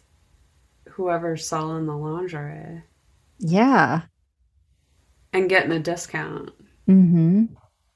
whoever's 0.90 1.46
selling 1.46 1.86
the 1.86 1.96
lingerie 1.96 2.82
Yeah. 3.38 4.02
and 5.32 5.48
getting 5.48 5.72
a 5.72 5.78
discount. 5.80 6.50
Mm-hmm. 6.88 7.44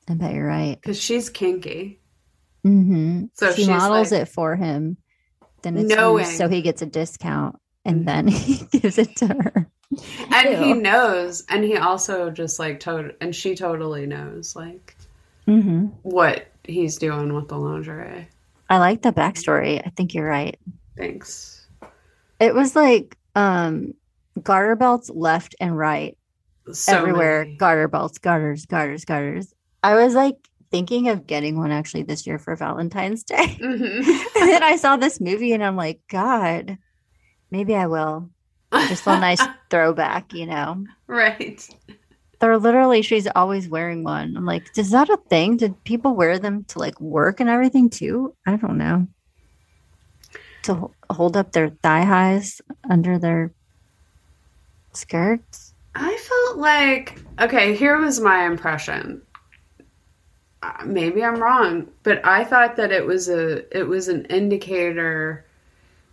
I 0.08 0.14
bet 0.14 0.34
you're 0.34 0.46
right. 0.46 0.76
Because 0.80 1.00
she's 1.00 1.30
kinky. 1.30 2.00
Mm-hmm. 2.66 3.24
So 3.34 3.50
she 3.52 3.62
she's 3.62 3.68
models 3.68 4.12
like- 4.12 4.22
it 4.22 4.28
for 4.28 4.54
him. 4.56 4.96
Then 5.62 5.76
it's 5.76 5.94
Knowing. 5.94 6.24
so 6.26 6.48
he 6.48 6.62
gets 6.62 6.82
a 6.82 6.86
discount, 6.86 7.56
and 7.84 8.02
Mhm. 8.02 8.06
then 8.06 8.28
he 8.28 8.56
gives 8.78 8.98
it 8.98 9.14
to 9.16 9.26
her. 9.28 9.66
And 10.32 10.64
he 10.64 10.72
knows 10.72 11.44
and 11.50 11.62
he 11.64 11.76
also 11.76 12.30
just 12.30 12.58
like 12.58 12.80
to- 12.80 13.14
and 13.20 13.34
she 13.36 13.54
totally 13.54 14.06
knows 14.06 14.56
like 14.56 14.96
Mm-hmm. 15.46 15.86
what 16.02 16.46
he's 16.64 16.96
doing 16.96 17.34
with 17.34 17.48
the 17.48 17.58
lingerie. 17.58 18.28
I 18.70 18.78
like 18.78 19.02
the 19.02 19.12
backstory. 19.12 19.84
I 19.84 19.90
think 19.90 20.14
you're 20.14 20.26
right. 20.26 20.58
Thanks. 20.96 21.66
It 22.40 22.54
was 22.54 22.74
like 22.74 23.18
um 23.34 23.94
garter 24.42 24.76
belts 24.76 25.10
left 25.10 25.54
and 25.60 25.76
right 25.76 26.16
So 26.72 26.96
everywhere. 26.96 27.44
many. 27.44 27.56
Garter 27.56 27.88
belts, 27.88 28.18
garters, 28.18 28.64
garters, 28.66 29.04
garters. 29.04 29.52
I 29.82 29.96
was 29.96 30.14
like 30.14 30.36
thinking 30.72 31.08
of 31.10 31.26
getting 31.26 31.56
one 31.58 31.70
actually 31.70 32.02
this 32.02 32.26
year 32.26 32.38
for 32.38 32.56
Valentine's 32.56 33.22
Day. 33.22 33.56
Mhm. 33.60 33.98
and 34.40 34.50
then 34.50 34.62
I 34.64 34.76
saw 34.76 34.96
this 34.96 35.20
movie 35.20 35.52
and 35.52 35.62
I'm 35.62 35.76
like, 35.76 36.00
God, 36.10 36.78
maybe 37.50 37.76
I 37.76 37.86
will. 37.86 38.30
Just 38.88 39.06
a 39.06 39.20
nice 39.20 39.42
throwback, 39.70 40.32
you 40.32 40.46
know. 40.46 40.84
right. 41.06 41.68
They're 42.40 42.58
literally 42.58 43.02
she's 43.02 43.28
always 43.36 43.68
wearing 43.68 44.02
one. 44.02 44.36
I'm 44.36 44.44
like, 44.46 44.76
is 44.76 44.90
that 44.90 45.08
a 45.08 45.16
thing? 45.28 45.58
Did 45.58 45.84
people 45.84 46.16
wear 46.16 46.40
them 46.40 46.64
to 46.68 46.80
like 46.80 47.00
work 47.00 47.38
and 47.38 47.48
everything 47.48 47.88
too? 47.88 48.34
I 48.44 48.56
don't 48.56 48.78
know. 48.78 49.06
To 50.64 50.90
hold 51.10 51.36
up 51.36 51.52
their 51.52 51.68
thigh 51.84 52.02
highs 52.04 52.60
under 52.90 53.18
their 53.18 53.52
skirts. 54.92 55.74
I 55.94 56.16
felt 56.16 56.58
like 56.58 57.18
okay. 57.40 57.76
Here 57.76 57.98
was 58.00 58.18
my 58.20 58.44
impression. 58.46 59.22
Maybe 60.84 61.24
I'm 61.24 61.42
wrong, 61.42 61.88
but 62.02 62.24
I 62.24 62.44
thought 62.44 62.76
that 62.76 62.92
it 62.92 63.04
was 63.04 63.28
a 63.28 63.76
it 63.76 63.84
was 63.84 64.08
an 64.08 64.26
indicator 64.26 65.44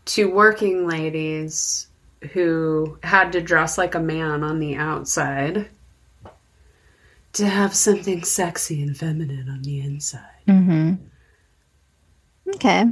to 0.06 0.26
working 0.30 0.88
ladies 0.88 1.88
who 2.34 2.98
had 3.04 3.32
to 3.34 3.42
dress 3.42 3.78
like 3.78 3.96
a 3.96 4.00
man 4.00 4.44
on 4.44 4.60
the 4.60 4.76
outside 4.76 5.70
to 7.34 7.46
have 7.46 7.76
something 7.76 8.24
sexy 8.24 8.82
and 8.82 8.98
feminine 8.98 9.50
on 9.50 9.62
the 9.62 9.82
inside. 9.82 10.22
Mm-hmm. 10.48 10.96
Okay. 12.56 12.86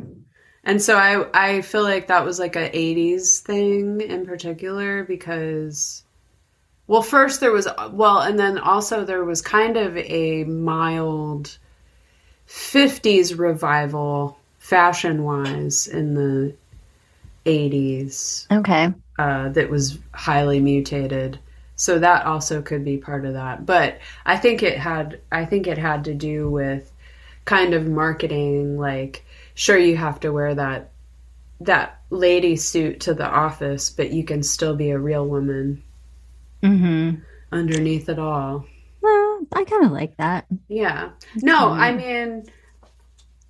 And 0.63 0.81
so 0.81 0.97
I 0.97 1.27
I 1.33 1.61
feel 1.61 1.83
like 1.83 2.07
that 2.07 2.25
was 2.25 2.39
like 2.39 2.55
a 2.55 2.69
80s 2.69 3.39
thing 3.39 4.01
in 4.01 4.25
particular 4.25 5.03
because 5.03 6.03
well 6.87 7.01
first 7.01 7.39
there 7.39 7.51
was 7.51 7.67
well 7.91 8.19
and 8.19 8.39
then 8.39 8.57
also 8.57 9.03
there 9.03 9.23
was 9.23 9.41
kind 9.41 9.77
of 9.77 9.95
a 9.97 10.43
mild 10.45 11.57
50s 12.47 13.37
revival 13.37 14.37
fashion 14.59 15.23
wise 15.23 15.87
in 15.87 16.13
the 16.13 16.53
80s 17.45 18.47
Okay. 18.51 18.93
uh, 19.19 19.49
that 19.49 19.69
was 19.69 19.99
highly 20.13 20.59
mutated. 20.59 21.39
So 21.75 21.99
that 21.99 22.25
also 22.25 22.61
could 22.61 22.83
be 22.83 22.97
part 22.97 23.25
of 23.25 23.33
that. 23.33 23.65
But 23.65 23.99
I 24.25 24.37
think 24.37 24.63
it 24.63 24.77
had 24.77 25.19
I 25.31 25.45
think 25.45 25.67
it 25.67 25.77
had 25.77 26.05
to 26.05 26.13
do 26.13 26.49
with 26.49 26.91
kind 27.45 27.73
of 27.73 27.87
marketing 27.87 28.77
like 28.77 29.23
sure 29.53 29.77
you 29.77 29.95
have 29.95 30.19
to 30.21 30.31
wear 30.31 30.55
that 30.55 30.89
that 31.61 31.99
lady 32.09 32.55
suit 32.55 32.99
to 33.01 33.13
the 33.13 33.27
office, 33.27 33.89
but 33.89 34.11
you 34.11 34.23
can 34.23 34.43
still 34.43 34.75
be 34.75 34.89
a 34.91 34.99
real 34.99 35.25
woman 35.27 35.81
Mm-hmm. 36.67 37.21
underneath 37.51 38.09
it 38.09 38.19
all. 38.19 38.65
Well, 39.01 39.39
I 39.53 39.63
kind 39.63 39.85
of 39.85 39.91
like 39.91 40.17
that. 40.17 40.45
Yeah. 40.67 41.09
No, 41.37 41.73
Hmm. 41.73 41.79
I 41.79 41.91
mean, 41.93 42.43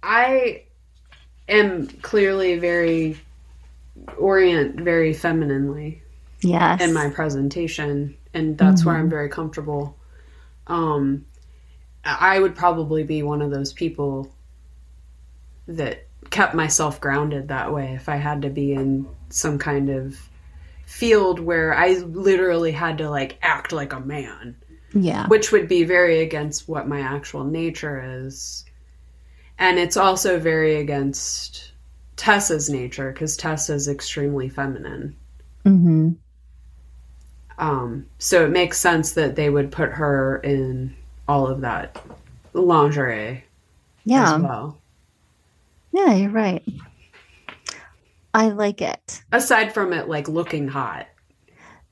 I 0.03 0.63
am 1.49 1.87
clearly 1.87 2.59
very 2.59 3.17
orient 4.17 4.79
very 4.79 5.13
femininely 5.13 6.03
Yes. 6.41 6.81
in 6.81 6.93
my 6.93 7.09
presentation, 7.09 8.15
and 8.33 8.57
that's 8.57 8.85
where 8.85 8.95
Mhm. 8.95 8.99
I'm 8.99 9.09
very 9.09 9.29
comfortable. 9.29 9.97
Um, 10.67 11.25
I 12.05 12.39
would 12.39 12.55
probably 12.55 13.03
be 13.03 13.23
one 13.23 13.41
of 13.41 13.49
those 13.49 13.73
people 13.73 14.31
that 15.67 16.05
kept 16.29 16.53
myself 16.53 17.01
grounded 17.01 17.47
that 17.47 17.73
way 17.73 17.93
if 17.95 18.07
I 18.07 18.17
had 18.17 18.43
to 18.43 18.49
be 18.49 18.73
in 18.73 19.07
some 19.29 19.57
kind 19.57 19.89
of 19.89 20.26
field 20.87 21.39
where 21.39 21.75
I 21.75 21.93
literally 21.99 22.71
had 22.71 22.97
to 22.97 23.09
like 23.09 23.37
act 23.41 23.71
like 23.71 23.93
a 23.93 23.99
man 23.99 24.55
yeah. 24.93 25.27
which 25.27 25.51
would 25.51 25.67
be 25.67 25.83
very 25.83 26.21
against 26.21 26.67
what 26.67 26.87
my 26.87 27.01
actual 27.01 27.43
nature 27.43 28.01
is. 28.25 28.65
And 29.59 29.79
it's 29.79 29.97
also 29.97 30.39
very 30.39 30.75
against 30.75 31.71
Tessa's 32.15 32.69
nature 32.69 33.11
because 33.11 33.37
Tessa 33.37 33.73
is 33.73 33.87
extremely 33.87 34.49
feminine. 34.49 35.15
Mm-hmm. 35.65 36.11
Um, 37.59 38.05
so 38.19 38.45
it 38.45 38.51
makes 38.51 38.77
sense 38.79 39.13
that 39.13 39.35
they 39.35 39.49
would 39.49 39.71
put 39.71 39.89
her 39.91 40.37
in 40.37 40.95
all 41.27 41.47
of 41.47 41.61
that 41.61 42.01
lingerie 42.53 43.43
Yeah. 44.05 44.35
as 44.35 44.41
well. 44.41 44.77
Yeah, 45.91 46.13
you're 46.13 46.29
right. 46.29 46.63
I 48.37 48.49
like 48.49 48.81
it. 48.83 49.23
Aside 49.31 49.73
from 49.73 49.93
it 49.93 50.07
like 50.07 50.29
looking 50.29 50.67
hot. 50.67 51.07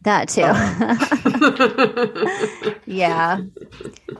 That 0.04 0.30
too. 0.30 0.43
Oh. 0.46 2.76
yeah. 2.86 3.39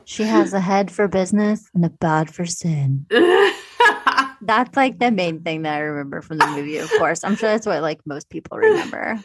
She 0.05 0.23
has 0.23 0.51
a 0.51 0.59
head 0.59 0.89
for 0.89 1.07
business 1.07 1.69
and 1.76 1.86
a 1.86 1.91
bod 1.91 2.34
for 2.34 2.47
sin. 2.47 3.05
That's 4.41 4.76
like 4.76 4.97
the 4.97 5.11
main 5.11 5.43
thing 5.43 5.61
that 5.61 5.76
I 5.76 5.82
remember 5.82 6.23
from 6.23 6.39
the 6.39 6.47
movie, 6.47 6.78
of 6.78 6.89
course. 6.97 7.23
I'm 7.23 7.36
sure 7.36 7.47
that's 7.49 7.67
what 7.67 7.84
like 7.84 7.99
most 8.05 8.30
people 8.30 8.57
remember. 8.57 9.23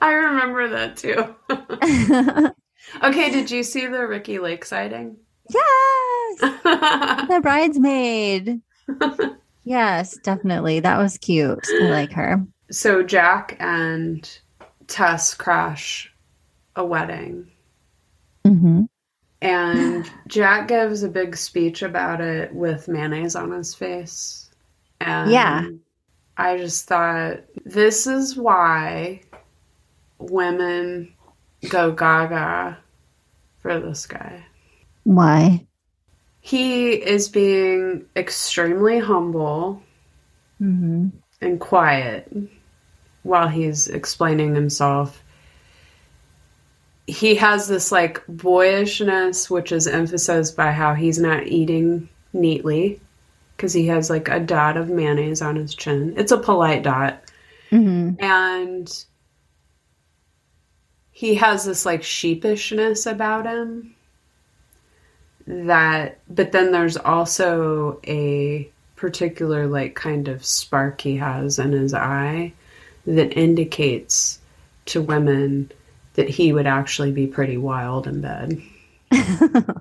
I 0.00 0.12
remember 0.12 0.66
that 0.68 0.96
too. 0.96 1.36
okay, 3.04 3.30
did 3.30 3.52
you 3.52 3.62
see 3.62 3.86
the 3.86 4.04
Ricki 4.06 4.40
Lake 4.40 4.64
sighting? 4.64 5.16
yes. 5.48 6.40
The 6.40 7.40
bridesmaid. 7.42 8.60
Yes, 9.64 10.16
definitely. 10.18 10.80
That 10.80 10.98
was 10.98 11.18
cute. 11.18 11.66
I 11.80 11.84
like 11.84 12.12
her. 12.12 12.44
so 12.70 13.02
Jack 13.02 13.56
and 13.60 14.28
Tess 14.88 15.34
crash 15.34 16.12
a 16.76 16.84
wedding, 16.84 17.48
hmm 18.46 18.82
and 19.40 20.08
Jack 20.28 20.68
gives 20.68 21.02
a 21.02 21.08
big 21.08 21.36
speech 21.36 21.82
about 21.82 22.20
it 22.20 22.54
with 22.54 22.86
mayonnaise 22.88 23.34
on 23.34 23.50
his 23.50 23.74
face. 23.74 24.50
And 25.00 25.30
Yeah. 25.30 25.66
I 26.36 26.56
just 26.58 26.86
thought 26.86 27.40
this 27.64 28.06
is 28.06 28.36
why 28.36 29.20
women 30.18 31.12
go 31.68 31.90
gaga 31.92 32.78
for 33.58 33.80
this 33.80 34.06
guy. 34.06 34.44
Why? 35.04 35.66
He 36.44 36.90
is 36.90 37.28
being 37.28 38.04
extremely 38.16 38.98
humble 38.98 39.82
hmm 40.58 41.08
and 41.40 41.58
quiet 41.58 42.30
while 43.22 43.48
he's 43.48 43.88
explaining 43.88 44.54
himself. 44.54 45.22
He 47.06 47.36
has 47.36 47.68
this 47.68 47.92
like 47.92 48.22
boyishness, 48.28 49.48
which 49.48 49.70
is 49.72 49.86
emphasized 49.86 50.56
by 50.56 50.72
how 50.72 50.94
he's 50.94 51.18
not 51.18 51.46
eating 51.46 52.08
neatly 52.32 53.00
because 53.56 53.72
he 53.72 53.86
has 53.86 54.10
like 54.10 54.28
a 54.28 54.40
dot 54.40 54.76
of 54.76 54.88
mayonnaise 54.88 55.42
on 55.42 55.54
his 55.56 55.74
chin. 55.74 56.14
It's 56.16 56.32
a 56.32 56.38
polite 56.38 56.82
dot. 56.82 57.22
hmm 57.70 58.14
And 58.18 59.04
he 61.12 61.36
has 61.36 61.64
this 61.64 61.86
like 61.86 62.02
sheepishness 62.02 63.06
about 63.06 63.46
him 63.46 63.91
that 65.46 66.18
but 66.28 66.52
then 66.52 66.72
there's 66.72 66.96
also 66.96 68.00
a 68.06 68.68
particular 68.96 69.66
like 69.66 69.94
kind 69.94 70.28
of 70.28 70.44
spark 70.44 71.00
he 71.00 71.16
has 71.16 71.58
in 71.58 71.72
his 71.72 71.92
eye 71.92 72.52
that 73.06 73.36
indicates 73.36 74.38
to 74.86 75.02
women 75.02 75.70
that 76.14 76.28
he 76.28 76.52
would 76.52 76.66
actually 76.66 77.10
be 77.10 77.26
pretty 77.26 77.56
wild 77.56 78.06
in 78.06 78.20
bed. 78.20 78.62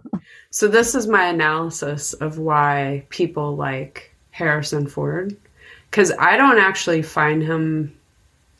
so 0.49 0.67
this 0.67 0.95
is 0.95 1.07
my 1.07 1.25
analysis 1.25 2.13
of 2.13 2.39
why 2.39 3.05
people 3.09 3.55
like 3.55 4.13
Harrison 4.31 4.87
Ford 4.87 5.35
cuz 5.91 6.11
I 6.17 6.37
don't 6.37 6.59
actually 6.59 7.01
find 7.01 7.43
him 7.43 7.95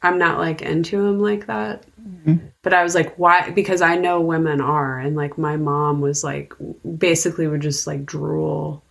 I'm 0.04 0.18
not 0.18 0.40
like 0.40 0.62
into 0.62 1.06
him 1.06 1.20
like 1.20 1.46
that. 1.48 1.86
Mm-hmm. 2.08 2.48
But 2.62 2.74
I 2.74 2.84
was 2.84 2.96
like, 2.96 3.16
why? 3.18 3.50
Because 3.52 3.82
I 3.82 3.96
know 3.96 4.22
women 4.22 4.62
are. 4.62 5.00
And 5.00 5.16
like 5.16 5.38
my 5.38 5.58
mom 5.58 6.02
was 6.02 6.24
like, 6.24 6.54
basically 6.98 7.48
would 7.48 7.62
just 7.62 7.88
like 7.88 8.06
drool 8.06 8.84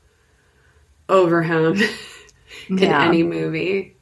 over 1.09 1.43
him 1.43 1.75
in 2.69 2.79
yeah. 2.79 3.05
any 3.05 3.23
movie. 3.23 3.97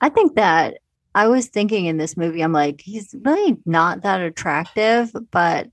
I 0.00 0.08
think 0.08 0.34
that 0.36 0.78
I 1.14 1.28
was 1.28 1.46
thinking 1.46 1.86
in 1.86 1.96
this 1.98 2.16
movie, 2.16 2.42
I'm 2.42 2.52
like, 2.52 2.80
he's 2.80 3.14
really 3.22 3.58
not 3.66 4.02
that 4.02 4.20
attractive, 4.20 5.12
but 5.30 5.68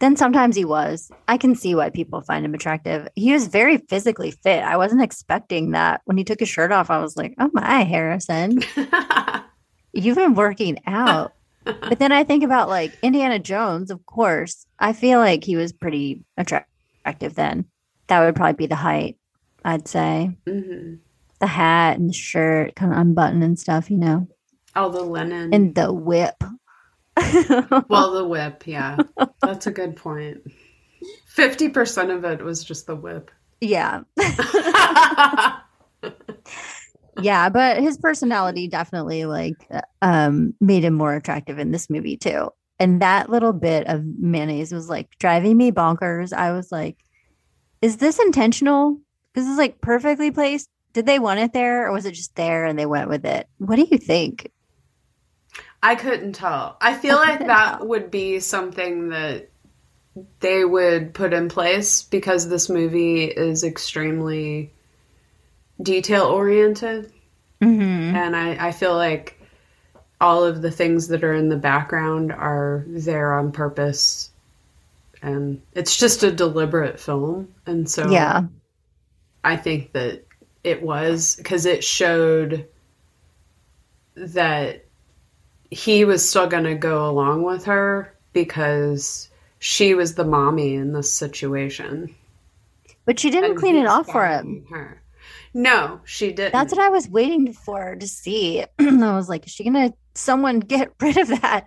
then 0.00 0.16
sometimes 0.16 0.56
he 0.56 0.64
was. 0.64 1.10
I 1.28 1.36
can 1.36 1.54
see 1.54 1.74
why 1.74 1.90
people 1.90 2.22
find 2.22 2.44
him 2.44 2.54
attractive. 2.54 3.06
He 3.14 3.32
was 3.32 3.46
very 3.46 3.76
physically 3.76 4.30
fit. 4.30 4.64
I 4.64 4.76
wasn't 4.76 5.02
expecting 5.02 5.70
that. 5.72 6.00
When 6.06 6.16
he 6.16 6.24
took 6.24 6.40
his 6.40 6.48
shirt 6.48 6.72
off, 6.72 6.90
I 6.90 6.98
was 6.98 7.16
like, 7.16 7.34
oh 7.38 7.50
my, 7.52 7.82
Harrison, 7.84 8.60
you've 9.92 10.16
been 10.16 10.34
working 10.34 10.78
out. 10.86 11.34
but 11.64 11.98
then 11.98 12.12
I 12.12 12.24
think 12.24 12.42
about 12.42 12.70
like 12.70 12.98
Indiana 13.02 13.38
Jones, 13.38 13.90
of 13.90 14.04
course. 14.06 14.66
I 14.78 14.94
feel 14.94 15.18
like 15.18 15.44
he 15.44 15.56
was 15.56 15.72
pretty 15.72 16.24
attractive 16.38 17.34
then. 17.34 17.66
That 18.06 18.20
would 18.20 18.34
probably 18.34 18.54
be 18.54 18.66
the 18.66 18.76
height, 18.76 19.18
I'd 19.64 19.86
say. 19.86 20.36
Mm-hmm. 20.46 20.94
The 21.40 21.46
hat 21.46 21.98
and 21.98 22.08
the 22.08 22.14
shirt, 22.14 22.74
kind 22.74 22.92
of 22.92 22.98
unbuttoned 22.98 23.44
and 23.44 23.58
stuff, 23.58 23.90
you 23.90 23.98
know. 23.98 24.28
Oh, 24.74 24.90
the 24.90 25.02
linen. 25.02 25.52
And 25.52 25.74
the 25.74 25.92
whip. 25.92 26.42
Well, 27.88 28.12
the 28.12 28.26
whip, 28.26 28.66
yeah. 28.66 28.96
That's 29.42 29.66
a 29.66 29.70
good 29.70 29.96
point. 29.96 30.42
50% 31.36 32.16
of 32.16 32.24
it 32.24 32.42
was 32.42 32.64
just 32.64 32.86
the 32.86 32.96
whip. 32.96 33.30
Yeah. 33.60 34.02
yeah, 37.20 37.48
but 37.48 37.80
his 37.80 37.98
personality 37.98 38.68
definitely 38.68 39.24
like 39.26 39.56
um 40.02 40.54
made 40.60 40.84
him 40.84 40.94
more 40.94 41.14
attractive 41.14 41.58
in 41.58 41.70
this 41.70 41.90
movie 41.90 42.16
too. 42.16 42.50
And 42.78 43.02
that 43.02 43.28
little 43.28 43.52
bit 43.52 43.86
of 43.88 44.02
mayonnaise 44.18 44.72
was 44.72 44.88
like 44.88 45.10
driving 45.18 45.56
me 45.56 45.70
bonkers. 45.70 46.32
I 46.32 46.52
was 46.52 46.72
like, 46.72 46.96
is 47.82 47.98
this 47.98 48.18
intentional? 48.18 48.98
Because 49.32 49.48
it's 49.48 49.58
like 49.58 49.80
perfectly 49.80 50.30
placed. 50.30 50.68
Did 50.92 51.06
they 51.06 51.18
want 51.18 51.40
it 51.40 51.52
there 51.52 51.86
or 51.86 51.92
was 51.92 52.06
it 52.06 52.14
just 52.14 52.34
there 52.34 52.64
and 52.64 52.78
they 52.78 52.86
went 52.86 53.10
with 53.10 53.24
it? 53.26 53.46
What 53.58 53.76
do 53.76 53.86
you 53.90 53.98
think? 53.98 54.50
I 55.82 55.94
couldn't 55.94 56.34
tell. 56.34 56.76
I 56.80 56.94
feel 56.94 57.16
I 57.16 57.30
like 57.30 57.46
that 57.46 57.78
tell. 57.78 57.86
would 57.88 58.10
be 58.10 58.40
something 58.40 59.10
that 59.10 59.48
they 60.40 60.64
would 60.64 61.14
put 61.14 61.32
in 61.32 61.48
place 61.48 62.02
because 62.02 62.48
this 62.48 62.68
movie 62.68 63.24
is 63.24 63.64
extremely 63.64 64.72
detail 65.82 66.24
oriented. 66.24 67.12
Mm-hmm. 67.62 68.16
And 68.16 68.36
I, 68.36 68.68
I 68.68 68.72
feel 68.72 68.94
like 68.94 69.40
all 70.20 70.44
of 70.44 70.60
the 70.60 70.70
things 70.70 71.08
that 71.08 71.24
are 71.24 71.34
in 71.34 71.48
the 71.48 71.56
background 71.56 72.32
are 72.32 72.84
there 72.86 73.34
on 73.34 73.52
purpose. 73.52 74.30
And 75.22 75.62
it's 75.74 75.96
just 75.96 76.22
a 76.22 76.32
deliberate 76.32 77.00
film. 77.00 77.54
And 77.66 77.88
so 77.88 78.10
yeah. 78.10 78.42
I 79.44 79.56
think 79.56 79.92
that 79.92 80.24
it 80.62 80.82
was 80.82 81.36
because 81.36 81.64
it 81.64 81.82
showed 81.84 82.66
that 84.14 84.84
he 85.70 86.04
was 86.04 86.28
still 86.28 86.46
going 86.46 86.64
to 86.64 86.74
go 86.74 87.08
along 87.08 87.44
with 87.44 87.64
her 87.64 88.12
because 88.32 89.28
she 89.58 89.94
was 89.94 90.14
the 90.14 90.24
mommy 90.24 90.74
in 90.74 90.92
this 90.92 91.12
situation. 91.12 92.14
But 93.04 93.18
she 93.18 93.30
didn't 93.30 93.52
and 93.52 93.58
clean 93.58 93.76
it 93.76 93.86
off 93.86 94.06
for 94.06 94.26
him. 94.26 94.66
Her. 94.70 95.00
No, 95.54 96.00
she 96.04 96.32
didn't. 96.32 96.52
That's 96.52 96.72
what 96.72 96.82
I 96.82 96.90
was 96.90 97.08
waiting 97.08 97.52
for 97.52 97.96
to 97.96 98.06
see. 98.06 98.64
I 98.78 99.16
was 99.16 99.28
like, 99.28 99.46
is 99.46 99.52
she 99.52 99.64
going 99.64 99.90
to 99.90 99.96
someone 100.14 100.60
get 100.60 100.92
rid 101.00 101.16
of 101.16 101.28
that? 101.40 101.66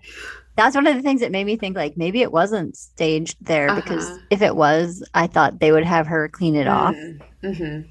That's 0.56 0.76
one 0.76 0.86
of 0.86 0.96
the 0.96 1.02
things 1.02 1.22
that 1.22 1.32
made 1.32 1.46
me 1.46 1.56
think 1.56 1.76
like 1.76 1.98
maybe 1.98 2.22
it 2.22 2.32
wasn't 2.32 2.78
staged 2.78 3.38
there 3.42 3.70
uh-huh. 3.70 3.82
because 3.82 4.20
if 4.30 4.42
it 4.42 4.56
was, 4.56 5.04
I 5.14 5.28
thought 5.28 5.60
they 5.60 5.72
would 5.72 5.86
have 5.86 6.08
her 6.08 6.30
clean 6.30 6.56
it 6.56 6.68
off. 6.68 6.96
Mm-hmm. 6.96 7.48
mm-hmm. 7.48 7.90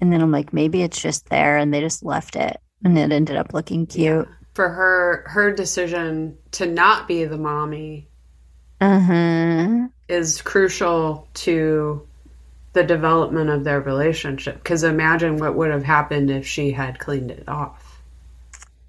And 0.00 0.12
then 0.12 0.20
I'm 0.20 0.32
like, 0.32 0.52
maybe 0.52 0.82
it's 0.82 1.00
just 1.00 1.30
there 1.30 1.56
and 1.56 1.72
they 1.72 1.80
just 1.80 2.04
left 2.04 2.36
it 2.36 2.58
and 2.84 2.98
it 2.98 3.10
ended 3.10 3.36
up 3.36 3.54
looking 3.54 3.86
cute. 3.86 4.26
Yeah 4.28 4.34
for 4.54 4.68
her 4.68 5.24
her 5.26 5.52
decision 5.52 6.38
to 6.52 6.66
not 6.66 7.06
be 7.08 7.24
the 7.24 7.36
mommy 7.36 8.08
uh-huh. 8.80 9.88
is 10.08 10.40
crucial 10.42 11.28
to 11.34 12.06
the 12.72 12.84
development 12.84 13.50
of 13.50 13.64
their 13.64 13.80
relationship. 13.80 14.56
Because 14.56 14.82
imagine 14.82 15.38
what 15.38 15.54
would 15.54 15.70
have 15.70 15.84
happened 15.84 16.30
if 16.30 16.46
she 16.46 16.70
had 16.70 16.98
cleaned 16.98 17.30
it 17.30 17.48
off. 17.48 18.00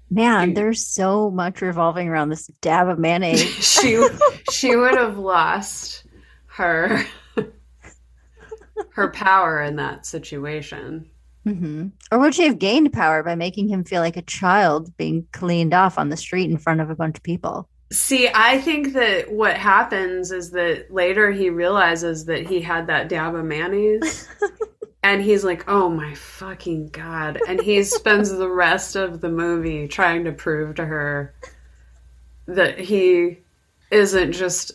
Man 0.08 0.54
there's 0.54 0.86
so 0.86 1.30
much 1.30 1.60
revolving 1.60 2.08
around 2.08 2.28
this 2.28 2.46
dab 2.60 2.88
of 2.88 2.98
mayonnaise. 2.98 3.42
She 3.60 4.06
she 4.52 4.76
would 4.76 4.96
have 4.96 5.18
lost 5.18 6.04
her 6.46 7.04
her 8.90 9.08
power 9.08 9.60
in 9.60 9.76
that 9.76 10.06
situation 10.06 11.10
Mm-hmm. 11.46 11.88
Or 12.10 12.18
would 12.18 12.34
she 12.34 12.44
have 12.44 12.58
gained 12.58 12.92
power 12.92 13.22
by 13.22 13.36
making 13.36 13.68
him 13.68 13.84
feel 13.84 14.00
like 14.00 14.16
a 14.16 14.22
child 14.22 14.94
being 14.96 15.26
cleaned 15.32 15.72
off 15.72 15.98
on 15.98 16.08
the 16.08 16.16
street 16.16 16.50
in 16.50 16.58
front 16.58 16.80
of 16.80 16.90
a 16.90 16.96
bunch 16.96 17.16
of 17.16 17.22
people? 17.22 17.68
See, 17.92 18.28
I 18.34 18.60
think 18.60 18.94
that 18.94 19.30
what 19.30 19.56
happens 19.56 20.32
is 20.32 20.50
that 20.50 20.92
later 20.92 21.30
he 21.30 21.50
realizes 21.50 22.24
that 22.24 22.46
he 22.46 22.60
had 22.60 22.88
that 22.88 23.08
dab 23.08 23.36
of 23.36 23.44
mayonnaise. 23.44 24.28
and 25.04 25.22
he's 25.22 25.44
like, 25.44 25.68
oh 25.68 25.88
my 25.88 26.14
fucking 26.14 26.88
God. 26.88 27.40
And 27.46 27.60
he 27.62 27.84
spends 27.84 28.30
the 28.30 28.50
rest 28.50 28.96
of 28.96 29.20
the 29.20 29.28
movie 29.28 29.86
trying 29.86 30.24
to 30.24 30.32
prove 30.32 30.74
to 30.76 30.84
her 30.84 31.32
that 32.46 32.80
he 32.80 33.38
isn't 33.92 34.32
just 34.32 34.72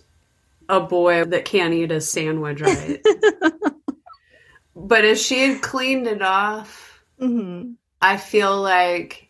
a 0.70 0.80
boy 0.80 1.26
that 1.26 1.44
can't 1.44 1.74
eat 1.74 1.92
a 1.92 2.00
sandwich 2.00 2.62
right. 2.62 3.02
But 4.76 5.06
if 5.06 5.18
she 5.18 5.48
had 5.48 5.62
cleaned 5.62 6.08
it 6.08 6.22
off, 6.22 7.04
mm-hmm. 7.20 7.74
I 8.02 8.18
feel 8.18 8.62
like 8.62 9.30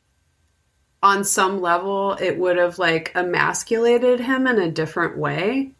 on 1.03 1.23
some 1.23 1.61
level 1.61 2.13
it 2.13 2.37
would 2.37 2.57
have 2.57 2.77
like 2.77 3.11
emasculated 3.15 4.19
him 4.19 4.45
in 4.47 4.59
a 4.59 4.71
different 4.71 5.17
way. 5.17 5.71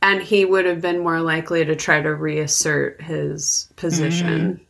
And 0.00 0.20
he 0.22 0.44
would 0.44 0.66
have 0.66 0.80
been 0.80 1.02
more 1.02 1.20
likely 1.20 1.64
to 1.64 1.76
try 1.76 2.00
to 2.00 2.14
reassert 2.14 3.00
his 3.00 3.68
position 3.76 4.54
mm-hmm. 4.54 4.62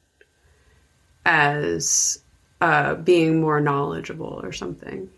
as 1.27 2.23
uh, 2.61 2.95
being 2.95 3.41
more 3.41 3.61
knowledgeable 3.61 4.41
or 4.43 4.53
something. 4.53 5.09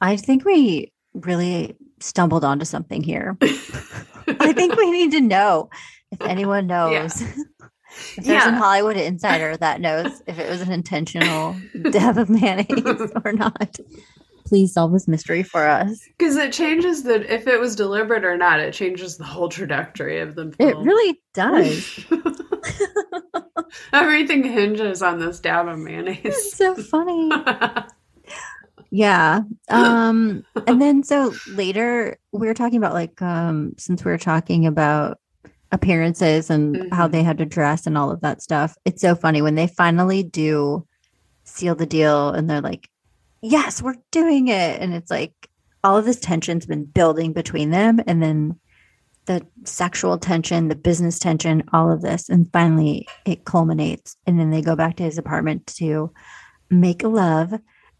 I 0.00 0.16
think 0.16 0.44
we 0.44 0.90
really 1.12 1.76
stumbled 2.00 2.44
onto 2.44 2.64
something 2.64 3.02
here. 3.02 3.36
I 3.42 4.52
think 4.52 4.76
we 4.76 4.90
need 4.90 5.12
to 5.12 5.20
know 5.20 5.70
if 6.10 6.20
anyone 6.22 6.66
knows 6.66 7.20
yeah. 7.20 7.32
If 8.16 8.24
there's 8.24 8.44
yeah. 8.44 8.54
a 8.54 8.58
Hollywood 8.58 8.96
insider 8.96 9.56
that 9.56 9.80
knows 9.80 10.22
if 10.26 10.38
it 10.38 10.48
was 10.48 10.60
an 10.60 10.72
intentional 10.72 11.56
dab 11.90 12.18
of 12.18 12.28
mayonnaise 12.28 13.12
or 13.24 13.32
not, 13.32 13.78
please 14.44 14.72
solve 14.72 14.92
this 14.92 15.08
mystery 15.08 15.42
for 15.42 15.66
us. 15.66 16.00
Because 16.18 16.36
it 16.36 16.52
changes 16.52 17.02
the 17.02 17.32
if 17.32 17.46
it 17.46 17.60
was 17.60 17.74
deliberate 17.74 18.24
or 18.24 18.36
not, 18.36 18.60
it 18.60 18.72
changes 18.72 19.16
the 19.16 19.24
whole 19.24 19.48
trajectory 19.48 20.20
of 20.20 20.34
the 20.34 20.52
film. 20.52 20.70
It 20.70 20.76
really 20.76 21.20
does. 21.34 22.04
Everything 23.92 24.44
hinges 24.44 25.02
on 25.02 25.18
this 25.18 25.40
dab 25.40 25.68
of 25.68 25.78
mayonnaise. 25.78 26.20
It's 26.24 26.56
so 26.56 26.74
funny. 26.74 27.30
yeah. 28.90 29.40
Um 29.68 30.44
and 30.66 30.80
then 30.80 31.02
so 31.02 31.32
later 31.48 32.18
we 32.32 32.46
were 32.46 32.54
talking 32.54 32.78
about 32.78 32.92
like 32.92 33.20
um 33.22 33.74
since 33.78 34.04
we 34.04 34.10
were 34.10 34.18
talking 34.18 34.66
about 34.66 35.18
appearances 35.74 36.48
and 36.48 36.76
mm-hmm. 36.76 36.94
how 36.94 37.08
they 37.08 37.22
had 37.22 37.38
to 37.38 37.44
dress 37.44 37.86
and 37.86 37.98
all 37.98 38.10
of 38.10 38.20
that 38.20 38.40
stuff. 38.40 38.76
It's 38.84 39.02
so 39.02 39.14
funny 39.14 39.42
when 39.42 39.56
they 39.56 39.66
finally 39.66 40.22
do 40.22 40.86
seal 41.42 41.74
the 41.74 41.84
deal 41.84 42.30
and 42.30 42.48
they're 42.48 42.60
like, 42.60 42.88
yes, 43.42 43.82
we're 43.82 43.96
doing 44.10 44.48
it. 44.48 44.80
And 44.80 44.94
it's 44.94 45.10
like 45.10 45.32
all 45.82 45.98
of 45.98 46.04
this 46.04 46.20
tension's 46.20 46.64
been 46.64 46.84
building 46.84 47.32
between 47.32 47.70
them. 47.70 48.00
And 48.06 48.22
then 48.22 48.58
the 49.26 49.44
sexual 49.64 50.16
tension, 50.18 50.68
the 50.68 50.76
business 50.76 51.18
tension, 51.18 51.64
all 51.72 51.90
of 51.90 52.02
this. 52.02 52.28
And 52.28 52.50
finally 52.52 53.08
it 53.26 53.44
culminates. 53.44 54.16
And 54.26 54.38
then 54.38 54.50
they 54.50 54.62
go 54.62 54.76
back 54.76 54.96
to 54.96 55.02
his 55.02 55.18
apartment 55.18 55.66
to 55.78 56.12
make 56.70 57.02
love. 57.02 57.52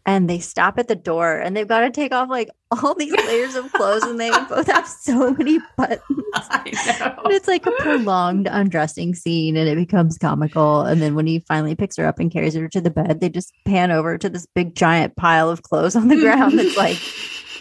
And 0.05 0.29
they 0.29 0.39
stop 0.39 0.77
at 0.77 0.87
the 0.87 0.95
door 0.95 1.39
and 1.39 1.57
they've 1.57 1.67
got 1.67 1.79
to 1.81 1.89
take 1.89 2.13
off 2.13 2.29
like 2.29 2.49
all 2.71 2.93
these 2.93 3.13
layers 3.13 3.55
of 3.55 3.71
clothes 3.73 4.03
and 4.03 4.19
they 4.19 4.29
both 4.49 4.67
have 4.67 4.87
so 4.87 5.31
many 5.31 5.59
buttons. 5.77 6.01
I 6.35 6.71
know. 6.99 7.21
And 7.23 7.33
it's 7.33 7.47
like 7.47 7.65
a 7.65 7.71
prolonged 7.71 8.47
undressing 8.49 9.15
scene 9.15 9.57
and 9.57 9.67
it 9.67 9.75
becomes 9.75 10.17
comical. 10.17 10.81
And 10.81 11.01
then 11.01 11.15
when 11.15 11.25
he 11.25 11.39
finally 11.39 11.75
picks 11.75 11.97
her 11.97 12.05
up 12.05 12.19
and 12.19 12.31
carries 12.31 12.53
her 12.53 12.67
to 12.69 12.81
the 12.81 12.91
bed, 12.91 13.19
they 13.19 13.29
just 13.29 13.53
pan 13.65 13.91
over 13.91 14.17
to 14.17 14.29
this 14.29 14.45
big 14.53 14.75
giant 14.75 15.15
pile 15.15 15.49
of 15.49 15.63
clothes 15.63 15.95
on 15.95 16.07
the 16.07 16.19
ground. 16.19 16.59
It's 16.59 16.77
like 16.77 16.99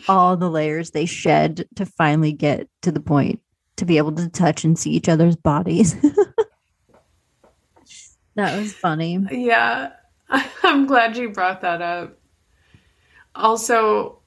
all 0.08 0.36
the 0.36 0.50
layers 0.50 0.90
they 0.90 1.06
shed 1.06 1.66
to 1.76 1.86
finally 1.86 2.32
get 2.32 2.68
to 2.82 2.92
the 2.92 3.00
point 3.00 3.40
to 3.76 3.86
be 3.86 3.96
able 3.96 4.12
to 4.12 4.28
touch 4.28 4.64
and 4.64 4.78
see 4.78 4.90
each 4.90 5.08
other's 5.08 5.34
bodies. 5.34 5.94
that 8.34 8.58
was 8.58 8.74
funny. 8.74 9.18
Yeah. 9.30 9.92
I'm 10.62 10.86
glad 10.86 11.16
you 11.16 11.30
brought 11.30 11.62
that 11.62 11.80
up. 11.80 12.18
Also, 13.34 14.18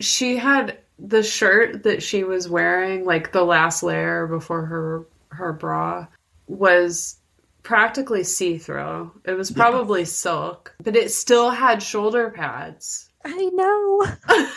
she 0.00 0.36
had 0.36 0.78
the 0.98 1.22
shirt 1.22 1.82
that 1.84 2.02
she 2.02 2.24
was 2.24 2.48
wearing, 2.48 3.04
like 3.04 3.32
the 3.32 3.44
last 3.44 3.82
layer 3.82 4.26
before 4.26 4.64
her 4.66 5.06
her 5.30 5.52
bra, 5.52 6.06
was 6.46 7.16
practically 7.62 8.24
see-through. 8.24 9.12
It 9.24 9.32
was 9.32 9.50
probably 9.50 10.04
silk, 10.04 10.74
but 10.82 10.96
it 10.96 11.12
still 11.12 11.50
had 11.50 11.82
shoulder 11.82 12.30
pads. 12.30 13.08
I 13.24 13.50
know. 13.52 14.06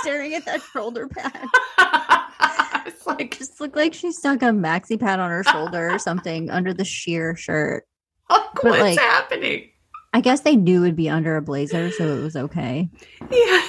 Staring 0.00 0.34
at 0.34 0.44
that 0.46 0.62
shoulder 0.72 1.08
pad. 1.08 1.44
it's 2.86 3.06
like, 3.06 3.36
Just 3.38 3.60
looked 3.60 3.76
like 3.76 3.92
she 3.94 4.12
stuck 4.12 4.42
a 4.42 4.46
maxi 4.46 4.98
pad 4.98 5.20
on 5.20 5.30
her 5.30 5.44
shoulder 5.44 5.90
or 5.90 5.98
something 5.98 6.50
under 6.50 6.72
the 6.72 6.84
sheer 6.84 7.36
shirt. 7.36 7.84
what's 8.28 8.64
like- 8.64 8.98
happening? 8.98 9.68
I 10.12 10.20
guess 10.20 10.40
they 10.40 10.56
knew 10.56 10.82
it'd 10.84 10.96
be 10.96 11.08
under 11.08 11.36
a 11.36 11.42
blazer, 11.42 11.90
so 11.90 12.04
it 12.18 12.20
was 12.22 12.36
okay. 12.36 12.90
Yeah. 13.30 13.62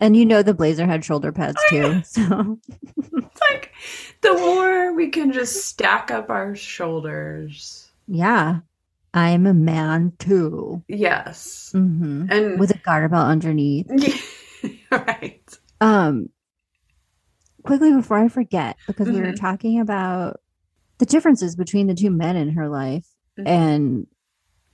And 0.00 0.16
you 0.16 0.26
know 0.26 0.42
the 0.42 0.54
blazer 0.54 0.86
had 0.86 1.04
shoulder 1.04 1.30
pads 1.32 1.62
too. 1.68 2.02
So 2.04 2.58
It's 2.96 3.40
like 3.50 3.72
the 4.20 4.32
more 4.34 4.92
we 4.94 5.08
can 5.10 5.32
just 5.32 5.64
stack 5.66 6.10
up 6.10 6.28
our 6.30 6.54
shoulders. 6.56 7.90
yeah. 8.08 8.60
I'm 9.14 9.44
a 9.46 9.52
man 9.54 10.14
too. 10.18 10.82
Yes. 10.88 11.68
hmm 11.72 12.24
And 12.30 12.58
With 12.58 12.70
a 12.74 12.78
garter 12.78 13.08
belt 13.10 13.26
underneath. 13.28 13.86
right. 14.90 15.58
Um 15.80 16.30
quickly 17.62 17.92
before 17.92 18.18
I 18.18 18.28
forget, 18.28 18.76
because 18.86 19.08
we 19.08 19.20
were 19.20 19.32
Mhm. 19.32 19.40
talking 19.40 19.78
about 19.80 20.40
the 20.98 21.06
differences 21.06 21.54
between 21.56 21.86
the 21.86 21.94
two 21.94 22.10
men 22.10 22.36
in 22.36 22.50
her 22.50 22.68
life. 22.68 23.06
Mhm. 23.38 23.46
And 23.46 24.06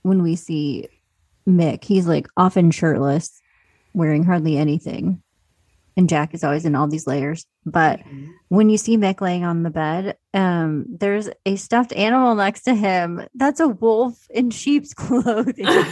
when 0.01 0.23
we 0.23 0.35
see 0.35 0.87
Mick, 1.47 1.83
he's 1.83 2.07
like 2.07 2.27
often 2.37 2.71
shirtless, 2.71 3.41
wearing 3.93 4.23
hardly 4.23 4.57
anything. 4.57 5.21
And 5.97 6.07
Jack 6.07 6.33
is 6.33 6.43
always 6.43 6.63
in 6.63 6.75
all 6.75 6.87
these 6.87 7.07
layers. 7.07 7.45
But 7.65 7.99
when 8.47 8.69
you 8.69 8.77
see 8.77 8.95
Mick 8.95 9.19
laying 9.19 9.43
on 9.43 9.63
the 9.63 9.69
bed, 9.69 10.17
um, 10.33 10.85
there's 10.87 11.29
a 11.45 11.57
stuffed 11.57 11.91
animal 11.93 12.35
next 12.35 12.61
to 12.63 12.73
him. 12.73 13.21
That's 13.35 13.59
a 13.59 13.67
wolf 13.67 14.25
in 14.29 14.49
sheep's 14.49 14.93
clothing. 14.95 15.65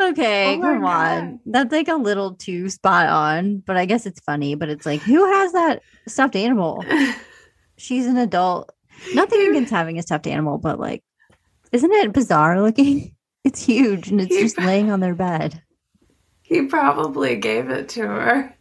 Okay, 0.00 0.56
Oh 0.56 0.60
come 0.60 0.84
on. 0.84 1.40
That's 1.46 1.70
like 1.70 1.88
a 1.88 1.94
little 1.94 2.34
too 2.34 2.68
spot 2.68 3.08
on, 3.08 3.58
but 3.58 3.76
I 3.76 3.86
guess 3.86 4.06
it's 4.06 4.20
funny. 4.20 4.54
But 4.54 4.68
it's 4.68 4.84
like, 4.84 5.00
who 5.00 5.24
has 5.24 5.52
that 5.52 5.82
stuffed 6.08 6.36
animal? 6.36 6.84
She's 7.76 8.06
an 8.06 8.16
adult. 8.16 8.72
Nothing 9.14 9.48
against 9.50 9.70
having 9.70 9.98
a 9.98 10.02
stuffed 10.02 10.26
animal, 10.26 10.58
but 10.58 10.80
like, 10.80 11.02
isn't 11.74 11.92
it 11.92 12.12
bizarre 12.12 12.62
looking? 12.62 13.10
It's 13.44 13.62
huge 13.62 14.08
and 14.10 14.22
it's 14.22 14.34
He- 14.34 14.40
just 14.40 14.58
laying 14.58 14.90
on 14.90 15.00
their 15.00 15.14
bed. 15.14 15.60
he 16.40 16.62
probably 16.64 17.36
gave 17.36 17.68
it 17.68 17.90
to 17.90 18.00
her 18.06 18.56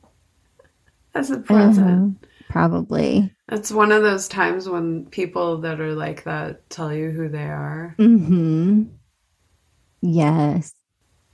as 1.16 1.32
a 1.32 1.38
present. 1.40 2.18
Uh-huh, 2.18 2.28
Probably. 2.50 3.32
It's 3.50 3.72
one 3.72 3.94
of 3.94 4.04
those 4.04 4.28
times 4.28 4.68
when 4.68 5.06
people 5.06 5.60
that 5.60 5.80
are 5.80 5.94
like 5.96 6.26
that 6.26 6.70
tell 6.70 6.94
you 6.94 7.12
who 7.12 7.30
they 7.30 7.46
are, 7.46 7.96
Mm-hmm. 7.98 8.84
Yes. 10.02 10.74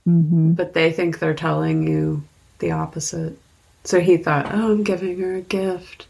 Mm-hmm. 0.08 0.52
but 0.52 0.72
they 0.72 0.92
think 0.92 1.18
they're 1.18 1.34
telling 1.34 1.86
you 1.86 2.22
the 2.60 2.70
opposite. 2.70 3.36
So 3.84 3.98
he 4.00 4.16
thought, 4.16 4.46
"Oh, 4.52 4.72
I'm 4.72 4.84
giving 4.84 5.18
her 5.20 5.34
a 5.36 5.40
gift." 5.40 6.06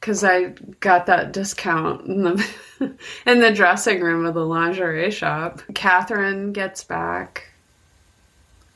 Because 0.00 0.22
I 0.22 0.54
got 0.80 1.06
that 1.06 1.32
discount 1.32 2.06
in 2.06 2.22
the 2.22 2.46
in 3.26 3.40
the 3.40 3.52
dressing 3.52 4.00
room 4.00 4.24
of 4.26 4.34
the 4.34 4.46
lingerie 4.46 5.10
shop. 5.10 5.60
Catherine 5.74 6.52
gets 6.52 6.84
back 6.84 7.50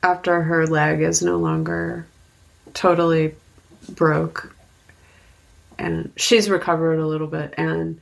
after 0.01 0.41
her 0.41 0.67
leg 0.67 1.01
is 1.01 1.21
no 1.21 1.37
longer 1.37 2.05
totally 2.73 3.35
broke, 3.89 4.53
and 5.79 6.11
she's 6.17 6.49
recovered 6.49 6.99
a 6.99 7.07
little 7.07 7.27
bit. 7.27 7.53
And 7.57 8.01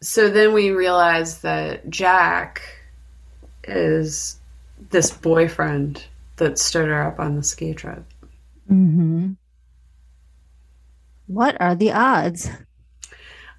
so 0.00 0.28
then 0.28 0.52
we 0.52 0.70
realize 0.70 1.40
that 1.42 1.88
Jack 1.88 2.62
is 3.64 4.38
this 4.90 5.10
boyfriend 5.10 6.04
that 6.36 6.58
stood 6.58 6.88
her 6.88 7.02
up 7.02 7.20
on 7.20 7.36
the 7.36 7.42
ski 7.42 7.74
trip. 7.74 8.04
Mm-hmm. 8.70 9.32
What 11.28 11.60
are 11.60 11.76
the 11.76 11.92
odds? 11.92 12.50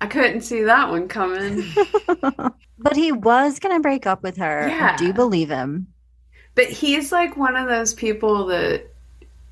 I 0.01 0.07
couldn't 0.07 0.41
see 0.41 0.63
that 0.63 0.89
one 0.89 1.07
coming. 1.07 1.63
but 2.77 2.95
he 2.95 3.11
was 3.11 3.59
gonna 3.59 3.79
break 3.79 4.05
up 4.07 4.23
with 4.23 4.37
her. 4.37 4.77
I 4.81 4.91
Yeah. 4.91 4.97
do 4.97 5.13
believe 5.13 5.49
him. 5.49 5.87
But 6.55 6.67
he's 6.69 7.11
like 7.11 7.37
one 7.37 7.55
of 7.55 7.67
those 7.69 7.93
people 7.93 8.47
that 8.47 8.85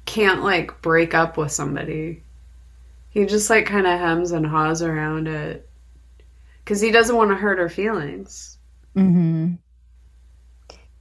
can't 0.05 0.43
like 0.43 0.81
break 0.81 1.13
up 1.13 1.37
with 1.37 1.51
somebody. 1.51 2.23
He 3.09 3.25
just 3.25 3.49
like 3.49 3.65
kind 3.65 3.87
of 3.87 3.99
hems 3.99 4.31
and 4.31 4.45
haws 4.45 4.81
around 4.81 5.27
it 5.27 5.67
because 6.59 6.81
he 6.81 6.91
doesn't 6.91 7.15
want 7.15 7.31
to 7.31 7.35
hurt 7.35 7.59
her 7.59 7.69
feelings. 7.69 8.57
Mm-hmm. 8.95 9.55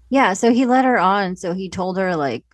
Yeah, 0.08 0.34
so 0.34 0.52
he 0.52 0.66
let 0.66 0.84
her 0.84 0.98
on. 0.98 1.36
So 1.36 1.52
he 1.54 1.68
told 1.68 1.98
her 1.98 2.16
like 2.16 2.44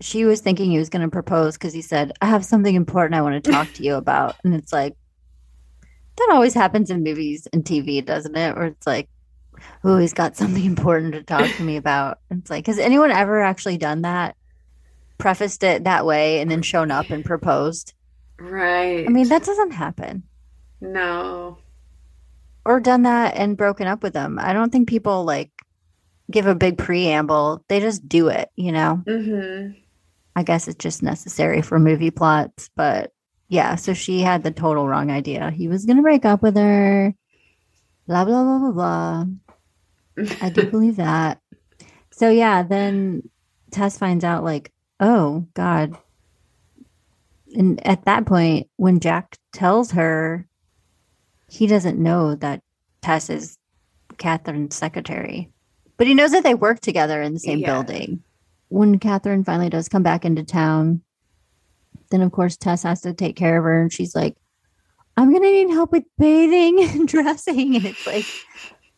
she 0.00 0.24
was 0.24 0.40
thinking 0.40 0.70
he 0.70 0.78
was 0.78 0.90
going 0.90 1.02
to 1.02 1.10
propose 1.10 1.54
because 1.56 1.72
he 1.72 1.82
said, 1.82 2.12
"I 2.20 2.26
have 2.26 2.44
something 2.44 2.74
important 2.74 3.14
I 3.14 3.22
want 3.22 3.42
to 3.42 3.50
talk 3.50 3.72
to 3.74 3.82
you 3.82 3.94
about," 4.04 4.36
and 4.44 4.54
it's 4.54 4.72
like 4.72 4.94
that 6.16 6.30
always 6.32 6.54
happens 6.54 6.90
in 6.90 7.02
movies 7.04 7.46
and 7.52 7.64
TV, 7.64 8.04
doesn't 8.04 8.36
it? 8.36 8.56
Where 8.56 8.66
it's 8.66 8.86
like, 8.86 9.08
"Oh, 9.84 9.98
he's 9.98 10.12
got 10.14 10.36
something 10.36 10.64
important 10.64 11.14
to 11.14 11.22
talk 11.22 11.50
to 11.56 11.62
me 11.62 11.76
about." 11.84 12.18
And 12.30 12.40
it's 12.40 12.50
like, 12.50 12.66
has 12.66 12.78
anyone 12.78 13.10
ever 13.10 13.40
actually 13.42 13.78
done 13.78 14.02
that? 14.02 14.36
Prefaced 15.18 15.62
it 15.64 15.84
that 15.84 16.06
way 16.06 16.40
and 16.40 16.50
then 16.50 16.62
shown 16.62 16.90
up 16.90 17.10
and 17.10 17.24
proposed. 17.24 17.92
Right. 18.38 19.04
I 19.06 19.08
mean, 19.10 19.28
that 19.28 19.44
doesn't 19.44 19.72
happen. 19.72 20.22
no. 20.80 21.58
or 22.64 22.80
done 22.80 23.02
that 23.02 23.34
and 23.36 23.56
broken 23.56 23.86
up 23.88 24.02
with 24.02 24.12
them. 24.12 24.38
I 24.40 24.52
don't 24.52 24.70
think 24.70 24.88
people 24.88 25.24
like 25.24 25.50
give 26.30 26.46
a 26.46 26.54
big 26.54 26.78
preamble. 26.78 27.64
They 27.68 27.80
just 27.80 28.08
do 28.08 28.28
it, 28.28 28.50
you 28.56 28.72
know. 28.72 29.02
Mm-hmm. 29.06 29.78
I 30.38 30.44
guess 30.44 30.68
it's 30.68 30.80
just 30.80 31.02
necessary 31.02 31.62
for 31.62 31.80
movie 31.80 32.12
plots, 32.12 32.70
but 32.76 33.10
yeah, 33.48 33.74
so 33.74 33.92
she 33.92 34.20
had 34.20 34.44
the 34.44 34.52
total 34.52 34.86
wrong 34.86 35.10
idea. 35.10 35.50
He 35.50 35.66
was 35.66 35.84
going 35.84 35.96
to 35.96 36.02
break 36.02 36.24
up 36.24 36.42
with 36.44 36.54
her. 36.56 37.12
Blah 38.06 38.24
blah 38.24 38.44
blah 38.44 38.58
blah 38.70 39.24
blah. 40.16 40.28
I 40.40 40.48
do 40.50 40.66
believe 40.70 40.94
that. 40.94 41.40
So 42.12 42.30
yeah, 42.30 42.62
then 42.62 43.28
Tess 43.72 43.98
finds 43.98 44.22
out 44.22 44.44
like, 44.44 44.70
"Oh 45.00 45.48
god." 45.54 45.96
And 47.56 47.84
at 47.84 48.04
that 48.04 48.24
point 48.24 48.68
when 48.76 49.00
Jack 49.00 49.36
tells 49.52 49.90
her 49.90 50.46
he 51.48 51.66
doesn't 51.66 51.98
know 51.98 52.36
that 52.36 52.62
Tess 53.02 53.28
is 53.28 53.58
Catherine's 54.18 54.76
secretary, 54.76 55.50
but 55.96 56.06
he 56.06 56.14
knows 56.14 56.30
that 56.30 56.44
they 56.44 56.54
work 56.54 56.78
together 56.78 57.20
in 57.22 57.32
the 57.34 57.40
same 57.40 57.58
Yeah. 57.58 57.74
building. 57.74 58.22
When 58.68 58.98
Catherine 58.98 59.44
finally 59.44 59.70
does 59.70 59.88
come 59.88 60.02
back 60.02 60.24
into 60.24 60.44
town, 60.44 61.02
then 62.10 62.22
of 62.22 62.32
course 62.32 62.56
Tess 62.56 62.82
has 62.82 63.00
to 63.02 63.14
take 63.14 63.36
care 63.36 63.58
of 63.58 63.64
her, 63.64 63.80
and 63.80 63.92
she's 63.92 64.14
like, 64.14 64.36
"I'm 65.16 65.32
gonna 65.32 65.50
need 65.50 65.70
help 65.70 65.92
with 65.92 66.04
bathing 66.18 66.80
and 66.82 67.08
dressing," 67.08 67.76
and 67.76 67.86
it's 67.86 68.06
like, 68.06 68.26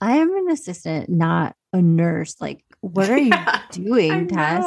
"I 0.01 0.17
am 0.17 0.35
an 0.37 0.51
assistant, 0.51 1.09
not 1.09 1.55
a 1.73 1.81
nurse. 1.81 2.37
Like, 2.41 2.65
what 2.81 3.11
are 3.11 3.19
you 3.19 3.31
Yeah, 3.35 3.45
I 3.47 3.63
doing, 3.71 4.29
Tess?" 4.29 4.65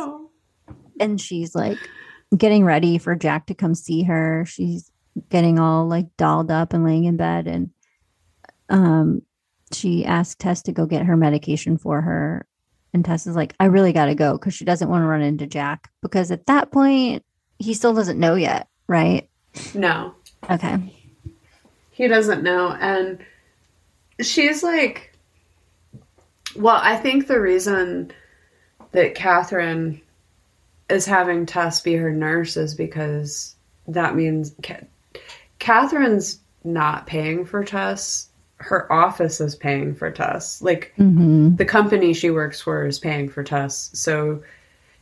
and 0.99 1.19
she's 1.19 1.55
like 1.55 1.89
getting 2.37 2.63
ready 2.63 2.97
for 2.97 3.15
Jack 3.15 3.47
to 3.47 3.53
come 3.53 3.75
see 3.75 4.03
her. 4.03 4.45
She's 4.47 4.91
getting 5.29 5.59
all 5.59 5.87
like 5.87 6.07
dolled 6.17 6.49
up 6.49 6.73
and 6.73 6.83
laying 6.83 7.03
in 7.03 7.17
bed 7.17 7.47
and 7.47 7.69
um 8.69 9.21
she 9.71 10.05
asked 10.05 10.39
Tess 10.39 10.63
to 10.63 10.71
go 10.71 10.85
get 10.85 11.05
her 11.05 11.17
medication 11.17 11.77
for 11.77 12.01
her 12.01 12.47
and 12.93 13.03
Tess 13.03 13.27
is 13.27 13.35
like 13.35 13.55
I 13.59 13.65
really 13.65 13.93
got 13.93 14.05
to 14.05 14.15
go 14.15 14.37
cuz 14.37 14.53
she 14.53 14.65
doesn't 14.65 14.89
want 14.89 15.03
to 15.03 15.07
run 15.07 15.21
into 15.21 15.47
Jack 15.47 15.89
because 16.01 16.31
at 16.31 16.45
that 16.47 16.71
point 16.71 17.23
he 17.59 17.73
still 17.73 17.93
doesn't 17.93 18.19
know 18.19 18.35
yet, 18.35 18.67
right? 18.87 19.29
No. 19.73 20.15
Okay. 20.49 20.93
He 21.91 22.07
doesn't 22.07 22.43
know. 22.43 22.71
And 22.79 23.19
she's 24.19 24.63
like, 24.63 25.15
well, 26.55 26.79
I 26.81 26.95
think 26.97 27.27
the 27.27 27.39
reason 27.39 28.11
that 28.91 29.15
Catherine 29.15 30.01
is 30.89 31.05
having 31.05 31.45
Tess 31.45 31.81
be 31.81 31.95
her 31.95 32.11
nurse 32.11 32.57
is 32.57 32.73
because 32.75 33.55
that 33.87 34.15
means 34.15 34.53
Ca- 34.63 34.85
Catherine's 35.59 36.39
not 36.63 37.07
paying 37.07 37.45
for 37.45 37.63
Tess. 37.63 38.29
Her 38.63 38.91
office 38.91 39.39
is 39.41 39.55
paying 39.55 39.93
for 39.95 40.11
Tess. 40.11 40.61
Like 40.61 40.93
hmm 40.95 41.55
the 41.55 41.65
company 41.65 42.13
she 42.13 42.29
works 42.31 42.61
for 42.61 42.85
is 42.85 42.99
paying 42.99 43.29
for 43.29 43.43
Tess. 43.43 43.91
So 43.93 44.41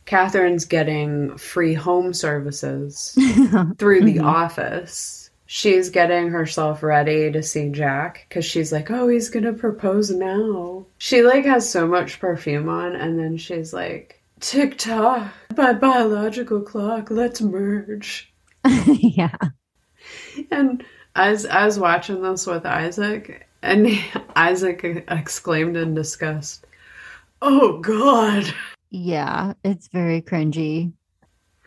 Catherine's 0.04 0.64
getting 0.64 1.36
free 1.38 1.74
home 1.74 2.12
services 2.12 3.16
through 3.78 4.04
the 4.04 4.20
office. 4.20 5.30
She's 5.46 5.90
getting 5.90 6.28
herself 6.28 6.82
ready 6.82 7.30
to 7.30 7.42
see 7.42 7.68
Jack 7.68 8.26
because 8.28 8.44
she's 8.44 8.72
like, 8.72 8.90
oh, 8.90 9.08
he's 9.08 9.28
gonna 9.28 9.52
propose 9.52 10.10
now. 10.10 10.86
She 10.98 11.22
like 11.22 11.44
has 11.44 11.68
so 11.68 11.86
much 11.86 12.20
perfume 12.20 12.68
on, 12.68 12.96
and 12.96 13.18
then 13.18 13.36
she's 13.36 13.72
like, 13.72 14.22
tick 14.40 14.78
tock, 14.78 15.32
my 15.56 15.72
biological 15.74 16.60
clock, 16.62 17.10
let's 17.10 17.40
merge. 17.40 18.32
yeah. 18.86 19.36
And 20.50 20.84
I 21.14 21.30
was, 21.30 21.46
I 21.46 21.64
was 21.66 21.78
watching 21.78 22.22
this 22.22 22.46
with 22.46 22.64
Isaac, 22.64 23.46
and 23.62 23.88
Isaac 24.36 25.04
exclaimed 25.08 25.76
in 25.76 25.94
disgust, 25.94 26.66
"Oh 27.40 27.78
God! 27.78 28.52
Yeah. 28.90 29.54
It's 29.64 29.88
very 29.88 30.22
cringy. 30.22 30.92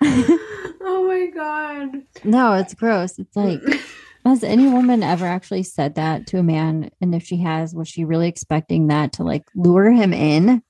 Oh 0.87 1.07
my 1.07 1.25
God!" 1.27 2.03
No, 2.23 2.53
it's 2.53 2.75
gross. 2.75 3.17
It's 3.17 3.35
like, 3.35 3.59
has 4.25 4.43
any 4.43 4.67
woman 4.67 5.01
ever 5.01 5.25
actually 5.25 5.63
said 5.63 5.95
that 5.95 6.27
to 6.27 6.37
a 6.37 6.43
man? 6.43 6.91
And 7.01 7.15
if 7.15 7.23
she 7.23 7.37
has, 7.37 7.73
was 7.73 7.87
she 7.87 8.05
really 8.05 8.27
expecting 8.27 8.87
that 8.87 9.13
to 9.13 9.23
like 9.23 9.45
lure 9.55 9.91
him 9.91 10.13
in? 10.13 10.61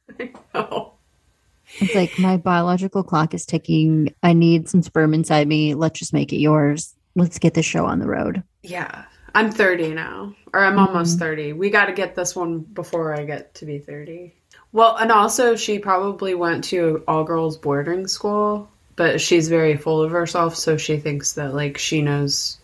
It's 1.79 1.95
like, 1.95 2.17
my 2.17 2.37
biological 2.37 3.03
clock 3.03 3.33
is 3.33 3.45
ticking. 3.45 4.13
I 4.23 4.31
need 4.33 4.69
some 4.69 4.81
sperm 4.81 5.13
inside 5.13 5.47
me. 5.47 5.73
Let's 5.73 5.99
just 5.99 6.13
make 6.13 6.31
it 6.31 6.37
yours. 6.37 6.95
Let's 7.15 7.39
get 7.39 7.53
this 7.53 7.65
show 7.65 7.85
on 7.85 7.99
the 7.99 8.07
road. 8.07 8.43
Yeah. 8.63 9.05
I'm 9.35 9.51
30 9.51 9.93
now, 9.93 10.33
or 10.53 10.61
I'm 10.61 10.79
almost 10.79 11.17
mm-hmm. 11.17 11.25
30. 11.25 11.53
We 11.53 11.69
got 11.69 11.87
to 11.87 11.93
get 11.93 12.15
this 12.15 12.37
one 12.37 12.59
before 12.59 13.13
I 13.13 13.25
get 13.25 13.53
to 13.55 13.65
be 13.65 13.79
30. 13.79 14.33
Well, 14.71 14.95
and 14.95 15.11
also, 15.11 15.57
she 15.57 15.77
probably 15.77 16.33
went 16.35 16.63
to 16.65 17.03
all 17.05 17.25
girls 17.25 17.57
boarding 17.57 18.07
school, 18.07 18.69
but 18.95 19.19
she's 19.19 19.49
very 19.49 19.75
full 19.75 20.01
of 20.01 20.11
herself, 20.11 20.55
so 20.55 20.77
she 20.77 20.97
thinks 20.97 21.33
that, 21.33 21.53
like, 21.53 21.77
she 21.77 22.01
knows 22.01 22.57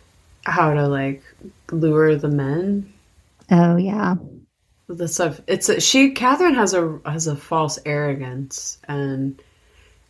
how 0.43 0.73
to, 0.73 0.87
like, 0.87 1.23
lure 1.71 2.15
the 2.15 2.29
men. 2.29 2.93
Oh, 3.51 3.75
yeah. 3.75 4.15
The 4.87 5.09
stuff. 5.09 5.41
It's 5.47 5.67
a, 5.67 5.81
she, 5.81 6.11
Catherine 6.11 6.55
has 6.55 6.73
a, 6.73 6.99
has 7.05 7.27
a 7.27 7.35
false 7.35 7.79
arrogance, 7.85 8.77
and 8.87 9.41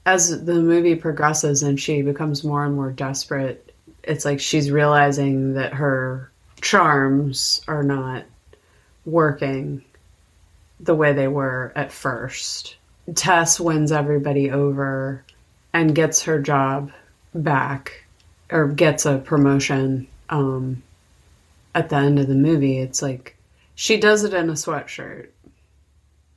as 0.06 0.46
the 0.46 0.62
movie 0.62 0.96
progresses 0.96 1.64
and 1.64 1.80
she 1.80 2.04
becomes 2.04 2.44
more 2.44 2.64
and 2.64 2.76
more 2.76 2.92
desperate, 2.92 3.74
it's 4.04 4.26
like 4.26 4.40
she's 4.40 4.70
realizing 4.70 5.56
that 5.56 5.74
her 5.74 6.31
charms 6.62 7.62
are 7.68 7.84
not 7.84 8.24
working 9.06 9.84
the 10.80 10.96
way 10.96 11.14
they 11.14 11.28
were 11.28 11.72
at 11.76 11.92
first. 11.92 12.76
Tess 13.16 13.60
wins 13.60 13.92
everybody 13.92 14.52
over 14.52 15.24
and 15.74 15.96
gets 15.96 16.24
her 16.24 16.40
job 16.40 16.92
back 17.34 18.06
or 18.52 18.68
gets 18.68 19.06
a 19.06 19.18
promotion 19.18 20.08
um, 20.30 20.84
at 21.74 21.90
the 21.90 21.96
end 21.96 22.20
of 22.20 22.28
the 22.28 22.36
movie. 22.36 22.78
It's 22.78 23.02
like 23.02 23.36
she 23.76 24.00
does 24.00 24.24
it 24.24 24.34
in 24.34 24.50
a 24.50 24.54
sweatshirt. 24.54 25.30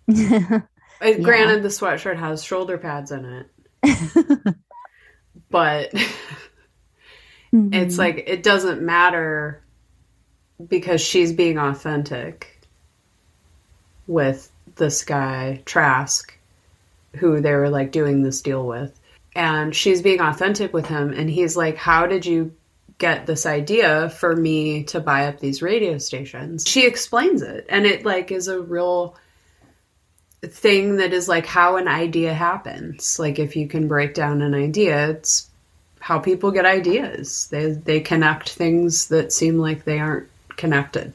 Uh, 1.01 1.13
Granted, 1.21 1.63
the 1.63 1.69
sweatshirt 1.69 2.17
has 2.17 2.43
shoulder 2.43 2.79
pads 2.79 3.11
in 3.11 3.47
it, 3.83 4.55
but 5.51 5.93
it's 7.53 7.99
like 7.99 8.23
it 8.29 8.45
doesn't 8.45 8.81
matter 8.81 9.64
because 10.69 11.01
she's 11.01 11.33
being 11.33 11.59
authentic 11.59 12.61
with 14.07 14.51
this 14.77 15.05
guy 15.05 15.63
Trask 15.65 16.37
who 17.17 17.41
they 17.41 17.53
were 17.53 17.71
like 17.71 17.93
doing 17.93 18.23
this 18.23 18.41
deal 18.41 18.67
with. 18.67 18.99
And 19.37 19.75
she's 19.75 20.03
being 20.03 20.21
authentic 20.21 20.73
with 20.73 20.87
him 20.87 21.13
and 21.13 21.29
he's 21.29 21.57
like 21.57 21.77
how 21.77 22.07
did 22.07 22.27
you 22.27 22.55
get 22.99 23.27
this 23.27 23.47
idea 23.47 24.09
for 24.11 24.37
me 24.37 24.85
to 24.85 25.01
buy 25.01 25.27
up 25.27 25.41
these 25.41 25.63
radio 25.63 25.99
stations? 25.99 26.65
She 26.67 26.87
explains 26.87 27.43
it 27.43 27.67
and 27.69 27.87
it 27.87 28.05
like 28.05 28.31
is 28.31 28.49
a 28.49 28.61
real 28.61 29.17
thing 30.43 30.97
that 30.97 31.13
is 31.13 31.29
like 31.29 31.47
how 31.47 31.77
an 31.77 31.89
idea 31.89 32.33
happens. 32.33 33.19
Like 33.19 33.39
if 33.39 33.57
you 33.57 33.67
can 33.67 33.89
break 33.89 34.15
down 34.15 34.43
an 34.43 34.55
idea 34.55 35.11
it's 35.11 35.51
how 35.99 36.19
people 36.19 36.51
get 36.51 36.67
ideas. 36.67 37.49
They 37.51 37.73
they 37.73 38.01
connect 38.01 38.51
things 38.51 39.09
that 39.09 39.33
seem 39.33 39.59
like 39.59 39.85
they 39.85 39.99
aren't 39.99 40.29
connected. 40.57 41.13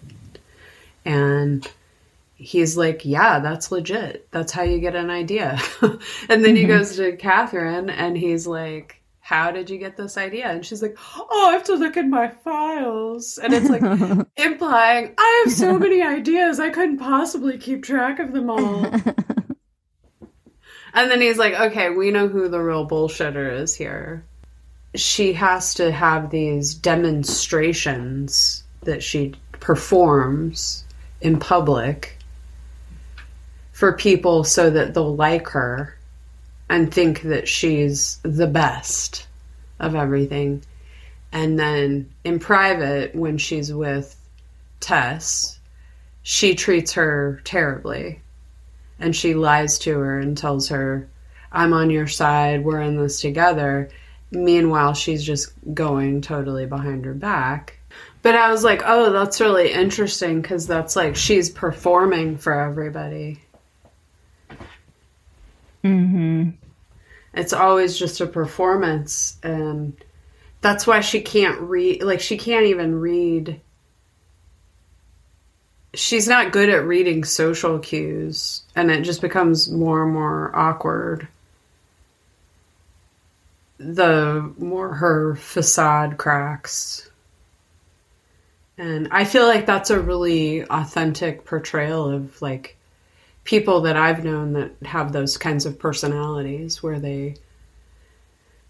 And 1.05 1.67
he's 2.35 2.77
like, 2.77 3.05
"Yeah, 3.05 3.39
that's 3.39 3.71
legit. 3.71 4.27
That's 4.31 4.51
how 4.51 4.63
you 4.63 4.79
get 4.79 4.95
an 4.95 5.09
idea." 5.09 5.59
and 5.81 6.43
then 6.43 6.55
he 6.55 6.63
mm-hmm. 6.63 6.71
goes 6.71 6.95
to 6.97 7.15
Catherine 7.17 7.89
and 7.89 8.17
he's 8.17 8.47
like, 8.47 9.01
"How 9.19 9.51
did 9.51 9.69
you 9.69 9.77
get 9.77 9.97
this 9.97 10.17
idea?" 10.17 10.49
And 10.49 10.65
she's 10.65 10.81
like, 10.81 10.97
"Oh, 11.15 11.47
I 11.49 11.53
have 11.53 11.63
to 11.65 11.75
look 11.75 11.97
in 11.97 12.09
my 12.09 12.27
files." 12.29 13.37
And 13.37 13.53
it's 13.53 13.69
like 13.69 13.81
implying, 14.37 15.13
"I 15.17 15.43
have 15.43 15.53
so 15.53 15.77
many 15.77 16.01
ideas. 16.01 16.59
I 16.59 16.69
couldn't 16.69 16.97
possibly 16.97 17.57
keep 17.57 17.83
track 17.83 18.19
of 18.19 18.33
them 18.33 18.49
all." 18.49 18.85
And 20.91 21.11
then 21.11 21.21
he's 21.21 21.37
like, 21.37 21.53
"Okay, 21.53 21.91
we 21.91 22.09
know 22.09 22.27
who 22.27 22.49
the 22.49 22.59
real 22.59 22.85
bullshitter 22.85 23.53
is 23.61 23.75
here." 23.75 24.25
she 24.95 25.33
has 25.33 25.75
to 25.75 25.91
have 25.91 26.29
these 26.29 26.73
demonstrations 26.73 28.63
that 28.81 29.03
she 29.03 29.35
performs 29.53 30.83
in 31.21 31.39
public 31.39 32.17
for 33.71 33.93
people 33.93 34.43
so 34.43 34.69
that 34.69 34.93
they'll 34.93 35.15
like 35.15 35.47
her 35.49 35.95
and 36.69 36.93
think 36.93 37.21
that 37.23 37.47
she's 37.47 38.19
the 38.23 38.47
best 38.47 39.27
of 39.79 39.95
everything. 39.95 40.61
And 41.31 41.57
then 41.59 42.09
in 42.23 42.39
private, 42.39 43.15
when 43.15 43.37
she's 43.37 43.73
with 43.73 44.15
Tess, 44.79 45.59
she 46.21 46.55
treats 46.55 46.93
her 46.93 47.41
terribly. 47.43 48.21
And 48.99 49.15
she 49.15 49.33
lies 49.33 49.79
to 49.79 49.97
her 49.97 50.19
and 50.19 50.37
tells 50.37 50.67
her, 50.69 51.07
I'm 51.51 51.73
on 51.73 51.89
your 51.89 52.07
side, 52.07 52.63
we're 52.63 52.81
in 52.81 52.97
this 52.97 53.21
together. 53.21 53.89
Meanwhile, 54.31 54.93
she's 54.93 55.23
just 55.23 55.51
going 55.73 56.21
totally 56.21 56.65
behind 56.65 57.05
her 57.05 57.13
back. 57.13 57.78
But 58.21 58.35
I 58.35 58.51
was 58.51 58.63
like, 58.63 58.81
oh, 58.85 59.11
that's 59.11 59.39
really 59.39 59.71
interesting 59.71 60.41
because 60.41 60.67
that's 60.67 60.95
like 60.95 61.15
she's 61.15 61.49
performing 61.49 62.37
for 62.37 62.53
everybody. 62.53 63.39
hmm 65.83 66.49
It's 67.33 67.53
always 67.53 67.97
just 67.97 68.21
a 68.21 68.27
performance. 68.27 69.37
And 69.43 69.93
that's 70.61 70.85
why 70.85 70.99
she 71.01 71.21
can't 71.21 71.59
read, 71.61 72.03
like, 72.03 72.19
she 72.21 72.37
can't 72.37 72.65
even 72.65 72.99
read. 72.99 73.61
She's 75.93 76.27
not 76.27 76.51
good 76.51 76.69
at 76.69 76.85
reading 76.85 77.23
social 77.23 77.79
cues, 77.79 78.61
and 78.75 78.91
it 78.91 79.01
just 79.03 79.21
becomes 79.21 79.69
more 79.71 80.03
and 80.03 80.13
more 80.13 80.51
awkward. 80.55 81.27
The 83.79 84.53
more 84.59 84.93
her 84.95 85.35
facade 85.35 86.17
cracks. 86.17 87.08
And 88.79 89.09
I 89.11 89.25
feel 89.25 89.45
like 89.45 89.65
that's 89.65 89.89
a 89.89 89.99
really 89.99 90.63
authentic 90.63 91.43
portrayal 91.43 92.09
of 92.09 92.41
like 92.41 92.77
people 93.43 93.81
that 93.81 93.97
I've 93.97 94.23
known 94.23 94.53
that 94.53 94.71
have 94.85 95.11
those 95.11 95.37
kinds 95.37 95.65
of 95.65 95.77
personalities 95.77 96.81
where 96.81 96.97
they 96.97 97.35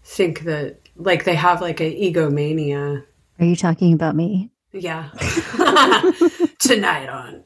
think 0.02 0.40
that 0.40 0.80
like 0.96 1.22
they 1.22 1.36
have 1.36 1.60
like 1.60 1.78
an 1.78 1.92
egomania. 1.92 3.04
Are 3.38 3.44
you 3.44 3.54
talking 3.54 3.92
about 3.92 4.16
me? 4.16 4.50
Yeah. 4.72 5.10
Tonight 6.58 7.08
on 7.08 7.44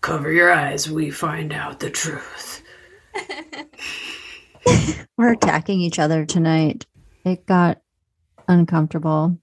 Cover 0.00 0.30
Your 0.30 0.52
Eyes, 0.52 0.88
we 0.88 1.10
find 1.10 1.52
out 1.52 1.80
the 1.80 1.90
truth. 1.90 2.62
We're 5.16 5.32
attacking 5.32 5.80
each 5.80 5.98
other 5.98 6.24
tonight. 6.24 6.86
It 7.24 7.44
got 7.44 7.82
uncomfortable. 8.46 9.36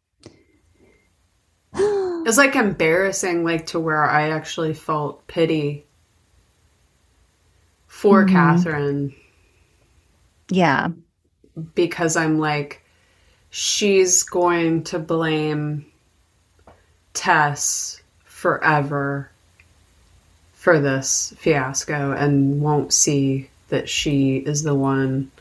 It 2.21 2.27
was 2.27 2.37
like 2.37 2.55
embarrassing, 2.55 3.43
like 3.43 3.65
to 3.67 3.79
where 3.79 4.03
I 4.05 4.29
actually 4.29 4.73
felt 4.75 5.25
pity 5.27 5.85
for 7.87 8.25
Mhm. 8.25 8.29
Catherine 8.29 9.15
yeah. 10.49 10.89
because 11.75 12.15
I'm 12.15 12.37
like, 12.39 12.83
she's 13.49 14.23
going 14.23 14.83
to 14.85 14.99
blame 14.99 15.85
Tess 17.13 18.01
forever 18.23 19.31
for 20.53 20.79
this 20.79 21.33
fiasco 21.37 22.11
and 22.11 22.61
won't 22.61 22.93
see 22.93 23.49
that 23.69 23.89
she 23.89 24.37
is 24.37 24.63
the 24.63 24.75
one 24.75 25.31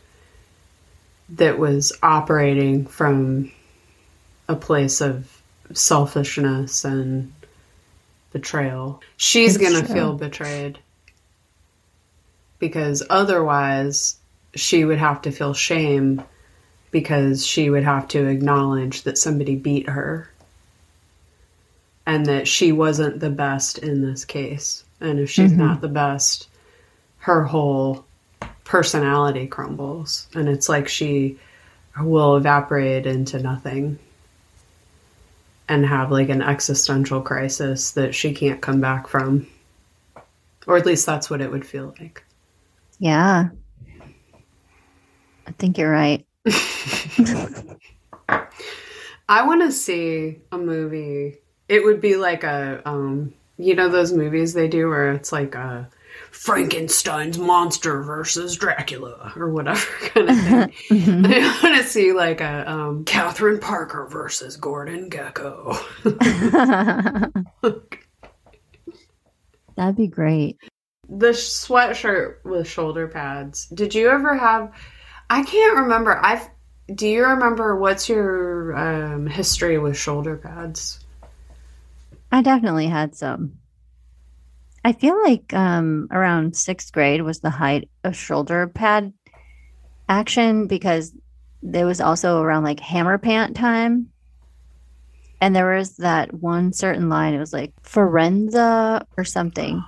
that 1.28 1.58
was 1.58 1.92
operating 2.02 2.86
from 2.86 3.50
a 4.48 4.56
place 4.56 5.00
of 5.00 5.29
selfishness 5.72 6.84
and 6.84 7.32
betrayal. 8.32 9.02
She's 9.16 9.56
going 9.56 9.80
to 9.80 9.92
feel 9.92 10.14
betrayed. 10.14 10.78
Because 12.58 13.02
otherwise 13.08 14.16
she 14.54 14.84
would 14.84 14.98
have 14.98 15.22
to 15.22 15.30
feel 15.30 15.54
shame 15.54 16.22
because 16.90 17.46
she 17.46 17.70
would 17.70 17.84
have 17.84 18.08
to 18.08 18.26
acknowledge 18.26 19.02
that 19.02 19.16
somebody 19.16 19.54
beat 19.54 19.88
her 19.88 20.30
and 22.06 22.26
that 22.26 22.48
she 22.48 22.72
wasn't 22.72 23.20
the 23.20 23.30
best 23.30 23.78
in 23.78 24.02
this 24.02 24.24
case. 24.24 24.84
And 25.00 25.18
if 25.20 25.30
she's 25.30 25.52
mm-hmm. 25.52 25.60
not 25.60 25.80
the 25.80 25.88
best, 25.88 26.48
her 27.18 27.44
whole 27.44 28.04
personality 28.64 29.46
crumbles. 29.46 30.28
And 30.34 30.48
it's 30.48 30.68
like 30.68 30.88
she 30.88 31.38
will 31.98 32.36
evaporate 32.36 33.06
into 33.06 33.38
nothing 33.38 33.98
and 35.70 35.86
have 35.86 36.10
like 36.10 36.28
an 36.28 36.42
existential 36.42 37.22
crisis 37.22 37.92
that 37.92 38.12
she 38.12 38.34
can't 38.34 38.60
come 38.60 38.80
back 38.80 39.06
from. 39.06 39.46
Or 40.66 40.76
at 40.76 40.84
least 40.84 41.06
that's 41.06 41.30
what 41.30 41.40
it 41.40 41.50
would 41.50 41.64
feel 41.64 41.94
like. 42.00 42.24
Yeah. 42.98 43.50
I 45.46 45.52
think 45.52 45.78
you're 45.78 45.92
right. 45.92 46.26
I 49.28 49.46
want 49.46 49.62
to 49.62 49.70
see 49.70 50.38
a 50.50 50.58
movie. 50.58 51.38
It 51.68 51.84
would 51.84 52.00
be 52.00 52.16
like 52.16 52.42
a, 52.42 52.82
um, 52.84 53.32
you 53.56 53.76
know, 53.76 53.88
those 53.88 54.12
movies 54.12 54.52
they 54.54 54.66
do 54.66 54.88
where 54.88 55.12
it's 55.12 55.30
like 55.30 55.54
a 55.54 55.88
Frankenstein's 56.30 57.38
monster 57.38 58.02
versus 58.02 58.56
Dracula 58.56 59.32
or 59.36 59.50
whatever 59.50 59.86
kind 60.00 60.30
of 60.30 60.36
thing. 60.36 60.72
I 61.26 61.60
want 61.62 61.76
to 61.76 61.84
see 61.84 62.12
like 62.12 62.40
a 62.40 62.70
um, 62.70 63.04
Catherine 63.04 63.58
Parker 63.60 64.06
versus 64.06 64.56
Gordon 64.56 65.10
Gekko. 65.10 65.76
That'd 69.76 69.96
be 69.96 70.06
great. 70.08 70.58
the 71.08 71.28
sweatshirt 71.28 72.44
with 72.44 72.68
shoulder 72.68 73.08
pads. 73.08 73.66
Did 73.68 73.94
you 73.94 74.08
ever 74.10 74.36
have? 74.36 74.72
I 75.28 75.42
can't 75.42 75.78
remember. 75.78 76.16
I've. 76.24 76.48
Do 76.94 77.06
you 77.06 77.24
remember 77.24 77.76
what's 77.76 78.08
your 78.08 78.76
um, 78.76 79.26
history 79.26 79.78
with 79.78 79.96
shoulder 79.96 80.36
pads? 80.36 80.98
I 82.32 82.42
definitely 82.42 82.88
had 82.88 83.14
some. 83.14 83.59
I 84.84 84.92
feel 84.92 85.20
like 85.22 85.52
um, 85.52 86.08
around 86.10 86.56
sixth 86.56 86.92
grade 86.92 87.22
was 87.22 87.40
the 87.40 87.50
height 87.50 87.88
of 88.02 88.16
shoulder 88.16 88.66
pad 88.66 89.12
action 90.08 90.66
because 90.66 91.12
there 91.62 91.86
was 91.86 92.00
also 92.00 92.40
around 92.40 92.64
like 92.64 92.80
hammer 92.80 93.18
pant 93.18 93.56
time. 93.56 94.10
And 95.42 95.54
there 95.56 95.76
was 95.76 95.96
that 95.96 96.34
one 96.34 96.72
certain 96.72 97.08
line, 97.08 97.34
it 97.34 97.38
was 97.38 97.52
like 97.52 97.72
Forenza 97.82 99.04
or 99.16 99.24
something. 99.24 99.82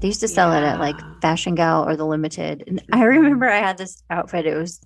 They 0.00 0.08
used 0.08 0.20
to 0.20 0.28
sell 0.28 0.52
it 0.52 0.62
at 0.62 0.80
like 0.80 0.96
Fashion 1.22 1.54
Gal 1.54 1.88
or 1.88 1.96
the 1.96 2.04
Limited. 2.04 2.64
And 2.66 2.82
I 2.92 3.04
remember 3.04 3.48
I 3.48 3.58
had 3.58 3.78
this 3.78 4.02
outfit. 4.10 4.46
It 4.46 4.56
was 4.56 4.80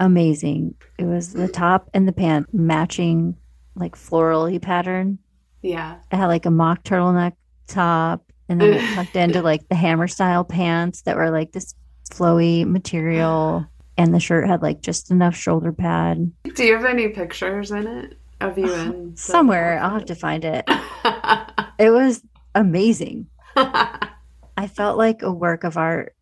amazing. 0.00 0.74
It 0.98 1.04
was 1.04 1.32
the 1.32 1.48
top 1.62 1.90
and 1.94 2.06
the 2.06 2.12
pant 2.12 2.52
matching 2.52 3.36
like 3.76 3.94
florally 3.96 4.60
pattern. 4.60 5.18
Yeah. 5.62 5.98
It 6.10 6.16
had 6.16 6.26
like 6.26 6.46
a 6.46 6.50
mock 6.50 6.82
turtleneck 6.82 7.34
top 7.66 8.32
and 8.48 8.60
then 8.60 8.74
it 8.74 8.94
tucked 8.94 9.16
into 9.16 9.42
like 9.50 9.68
the 9.68 9.74
hammer 9.74 10.08
style 10.08 10.44
pants 10.44 11.02
that 11.02 11.16
were 11.16 11.30
like 11.30 11.52
this 11.52 11.74
flowy 12.10 12.66
material. 12.66 13.66
And 13.98 14.14
the 14.14 14.20
shirt 14.20 14.48
had 14.48 14.62
like 14.62 14.80
just 14.80 15.10
enough 15.10 15.36
shoulder 15.36 15.72
pad. 15.72 16.32
Do 16.54 16.64
you 16.64 16.74
have 16.74 16.86
any 16.86 17.08
pictures 17.08 17.70
in 17.70 17.86
it 17.86 18.16
of 18.40 18.58
you 18.58 18.72
in 18.72 19.16
somewhere. 19.16 19.78
i'll 19.78 19.90
have 19.90 20.06
to 20.06 20.14
find 20.14 20.44
it. 20.44 20.68
It 21.78 21.90
was 21.90 22.22
amazing. 22.54 23.26
I 23.56 24.68
felt 24.68 24.98
like 24.98 25.22
a 25.22 25.32
work 25.32 25.64
of 25.64 25.76
art 25.76 26.14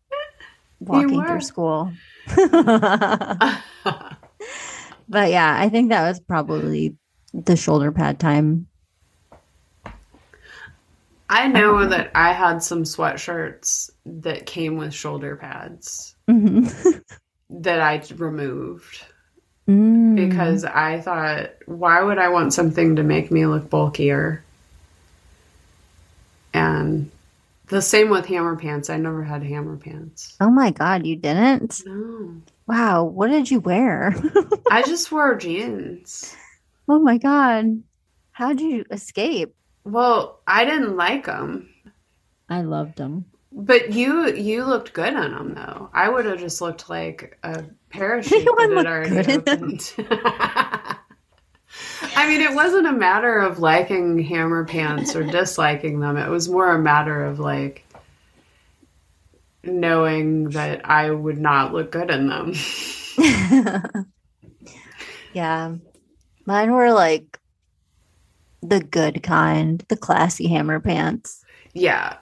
walking 0.79 1.23
through 1.23 1.41
school. 1.41 1.91
But 5.09 5.29
yeah 5.29 5.55
i 5.59 5.67
think 5.69 5.89
that 5.89 6.07
was 6.07 6.19
probably 6.21 6.95
the 7.33 7.55
shoulder 7.57 7.91
pad 7.91 8.19
time 8.19 8.67
I 11.33 11.47
know 11.47 11.85
that 11.87 12.11
I 12.13 12.33
had 12.33 12.61
some 12.61 12.83
sweatshirts 12.83 13.89
that 14.05 14.45
came 14.45 14.75
with 14.77 14.93
shoulder 14.93 15.35
pads 15.37 16.13
Mhm. 16.29 17.01
that 17.49 17.79
I 17.81 18.03
removed 18.15 19.05
Mm. 19.67 20.15
because 20.15 20.65
I 20.65 20.99
thought, 20.99 21.51
why 21.67 22.01
would 22.01 22.17
I 22.17 22.29
want 22.29 22.53
something 22.53 22.97
to 22.97 23.03
make 23.03 23.31
me 23.31 23.45
look 23.45 23.69
bulkier? 23.69 24.43
And 26.53 27.11
the 27.67 27.81
same 27.81 28.09
with 28.09 28.25
hammer 28.25 28.57
pants. 28.57 28.89
I 28.89 28.97
never 28.97 29.23
had 29.23 29.43
hammer 29.43 29.77
pants. 29.77 30.35
oh 30.41 30.49
my 30.49 30.71
god 30.71 31.05
you 31.05 31.15
didn't 31.15 31.81
No. 31.85 32.41
wow 32.67 33.03
what 33.05 33.29
did 33.29 33.49
you 33.49 33.59
wear 33.61 34.13
I 34.69 34.81
just 34.81 35.11
wore 35.11 35.35
jeans. 35.35 36.35
Oh 36.89 36.99
my 36.99 37.17
God. 37.19 37.83
How'd 38.33 38.59
you 38.59 38.83
escape? 38.91 39.55
Well, 39.83 40.39
I 40.45 40.65
didn't 40.65 40.95
like 40.95 41.25
them. 41.25 41.69
I 42.49 42.61
loved 42.61 42.97
them. 42.97 43.25
But 43.51 43.93
you 43.93 44.31
you 44.33 44.65
looked 44.65 44.93
good 44.93 45.13
in 45.13 45.31
them 45.31 45.53
though. 45.55 45.89
I 45.93 46.09
would 46.09 46.25
have 46.25 46.39
just 46.39 46.61
looked 46.61 46.89
like 46.89 47.37
a 47.43 47.63
parachute 47.89 48.45
that 48.57 48.73
had 48.75 48.87
already 48.87 49.09
good 49.09 49.49
opened. 49.49 49.93
I 52.15 52.27
mean, 52.27 52.41
it 52.41 52.53
wasn't 52.53 52.87
a 52.87 52.93
matter 52.93 53.39
of 53.39 53.59
liking 53.59 54.19
hammer 54.19 54.65
pants 54.65 55.15
or 55.15 55.23
disliking 55.23 55.99
them. 55.99 56.17
It 56.17 56.29
was 56.29 56.49
more 56.49 56.73
a 56.73 56.79
matter 56.79 57.25
of 57.25 57.39
like 57.39 57.85
knowing 59.63 60.49
that 60.51 60.89
I 60.89 61.11
would 61.11 61.37
not 61.37 61.73
look 61.73 61.91
good 61.91 62.09
in 62.09 62.27
them. 62.27 62.53
yeah. 65.33 65.75
Mine 66.45 66.71
were 66.71 66.91
like 66.91 67.39
the 68.61 68.79
good 68.81 69.23
kind, 69.23 69.83
the 69.87 69.97
classy 69.97 70.47
hammer 70.47 70.79
pants. 70.79 71.43
Yeah, 71.73 72.17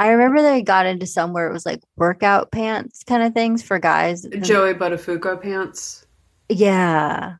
I 0.00 0.08
remember 0.10 0.42
they 0.42 0.62
got 0.62 0.86
into 0.86 1.06
some 1.06 1.32
where 1.32 1.48
it 1.48 1.52
was 1.52 1.64
like 1.66 1.80
workout 1.96 2.50
pants 2.50 3.04
kind 3.04 3.22
of 3.22 3.32
things 3.34 3.62
for 3.62 3.78
guys. 3.78 4.26
Joey 4.40 4.74
Buttafuoco 4.74 5.40
pants. 5.40 6.04
Yeah. 6.48 7.36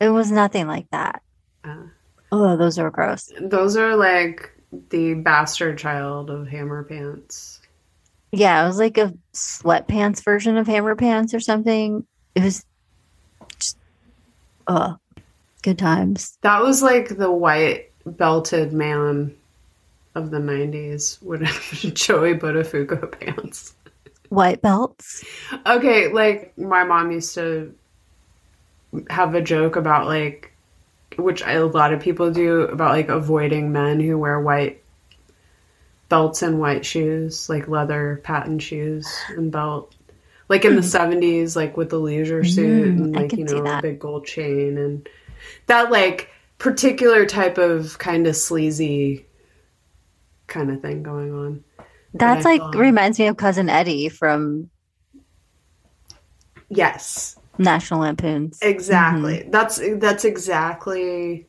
It 0.00 0.08
was 0.10 0.30
nothing 0.30 0.66
like 0.66 0.86
that. 0.90 1.22
Uh, 1.64 1.84
Oh, 2.32 2.56
those 2.56 2.78
are 2.78 2.90
gross. 2.90 3.32
those 3.40 3.76
are 3.76 3.94
like 3.96 4.50
the 4.90 5.14
bastard 5.14 5.78
child 5.78 6.28
of 6.28 6.48
hammer 6.48 6.82
pants. 6.82 7.60
Yeah, 8.32 8.64
it 8.64 8.66
was 8.66 8.78
like 8.78 8.98
a 8.98 9.14
sweatpants 9.32 10.24
version 10.24 10.56
of 10.56 10.66
hammer 10.66 10.96
pants 10.96 11.32
or 11.34 11.40
something. 11.40 12.04
It 12.34 12.42
was 12.42 12.64
just, 13.58 13.78
oh, 14.66 14.96
good 15.66 15.78
times. 15.78 16.38
That 16.42 16.62
was 16.62 16.80
like 16.80 17.08
the 17.08 17.30
white 17.30 17.90
belted 18.06 18.72
man 18.72 19.34
of 20.14 20.30
the 20.30 20.38
90s 20.38 21.20
would 21.24 21.42
have 21.42 21.94
Joey 21.94 22.34
Buttafuoco 22.34 23.10
pants. 23.10 23.74
White 24.28 24.62
belts. 24.62 25.24
Okay, 25.66 26.08
like 26.12 26.56
my 26.56 26.84
mom 26.84 27.10
used 27.10 27.34
to 27.34 27.74
have 29.10 29.34
a 29.34 29.42
joke 29.42 29.74
about 29.74 30.06
like, 30.06 30.52
which 31.16 31.42
a 31.44 31.58
lot 31.64 31.92
of 31.92 32.00
people 32.00 32.30
do 32.30 32.62
about 32.62 32.90
like 32.92 33.08
avoiding 33.08 33.72
men 33.72 33.98
who 33.98 34.16
wear 34.16 34.38
white 34.40 34.80
belts 36.08 36.42
and 36.42 36.60
white 36.60 36.86
shoes, 36.86 37.48
like 37.48 37.66
leather 37.66 38.20
patent 38.22 38.62
shoes 38.62 39.08
and 39.30 39.50
belt. 39.50 39.92
Like 40.48 40.64
in 40.64 40.76
the 40.76 40.82
70s, 40.82 41.56
like 41.56 41.76
with 41.76 41.90
the 41.90 41.98
leisure 41.98 42.44
suit 42.44 42.96
Mm, 42.96 43.02
and 43.02 43.12
like, 43.16 43.32
you 43.32 43.44
know, 43.44 43.64
a 43.66 43.82
big 43.82 43.98
gold 43.98 44.26
chain 44.26 44.78
and 44.78 45.08
that 45.66 45.90
like 45.90 46.30
particular 46.58 47.26
type 47.26 47.58
of 47.58 47.98
kind 47.98 48.26
of 48.26 48.34
sleazy 48.36 49.26
kind 50.46 50.70
of 50.70 50.80
thing 50.80 51.02
going 51.02 51.32
on. 51.34 51.64
That's 52.14 52.46
I 52.46 52.50
like 52.50 52.60
thought- 52.60 52.76
reminds 52.76 53.18
me 53.18 53.26
of 53.26 53.36
cousin 53.36 53.68
Eddie 53.68 54.08
from 54.08 54.70
Yes. 56.68 57.38
National 57.58 58.00
Lampoons. 58.00 58.58
Exactly. 58.62 59.38
Mm-hmm. 59.38 59.50
That's 59.50 59.80
that's 59.98 60.24
exactly 60.24 61.46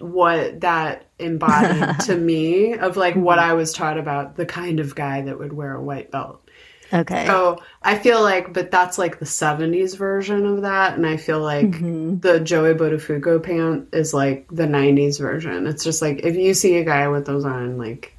what 0.00 0.60
that 0.60 1.06
embodied 1.18 2.00
to 2.06 2.16
me 2.16 2.74
of 2.74 2.96
like 2.96 3.14
Mm-hmm. 3.14 3.22
what 3.22 3.38
I 3.38 3.54
was 3.54 3.72
taught 3.72 3.96
about 3.98 4.36
the 4.36 4.46
kind 4.46 4.80
of 4.80 4.94
guy 4.94 5.22
that 5.22 5.38
would 5.38 5.52
wear 5.52 5.74
a 5.74 5.82
white 5.82 6.10
belt. 6.10 6.47
Okay. 6.92 7.26
So 7.26 7.58
I 7.82 7.98
feel 7.98 8.22
like, 8.22 8.52
but 8.54 8.70
that's 8.70 8.96
like 8.98 9.18
the 9.18 9.26
'70s 9.26 9.94
version 9.96 10.46
of 10.46 10.62
that, 10.62 10.94
and 10.94 11.06
I 11.06 11.16
feel 11.18 11.40
like 11.40 11.66
Mhm. 11.66 12.22
the 12.22 12.40
Joey 12.40 12.74
Buttafuoco 12.74 13.42
pant 13.42 13.88
is 13.92 14.14
like 14.14 14.46
the 14.50 14.66
'90s 14.66 15.18
version. 15.18 15.66
It's 15.66 15.84
just 15.84 16.00
like 16.00 16.20
if 16.24 16.36
you 16.36 16.54
see 16.54 16.76
a 16.78 16.84
guy 16.84 17.08
with 17.08 17.26
those 17.26 17.44
on, 17.44 17.76
like 17.78 18.14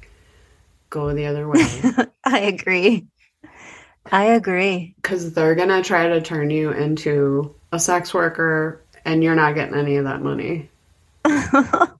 go 0.88 1.12
the 1.12 1.26
other 1.26 1.48
way. 1.48 1.64
I 2.24 2.40
agree. 2.40 3.06
I 4.12 4.24
agree. 4.24 4.94
Because 4.96 5.34
they're 5.34 5.54
going 5.54 5.68
to 5.68 5.82
try 5.82 6.08
to 6.08 6.20
turn 6.20 6.50
you 6.50 6.72
into 6.72 7.54
a 7.70 7.78
sex 7.78 8.12
worker 8.12 8.82
and 9.04 9.22
you're 9.22 9.34
not 9.36 9.54
getting 9.54 9.74
any 9.76 9.96
of 9.96 10.04
that 10.04 10.20
money. 10.22 10.68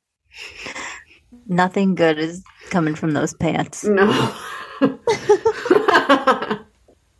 Nothing 1.47 1.95
good 1.95 2.19
is 2.19 2.43
coming 2.71 2.95
from 2.95 3.13
those 3.13 3.35
pants. 3.35 3.85
No. 3.85 4.35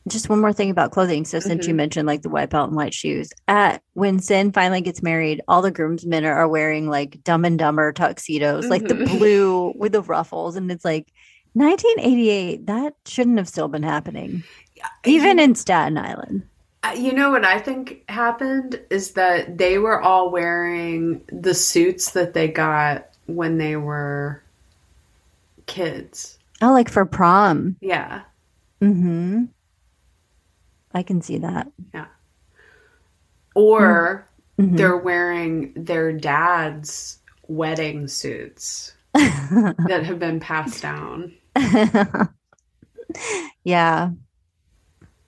Just 0.09 0.29
one 0.29 0.41
more 0.41 0.53
thing 0.53 0.71
about 0.71 0.91
clothing. 0.93 1.25
So 1.25 1.41
since 1.41 1.67
you 1.67 1.75
Mhm. 1.75 1.77
mentioned 1.77 2.07
like 2.07 2.23
the 2.23 2.31
white 2.31 2.51
belt 2.51 2.69
and 2.69 2.77
white 2.77 2.95
shoes, 2.95 3.31
at 3.47 3.83
when 3.93 4.19
Cyn 4.19 4.53
finally 4.53 4.81
gets 4.81 5.03
married, 5.03 5.43
all 5.47 5.61
the 5.63 5.71
groomsmen 5.71 6.25
are, 6.25 6.35
are 6.35 6.49
wearing 6.49 6.89
like 6.89 7.23
dumb 7.23 7.45
and 7.45 7.59
dumber 7.59 7.93
tuxedos, 7.93 8.67
like 8.71 8.89
the 8.89 8.95
Mhm. 8.95 9.19
blue 9.19 9.73
with 9.77 9.93
the 9.93 10.03
ruffles. 10.03 10.57
And 10.57 10.71
it's 10.73 10.85
like 10.87 11.13
1988, 11.55 12.67
that 12.67 12.95
shouldn't 13.07 13.37
have 13.39 13.49
still 13.49 13.69
been 13.69 13.83
happening. 13.83 14.43
Even 15.05 15.39
in 15.39 15.55
Staten 15.55 15.99
Island. 15.99 16.45
You 16.97 17.13
know 17.13 17.31
what 17.31 17.45
I 17.45 17.59
think 17.59 18.03
happened 18.09 18.81
is 18.89 19.13
that 19.13 19.59
they 19.59 19.77
were 19.79 20.01
all 20.01 20.31
wearing 20.31 21.21
the 21.31 21.53
suits 21.55 22.13
that 22.13 22.33
they 22.33 22.49
got 22.49 23.07
when 23.27 23.59
they 23.59 23.77
were 23.77 24.43
kids. 25.67 26.39
Oh, 26.63 26.73
like 26.73 26.89
for 26.91 27.05
prom. 27.05 27.77
Yeah. 27.81 28.23
Mm-hmm. 28.83 29.45
I 30.93 31.03
can 31.03 31.23
see 31.23 31.39
that. 31.39 31.69
Yeah. 31.95 32.07
Or 33.55 34.29
Mhm. 34.59 34.77
they're 34.77 34.97
wearing 34.97 35.73
their 35.75 36.13
dad's 36.13 37.19
wedding 37.49 38.09
suits 38.09 38.93
that 39.15 40.03
have 40.05 40.19
been 40.19 40.41
passed 40.41 40.83
down. 40.83 41.33
yeah. 43.65 44.11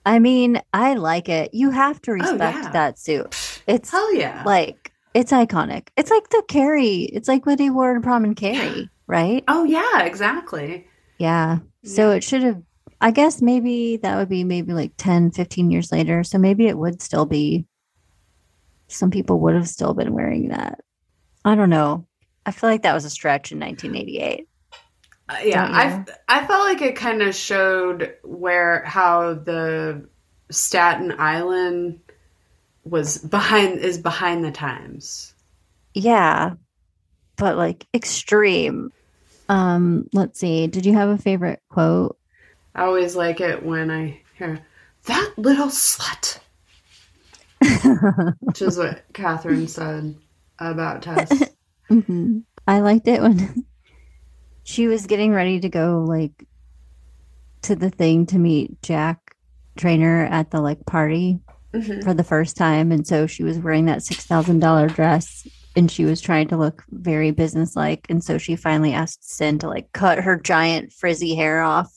I 0.05 0.19
mean, 0.19 0.61
I 0.73 0.95
like 0.95 1.29
it. 1.29 1.55
You 1.55 1.71
have 1.71 2.01
to 2.03 2.13
respect 2.13 2.59
yeah. 2.65 2.71
that 2.73 2.99
suit. 2.99 3.61
It's 3.67 3.91
Hell 3.91 4.15
yeah. 4.15 4.43
like 4.45 4.93
it's 5.15 5.31
iconic. 5.33 5.89
It's 5.97 6.11
like 6.11 6.29
the 6.31 6.43
Carrie. 6.49 7.03
It's 7.13 7.29
like 7.29 7.47
what 7.47 7.61
he 7.61 7.71
wore 7.71 7.95
in 7.95 8.03
prom 8.03 8.25
and 8.25 8.37
Carrie, 8.37 8.89
right? 9.07 9.45
oh, 9.47 9.65
yeah, 9.65 10.03
exactly. 10.03 10.87
Yeah. 11.19 11.59
So 11.85 12.11
Yeah. 12.11 12.17
it 12.17 12.25
should 12.25 12.43
have 12.43 12.63
I 13.03 13.11
guess 13.11 13.43
maybe 13.43 13.97
that 13.97 14.17
would 14.17 14.29
be 14.29 14.45
maybe 14.45 14.73
like 14.73 14.93
10, 14.97 15.33
15 15.33 15.73
years 15.73 15.91
later. 15.91 16.23
So 16.23 16.39
maybe 16.39 16.69
it 16.69 16.79
would 16.79 17.03
still 17.03 17.27
be 17.27 17.67
some 18.87 19.11
people 19.11 19.41
would 19.41 19.57
have 19.57 19.69
still 19.69 19.93
been 19.93 20.13
wearing 20.13 20.51
that. 20.51 20.81
I 21.45 21.57
don't 21.57 21.69
know. 21.69 22.07
I 22.47 22.53
feel 22.53 22.71
like 22.71 22.83
that 22.83 22.95
was 22.95 23.05
a 23.05 23.11
stretch 23.11 23.51
in 23.51 23.59
1988. 23.59 24.49
Uh, 25.29 25.37
yeah, 25.45 25.65
I 25.65 26.05
I 26.29 26.47
felt 26.47 26.65
like 26.65 26.81
it 26.83 26.95
kind 26.95 27.23
of 27.23 27.35
showed 27.35 28.15
where 28.23 28.85
how 28.85 29.35
the 29.35 30.09
Staten 30.51 31.15
Island 31.19 32.01
was 32.85 33.19
behind 33.19 33.81
is 33.81 33.99
behind 33.99 34.45
the 34.45 34.53
times. 34.53 35.35
Yeah. 35.95 36.55
But 37.37 37.57
like 37.57 37.87
extreme. 37.93 38.93
Um, 39.49 40.09
let's 40.13 40.39
see. 40.39 40.69
Did 40.69 40.87
you 40.87 40.95
have 40.95 41.09
a 41.09 41.19
favorite 41.19 41.61
quote? 41.69 42.17
I 42.75 42.85
always 42.85 43.15
like 43.17 43.41
it 43.41 43.63
when 43.63 43.91
I 43.91 44.21
hear 44.39 44.61
that 45.07 45.33
little 45.37 45.67
slut, 45.69 46.39
which 48.41 48.63
is 48.63 48.79
what 48.79 49.03
Catherine 49.13 49.69
said 49.69 50.15
about 50.59 51.03
Tess. 51.03 51.51
hmm 51.89 52.39
I 52.67 52.81
liked 52.81 53.09
it 53.09 53.21
when 53.21 53.65
she 54.63 54.87
was 54.87 55.07
getting 55.07 55.33
ready 55.33 55.59
to 55.61 55.69
go 55.69 56.05
like 56.07 56.45
to 57.63 57.75
the 57.77 57.91
thing 57.91 58.27
to 58.27 58.39
meet 58.39 58.81
Jack 58.83 59.19
Trainer 59.77 60.25
at 60.27 60.51
the 60.51 60.61
like 60.61 60.85
party 60.87 61.41
Mhm. 61.75 62.05
for 62.05 62.13
the 62.13 62.23
first 62.25 62.57
time, 62.57 62.93
and 62.93 63.07
so 63.07 63.27
she 63.27 63.43
was 63.43 63.59
wearing 63.59 63.87
that 63.87 64.03
six 64.03 64.27
thousand 64.27 64.59
dollar 64.61 64.89
dress, 64.89 65.47
and 65.75 65.91
she 65.91 66.05
was 66.05 66.21
trying 66.21 66.49
to 66.49 66.57
look 66.59 66.85
very 66.91 67.31
businesslike, 67.31 68.05
and 68.11 68.23
so 68.23 68.37
she 68.37 68.57
finally 68.57 68.93
asked 68.93 69.23
Cyn 69.23 69.59
to 69.61 69.69
like 69.69 69.91
cut 69.93 70.19
her 70.19 70.37
giant 70.39 70.93
frizzy 70.93 71.35
hair 71.35 71.63
off, 71.63 71.91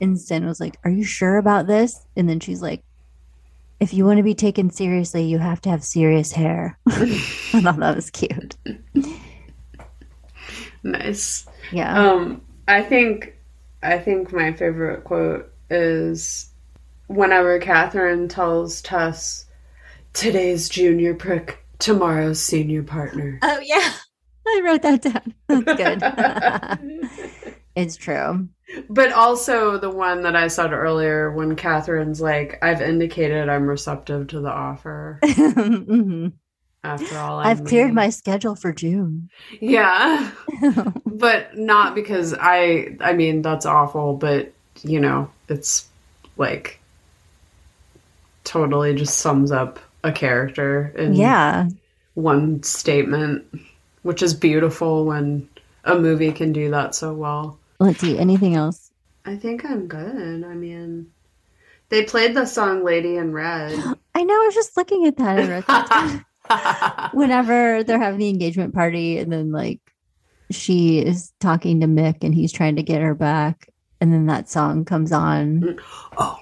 Cyn 0.00 0.46
was 0.46 0.60
like, 0.60 0.78
"Are 0.84 0.90
you 0.90 1.04
sure 1.04 1.36
about 1.36 1.66
this?" 1.66 2.06
And 2.16 2.28
then 2.28 2.40
she's 2.40 2.62
like. 2.62 2.82
If 3.78 3.94
you 3.94 4.04
want 4.04 4.18
to 4.18 4.22
be 4.22 4.34
taken 4.34 4.68
seriously, 4.68 5.22
you 5.22 5.38
have 5.38 5.62
to 5.62 5.70
have 5.70 5.82
serious 5.82 6.32
hair. 6.32 6.78
I 6.86 7.62
thought 7.62 7.78
that 7.78 7.96
was 7.96 8.10
cute. 8.10 8.54
Nice. 10.82 11.46
Yeah. 11.72 11.98
Um, 11.98 12.42
I 12.68 12.82
think 12.82 13.36
I 13.82 13.98
think 13.98 14.32
my 14.32 14.52
favorite 14.52 15.04
quote 15.04 15.52
is 15.68 16.50
whenever 17.06 17.58
Catherine 17.58 18.28
tells 18.28 18.82
Tess, 18.82 19.46
"Today's 20.12 20.68
junior 20.68 21.14
prick, 21.14 21.58
tomorrow's 21.78 22.42
senior 22.42 22.82
partner." 22.82 23.38
Oh 23.42 23.60
yeah, 23.62 23.92
I 24.46 24.60
wrote 24.64 24.82
that 24.82 25.02
down. 25.02 25.34
That's 25.48 26.78
good. 26.78 27.50
it's 27.76 27.96
true. 27.96 28.48
But 28.88 29.12
also 29.12 29.78
the 29.78 29.90
one 29.90 30.22
that 30.22 30.36
I 30.36 30.48
said 30.48 30.72
earlier 30.72 31.30
when 31.32 31.56
Catherine's 31.56 32.20
like, 32.20 32.58
I've 32.62 32.80
indicated 32.80 33.48
I'm 33.48 33.66
receptive 33.66 34.28
to 34.28 34.40
the 34.40 34.50
offer. 34.50 35.18
Mhm. 35.24 36.32
After 36.82 37.18
all, 37.18 37.38
I'm 37.40 37.46
I've 37.46 37.64
cleared 37.64 37.86
leaving." 37.88 37.94
my 37.94 38.10
schedule 38.10 38.56
for 38.56 38.72
June. 38.72 39.30
Yeah. 39.60 40.30
But 41.06 41.56
not 41.58 41.94
because 41.94 42.34
I 42.40 42.96
I 43.00 43.12
mean 43.12 43.42
that's 43.42 43.66
awful, 43.66 44.14
but 44.16 44.52
you 44.82 45.00
know, 45.00 45.30
it's 45.48 45.86
like 46.38 46.80
totally 48.44 48.94
just 48.94 49.18
sums 49.18 49.52
up 49.52 49.78
a 50.04 50.12
character 50.12 50.92
in 50.96 51.14
yeah, 51.14 51.68
one 52.14 52.62
statement, 52.62 53.44
which 54.02 54.22
is 54.22 54.34
beautiful 54.34 55.04
when 55.04 55.48
a 55.84 55.98
movie 55.98 56.32
can 56.32 56.52
do 56.52 56.70
that 56.70 56.94
so 56.94 57.12
well. 57.14 57.59
Let's 57.80 58.00
see. 58.00 58.18
Anything 58.18 58.54
else? 58.54 58.90
I 59.24 59.36
think 59.36 59.64
I'm 59.64 59.88
good. 59.88 60.44
I 60.44 60.54
mean, 60.54 61.10
they 61.88 62.04
played 62.04 62.34
the 62.34 62.46
song 62.46 62.84
Lady 62.84 63.16
in 63.16 63.32
Red. 63.32 63.72
I 64.14 64.22
know. 64.22 64.34
I 64.34 64.46
was 64.46 64.54
just 64.54 64.76
looking 64.76 65.06
at 65.06 65.16
that. 65.16 65.66
That. 65.66 67.10
Whenever 67.12 67.82
they're 67.84 67.98
having 67.98 68.20
the 68.20 68.28
engagement 68.28 68.74
party, 68.74 69.18
and 69.18 69.32
then 69.32 69.52
like 69.52 69.80
she 70.50 70.98
is 70.98 71.32
talking 71.40 71.80
to 71.80 71.86
Mick, 71.86 72.22
and 72.22 72.34
he's 72.34 72.52
trying 72.52 72.76
to 72.76 72.82
get 72.82 73.02
her 73.02 73.14
back, 73.14 73.68
and 74.00 74.12
then 74.12 74.26
that 74.26 74.48
song 74.48 74.84
comes 74.84 75.12
on. 75.12 75.60
Mm. 75.60 75.80
oh, 76.18 76.40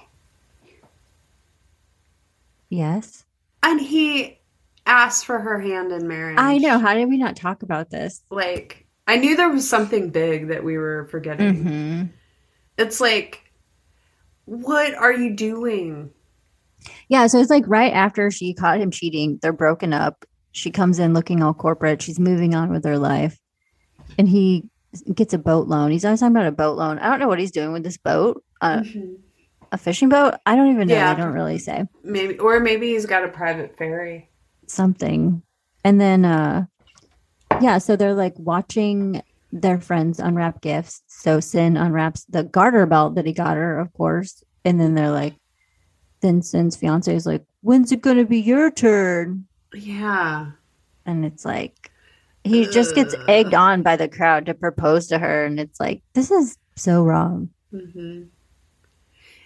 Yes, 2.69 3.25
and 3.63 3.81
he 3.81 4.39
asked 4.85 5.25
for 5.25 5.39
her 5.39 5.59
hand 5.59 5.91
in 5.91 6.07
marriage. 6.07 6.37
I 6.39 6.57
know. 6.57 6.79
How 6.79 6.93
did 6.93 7.09
we 7.09 7.17
not 7.17 7.35
talk 7.35 7.63
about 7.63 7.89
this? 7.89 8.21
Like, 8.29 8.78
I 9.09 9.15
knew 9.15 9.35
there 9.35 9.49
was 9.49 9.67
something 9.67 10.11
big 10.11 10.49
that 10.49 10.63
we 10.63 10.77
were 10.77 11.07
forgetting. 11.09 11.63
Mm-hmm. 11.65 12.03
It's 12.77 13.01
like, 13.01 13.51
what 14.45 14.93
are 14.93 15.11
you 15.11 15.35
doing? 15.35 16.11
Yeah, 17.07 17.25
so 17.25 17.39
it's 17.39 17.49
like 17.49 17.63
right 17.65 17.91
after 17.91 18.29
she 18.29 18.53
caught 18.53 18.79
him 18.79 18.91
cheating, 18.91 19.39
they're 19.41 19.51
broken 19.51 19.93
up. 19.93 20.25
She 20.51 20.69
comes 20.69 20.99
in 20.99 21.15
looking 21.15 21.41
all 21.41 21.55
corporate. 21.55 22.03
She's 22.03 22.19
moving 22.19 22.53
on 22.53 22.69
with 22.69 22.85
her 22.85 22.99
life. 22.99 23.39
And 24.19 24.29
he 24.29 24.69
gets 25.11 25.33
a 25.33 25.39
boat 25.39 25.67
loan. 25.67 25.89
He's 25.89 26.05
always 26.05 26.19
talking 26.19 26.35
about 26.35 26.45
a 26.45 26.51
boat 26.51 26.77
loan. 26.77 26.99
I 26.99 27.09
don't 27.09 27.19
know 27.19 27.27
what 27.27 27.39
he's 27.39 27.49
doing 27.49 27.73
with 27.73 27.83
this 27.83 27.97
boat. 27.97 28.43
Uh, 28.61 28.83
a 29.71 29.79
fishing 29.79 30.09
boat? 30.09 30.35
I 30.45 30.55
don't 30.55 30.71
even 30.71 30.87
know. 30.87 30.93
Yeah. 30.93 31.15
They 31.15 31.21
don't 31.23 31.33
really 31.33 31.57
say. 31.57 31.85
Maybe, 32.03 32.37
or 32.37 32.59
maybe 32.59 32.89
he's 32.89 33.07
got 33.07 33.23
a 33.23 33.29
private 33.29 33.75
ferry. 33.75 34.29
Something. 34.67 35.41
And 35.83 35.99
then 35.99 36.25
uh 36.25 36.67
yeah, 37.61 37.77
so 37.77 37.95
they're 37.95 38.13
like 38.13 38.33
watching 38.37 39.21
their 39.51 39.79
friends 39.79 40.19
unwrap 40.19 40.61
gifts. 40.61 41.01
So 41.07 41.39
Cyn 41.39 41.79
unwraps 41.79 42.25
the 42.25 42.43
garter 42.43 42.85
belt 42.85 43.15
that 43.15 43.25
he 43.25 43.33
got 43.33 43.57
her, 43.57 43.79
of 43.79 43.91
course. 43.93 44.43
And 44.65 44.79
then 44.79 44.93
they're 44.95 45.11
like 45.11 45.35
then 46.21 46.41
Cyn's 46.41 46.75
fiance 46.75 47.13
is 47.15 47.25
like, 47.25 47.43
When's 47.61 47.91
it 47.91 48.01
gonna 48.01 48.25
be 48.25 48.39
your 48.39 48.69
turn? 48.71 49.45
Yeah. 49.73 50.51
and 51.05 51.25
it's 51.25 51.45
like 51.45 51.91
he 52.43 52.65
just 52.67 52.95
gets 52.95 53.15
egged 53.27 53.53
on 53.53 53.83
by 53.83 53.95
the 53.95 54.07
crowd 54.07 54.45
to 54.47 54.53
propose 54.53 55.07
to 55.07 55.19
her 55.19 55.45
and 55.45 55.59
it's 55.59 55.79
like 55.79 56.01
this 56.13 56.31
is 56.31 56.57
so 56.75 57.03
wrong 57.03 57.49
hmm 57.71 58.23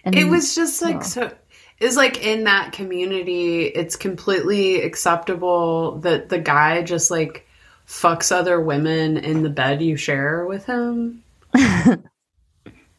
and 0.04 0.14
It 0.14 0.24
was 0.28 0.54
just 0.54 0.82
like 0.82 0.96
Oh. 0.96 1.02
so. 1.02 1.32
It's 1.80 1.96
like 1.96 2.24
in 2.24 2.44
that 2.44 2.72
community, 2.72 3.64
it's 3.64 3.96
completely 3.96 4.80
acceptable 4.82 5.98
that 6.00 6.28
the 6.28 6.38
guy 6.38 6.82
just 6.82 7.10
like 7.10 7.46
fucks 7.86 8.32
other 8.32 8.60
women 8.60 9.16
in 9.18 9.42
the 9.42 9.50
bed 9.50 9.82
you 9.82 9.96
share 9.96 10.46
with 10.46 10.66
him. 10.66 11.22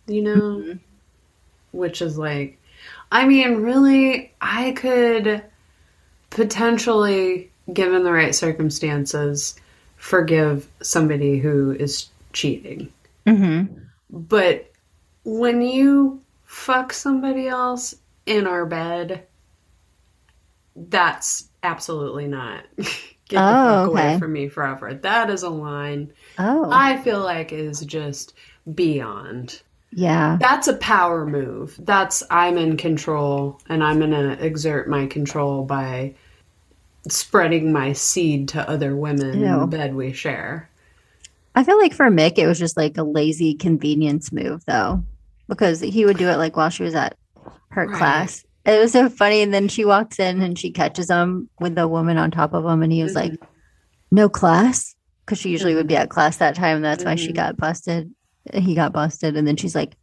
You 0.07 0.21
know, 0.21 0.39
Mm-hmm. 0.39 0.77
which 1.71 1.99
is 2.01 2.15
like, 2.15 2.59
I 3.11 3.25
mean, 3.25 3.55
really, 3.55 4.31
I 4.39 4.73
could 4.73 5.43
potentially, 6.29 7.49
given 7.73 8.03
the 8.03 8.11
right 8.11 8.35
circumstances, 8.35 9.55
forgive 9.97 10.67
somebody 10.83 11.39
who 11.39 11.71
is 11.71 12.07
cheating. 12.33 12.93
Mhm. 13.25 13.67
But 14.11 14.71
when 15.23 15.63
you 15.63 16.21
fuck 16.43 16.93
somebody 16.93 17.47
else 17.47 17.95
in 18.27 18.45
our 18.45 18.67
bed, 18.67 19.25
that's 20.75 21.47
absolutely 21.63 22.27
not. 22.27 22.63
Get 23.29 23.37
the 23.37 23.43
Oh, 23.43 23.83
fuck 23.83 23.87
away 23.87 24.09
okay. 24.11 24.19
from 24.19 24.33
me 24.33 24.47
forever. 24.49 24.93
That 24.93 25.29
is 25.29 25.43
a 25.43 25.49
line 25.49 26.11
Oh, 26.37 26.69
I 26.71 26.97
feel 26.97 27.19
like 27.21 27.51
is 27.51 27.79
just 27.81 28.33
beyond. 28.73 29.61
yeah. 29.91 30.37
That's 30.39 30.67
a 30.67 30.75
power 30.77 31.25
move. 31.25 31.75
That's 31.79 32.21
I'm 32.29 32.57
in 32.57 32.77
control 32.77 33.59
and 33.69 33.83
I'm 33.83 33.97
going 33.99 34.11
to 34.11 34.43
exert 34.45 34.87
my 34.89 35.07
control 35.07 35.63
by 35.65 36.13
spreading 37.07 37.71
my 37.71 37.93
seed 37.93 38.49
to 38.49 38.69
other 38.69 38.95
women 38.95 39.29
in 39.35 39.39
Ew. 39.41 39.59
the 39.61 39.67
bed 39.67 39.95
we 39.95 40.11
share. 40.13 40.69
I 41.55 41.63
feel 41.63 41.77
like 41.79 41.93
for 41.93 42.09
Mick, 42.09 42.37
it 42.37 42.47
was 42.47 42.59
just 42.59 42.77
like 42.77 42.97
a 42.97 43.03
lazy 43.03 43.53
convenience 43.55 44.31
move, 44.31 44.63
though, 44.65 45.03
because 45.47 45.79
he 45.79 46.05
would 46.05 46.17
do 46.17 46.27
it 46.29 46.37
like 46.37 46.57
while 46.57 46.69
she 46.69 46.83
was 46.83 46.95
at 46.95 47.15
her 47.69 47.87
Right. 47.87 47.97
class. 47.97 48.44
It 48.65 48.79
was 48.79 48.91
so 48.91 49.09
funny. 49.09 49.41
And 49.41 49.53
then 49.53 49.67
she 49.67 49.85
walks 49.85 50.19
in 50.19 50.41
and 50.41 50.57
she 50.57 50.71
catches 50.71 51.09
him 51.09 51.49
with 51.59 51.75
the 51.75 51.87
woman 51.87 52.17
on 52.17 52.31
top 52.31 52.53
of 52.53 52.65
him, 52.65 52.81
and 52.83 52.91
he 52.91 53.03
was 53.03 53.13
like, 53.15 53.33
"No 54.11 54.27
class," 54.29 54.95
because 55.25 55.39
she 55.39 55.49
usually 55.49 55.75
would 55.75 55.87
be 55.87 55.95
at 55.95 56.09
class 56.09 56.37
that 56.37 56.55
time. 56.55 56.77
And 56.77 56.85
that's 56.85 57.03
why 57.05 57.15
she 57.15 57.31
Mhm. 57.31 57.35
got 57.35 57.57
busted. 57.57 58.11
He 58.53 58.75
got 58.75 58.91
busted, 58.93 59.37
and 59.37 59.47
then 59.47 59.55
she's 59.57 59.75
like, 59.75 59.95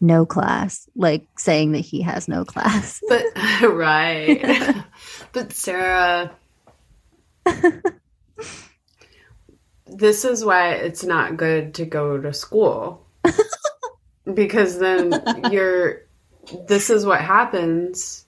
"No 0.00 0.24
class," 0.26 0.88
like 0.96 1.26
saying 1.38 1.72
that 1.72 1.80
he 1.80 2.02
has 2.02 2.28
no 2.28 2.44
class. 2.44 3.00
But 3.08 3.24
right. 3.62 4.76
but 5.32 5.52
Sara 5.52 6.30
this 9.86 10.24
is 10.24 10.44
why 10.44 10.70
it's 10.72 11.04
not 11.04 11.36
good 11.36 11.74
to 11.74 11.84
go 11.84 12.18
to 12.18 12.32
school. 12.32 13.06
because 14.32 14.78
then 14.78 15.12
you're 15.50 16.02
this 16.66 16.90
is 16.90 17.06
what 17.06 17.20
happens 17.20 18.26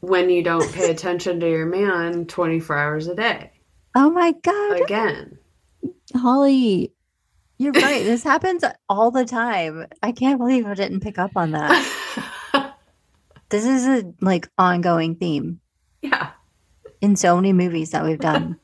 when 0.00 0.30
you 0.30 0.42
don't 0.42 0.70
pay 0.72 0.90
attention 0.90 1.40
to 1.40 1.48
your 1.48 1.66
man 1.66 2.26
24 2.26 2.76
hours 2.76 3.06
a 3.06 3.14
day. 3.14 3.50
Oh 3.94 4.10
my 4.10 4.32
god, 4.32 4.80
Again. 4.80 5.38
Holly, 6.14 6.92
you're 7.58 7.72
right. 7.72 8.02
This 8.02 8.24
happens 8.24 8.64
all 8.88 9.10
the 9.10 9.24
time. 9.24 9.86
I 10.02 10.12
can't 10.12 10.38
believe 10.38 10.66
I 10.66 10.74
didn't 10.74 11.00
pick 11.00 11.18
up 11.18 11.32
on 11.36 11.52
that. 11.52 12.00
This 13.54 13.66
is 13.66 13.86
a 13.86 14.12
like 14.20 14.48
ongoing 14.58 15.14
theme 15.14 15.60
yeah. 16.02 16.30
in 17.00 17.14
so 17.14 17.36
many 17.36 17.52
movies 17.52 17.90
that 17.90 18.02
we've 18.02 18.18
done. 18.18 18.58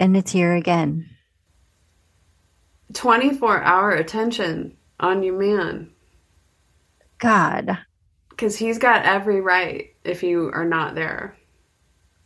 and 0.00 0.16
it's 0.16 0.32
here 0.32 0.54
again. 0.54 1.08
24 2.94 3.62
hour 3.62 3.92
attention 3.92 4.76
on 4.98 5.22
your 5.22 5.38
man 5.38 5.92
God. 7.18 7.78
cuz 8.36 8.56
he's 8.56 8.78
got 8.78 9.04
every 9.04 9.40
right 9.40 9.94
if 10.04 10.22
you 10.22 10.50
are 10.54 10.64
not 10.64 10.94
there. 10.94 11.36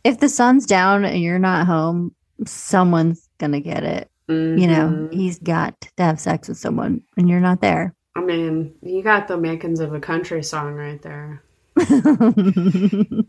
If 0.03 0.19
the 0.19 0.29
sun's 0.29 0.65
down 0.65 1.05
and 1.05 1.21
you're 1.21 1.39
not 1.39 1.65
home, 1.65 2.13
someone's 2.45 3.27
gonna 3.39 3.61
get 3.61 3.83
it. 3.83 4.09
You 4.27 4.67
know, 4.67 4.87
Mhm. 4.89 5.13
he's 5.13 5.39
got 5.39 5.79
to 5.81 6.03
have 6.03 6.19
sex 6.19 6.47
with 6.47 6.57
someone 6.57 7.01
and 7.17 7.27
you're 7.29 7.39
not 7.39 7.61
there. 7.61 7.93
I 8.15 8.21
mean, 8.21 8.75
you 8.81 9.01
got 9.01 9.27
the 9.27 9.37
makings 9.37 9.79
of 9.79 9.93
a 9.93 9.99
country 9.99 10.43
song 10.43 10.73
right 10.75 11.01
there. 11.01 11.41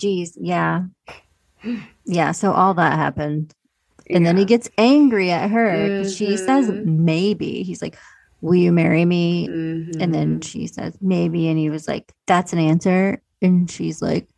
Jeez, 0.00 0.32
yeah. 0.40 0.84
Yeah, 2.04 2.32
so 2.32 2.52
all 2.52 2.74
that 2.74 2.94
happened. 2.96 3.52
And 4.10 4.24
then 4.24 4.36
he 4.36 4.44
gets 4.44 4.70
angry 4.78 5.30
at 5.30 5.50
her 5.50 5.90
'cause 5.90 6.12
she 6.12 6.36
says 6.36 6.70
Mhm. 6.70 6.84
maybe. 6.84 7.62
He's 7.62 7.82
like, 7.82 7.96
Will 8.40 8.54
you 8.54 8.70
marry 8.72 9.04
me? 9.04 9.48
Mhm. 9.48 9.96
And 10.00 10.14
then 10.14 10.40
she 10.40 10.66
says 10.68 10.96
maybe. 11.00 11.48
And 11.48 11.58
he 11.58 11.70
was 11.70 11.88
like, 11.88 12.12
That's 12.26 12.52
an 12.52 12.58
answer. 12.60 13.20
And 13.42 13.70
she's 13.70 14.00
like, 14.00 14.28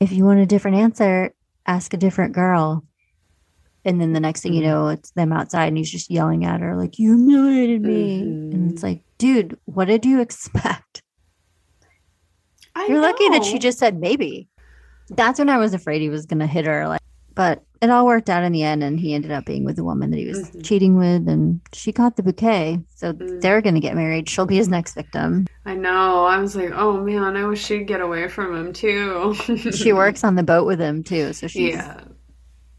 If 0.00 0.12
you 0.12 0.24
want 0.24 0.40
a 0.40 0.46
different 0.46 0.76
answer, 0.78 1.32
ask 1.66 1.92
a 1.92 1.96
different 1.96 2.34
girl. 2.34 2.84
And 3.84 4.00
then 4.00 4.12
the 4.12 4.20
next 4.20 4.42
thing 4.42 4.54
you 4.54 4.62
Mhm. 4.62 4.66
know, 4.66 4.88
it's 4.88 5.10
them 5.12 5.32
outside 5.32 5.66
and 5.66 5.76
he's 5.76 5.90
just 5.90 6.10
yelling 6.10 6.44
at 6.44 6.60
her, 6.60 6.76
like, 6.76 6.98
You 6.98 7.16
humiliated 7.16 7.82
me. 7.82 8.38
And 8.52 8.68
Mhm. 8.68 8.72
it's 8.72 8.82
like, 8.82 9.02
Dude, 9.18 9.58
what 9.66 9.86
did 9.86 10.04
you 10.04 10.20
expect? 10.26 11.02
I 12.74 12.86
You're 12.86 13.00
lucky 13.00 13.28
that 13.30 13.44
she 13.44 13.58
just 13.58 13.78
said 13.78 13.98
maybe. 14.00 14.48
That's 15.10 15.38
when 15.38 15.48
I 15.50 15.58
was 15.58 15.74
afraid 15.74 16.00
he 16.00 16.08
was 16.08 16.26
going 16.26 16.38
to 16.40 16.46
hit 16.46 16.64
her. 16.66 16.88
Like, 16.88 17.00
but 17.34 17.62
it 17.82 17.90
all 17.90 18.06
worked 18.06 18.30
out 18.30 18.44
in 18.44 18.52
the 18.52 18.62
end, 18.62 18.82
and 18.82 18.98
he 18.98 19.12
ended 19.12 19.30
up 19.32 19.44
being 19.44 19.64
with 19.64 19.76
the 19.76 19.84
woman 19.84 20.10
that 20.12 20.16
he 20.18 20.26
was 20.28 20.50
Mhm. 20.50 20.62
cheating 20.64 20.96
with, 20.96 21.28
and 21.28 21.60
she 21.72 21.90
got 21.92 22.16
the 22.16 22.22
bouquet. 22.22 22.80
So 22.94 23.12
Mm. 23.12 23.40
they're 23.40 23.60
going 23.60 23.74
to 23.74 23.80
get 23.80 23.96
married. 23.96 24.28
She'll 24.28 24.46
be 24.46 24.56
his 24.56 24.68
next 24.68 24.94
victim. 24.94 25.46
I 25.66 25.74
know. 25.74 26.24
I 26.24 26.38
was 26.38 26.54
like, 26.56 26.70
oh 26.74 27.02
man, 27.02 27.36
I 27.36 27.44
wish 27.44 27.62
she'd 27.64 27.86
get 27.88 28.00
away 28.00 28.28
from 28.28 28.54
him 28.56 28.72
too. 28.72 29.34
she 29.72 29.92
works 29.92 30.22
on 30.24 30.36
the 30.36 30.42
boat 30.42 30.64
with 30.66 30.80
him 30.80 31.02
too, 31.02 31.32
so 31.32 31.46
she's 31.48 31.74
Yeah. 31.74 32.00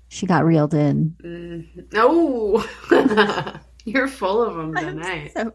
she 0.07 0.25
got 0.25 0.45
reeled 0.45 0.73
in. 0.73 1.15
Mhm. 1.23 1.85
Oh, 1.95 2.65
you're 3.85 4.07
full 4.07 4.41
of 4.41 4.55
them 4.55 4.73
tonight. 4.85 5.31
So 5.35 5.51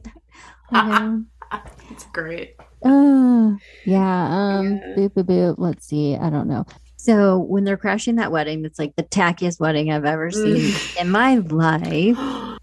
It's 1.90 2.04
great. 2.12 2.54
Uh, 2.84 3.52
yeah. 3.86 4.28
Um. 4.58 4.66
Yeah. 4.76 4.94
Boop, 4.96 5.10
boop, 5.14 5.24
boop. 5.24 5.54
Let's 5.58 5.86
see. 5.86 6.16
I 6.16 6.28
don't 6.30 6.46
know. 6.48 6.66
So 7.08 7.38
when 7.38 7.64
they're 7.64 7.78
crashing 7.78 8.16
that 8.16 8.30
wedding, 8.30 8.60
that's 8.60 8.78
like 8.78 8.94
the 8.96 9.02
tackiest 9.02 9.60
wedding 9.60 9.90
I've 9.90 10.04
ever 10.04 10.30
mm. 10.30 10.34
seen 10.34 11.00
in 11.00 11.10
my 11.10 11.36
life. 11.36 12.18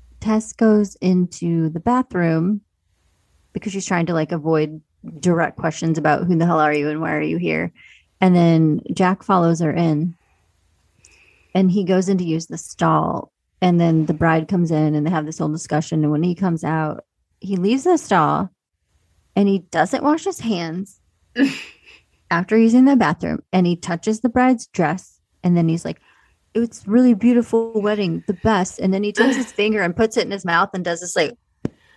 Tess 0.19 0.53
goes 0.53 0.93
into 0.97 1.69
the 1.69 1.79
bathroom 1.79 2.61
because 3.53 3.73
she's 3.73 3.87
trying 3.87 4.05
to 4.05 4.13
like 4.13 4.31
avoid 4.31 4.81
direct 5.19 5.57
questions 5.57 5.97
about 5.97 6.25
who 6.25 6.35
the 6.37 6.45
hell 6.45 6.59
are 6.59 6.71
you 6.71 6.89
and 6.89 7.01
why 7.01 7.13
are 7.13 7.23
you 7.23 7.37
here. 7.37 7.73
And 8.21 8.35
then 8.35 8.81
Jack 8.93 9.23
follows 9.23 9.61
her 9.61 9.73
in 9.73 10.15
and 11.55 11.71
he 11.71 11.83
goes 11.83 12.07
in 12.07 12.19
to 12.19 12.23
use 12.23 12.45
the 12.45 12.59
stall. 12.59 13.31
And 13.61 13.81
then 13.81 14.05
the 14.05 14.13
bride 14.13 14.47
comes 14.47 14.69
in 14.69 14.93
and 14.93 15.07
they 15.07 15.11
have 15.11 15.25
this 15.25 15.39
whole 15.39 15.49
discussion. 15.49 16.03
And 16.03 16.11
when 16.11 16.21
he 16.21 16.35
comes 16.35 16.63
out, 16.63 17.03
he 17.39 17.55
leaves 17.55 17.85
the 17.85 17.97
stall 17.97 18.51
and 19.35 19.47
he 19.47 19.59
doesn't 19.71 20.03
wash 20.03 20.25
his 20.25 20.41
hands 20.41 20.99
after 22.31 22.57
using 22.57 22.85
the 22.85 22.95
bathroom 22.95 23.43
and 23.53 23.67
he 23.67 23.75
touches 23.75 24.21
the 24.21 24.29
bride's 24.29 24.67
dress. 24.67 25.19
And 25.43 25.55
then 25.55 25.67
he's 25.67 25.85
like, 25.85 25.99
it's 26.53 26.87
really 26.87 27.13
beautiful 27.13 27.79
wedding, 27.79 28.23
the 28.27 28.33
best. 28.33 28.79
And 28.79 28.93
then 28.93 29.03
he 29.03 29.11
takes 29.11 29.35
his 29.35 29.51
finger 29.51 29.81
and 29.81 29.95
puts 29.95 30.17
it 30.17 30.25
in 30.25 30.31
his 30.31 30.45
mouth 30.45 30.69
and 30.73 30.83
does 30.83 31.01
this 31.01 31.15
like 31.15 31.37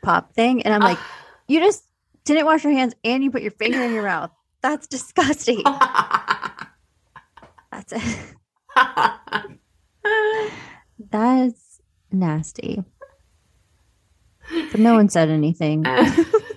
pop 0.02 0.34
thing. 0.34 0.62
And 0.62 0.74
I'm 0.74 0.80
like, 0.80 0.98
you 1.48 1.60
just 1.60 1.84
didn't 2.24 2.46
wash 2.46 2.64
your 2.64 2.72
hands 2.72 2.94
and 3.04 3.24
you 3.24 3.30
put 3.30 3.42
your 3.42 3.52
finger 3.52 3.82
in 3.82 3.92
your 3.92 4.02
mouth. 4.04 4.30
That's 4.60 4.86
disgusting. 4.86 5.62
That's 7.70 7.92
it. 7.92 8.34
that's 11.10 11.80
nasty. 12.10 12.82
But 14.50 14.80
no 14.80 14.94
one 14.94 15.08
said 15.08 15.28
anything. 15.28 15.84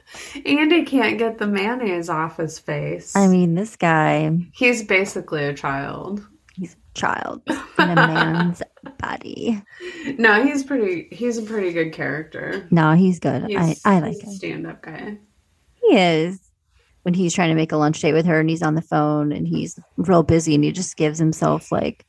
Andy 0.45 0.83
can't 0.85 1.17
get 1.17 1.37
the 1.37 1.47
mayonnaise 1.47 2.09
off 2.09 2.37
his 2.37 2.59
face. 2.59 3.15
I 3.15 3.27
mean, 3.27 3.55
this 3.55 3.75
guy, 3.75 4.31
he's 4.53 4.83
basically 4.83 5.43
a 5.45 5.53
child. 5.53 6.25
he's 6.55 6.73
a 6.73 6.77
child 6.99 7.41
in 7.47 7.59
a 7.79 7.95
man's 7.95 8.61
body. 8.99 9.61
No, 10.17 10.43
he's 10.43 10.63
pretty. 10.63 11.07
He's 11.15 11.37
a 11.37 11.43
pretty 11.43 11.71
good 11.73 11.93
character. 11.93 12.67
No, 12.71 12.93
he's 12.93 13.19
good. 13.19 13.43
I, 13.55 13.67
He's, 13.67 13.81
I 13.85 13.99
like 13.99 14.13
he's 14.13 14.23
a 14.23 14.25
him. 14.27 14.33
stand-up 14.33 14.81
guy. 14.81 15.17
He 15.75 15.97
is. 15.97 16.39
When 17.03 17.15
he's 17.15 17.33
trying 17.33 17.49
to 17.49 17.55
make 17.55 17.71
a 17.71 17.77
lunch 17.77 17.99
date 17.99 18.13
with 18.13 18.27
her 18.27 18.39
and 18.39 18.47
he's 18.49 18.61
on 18.61 18.75
the 18.75 18.81
phone 18.81 19.31
and 19.31 19.47
he's 19.47 19.79
real 19.97 20.21
busy 20.21 20.53
and 20.53 20.63
he 20.63 20.71
just 20.71 20.97
gives 20.97 21.17
himself 21.17 21.71
like 21.71 22.05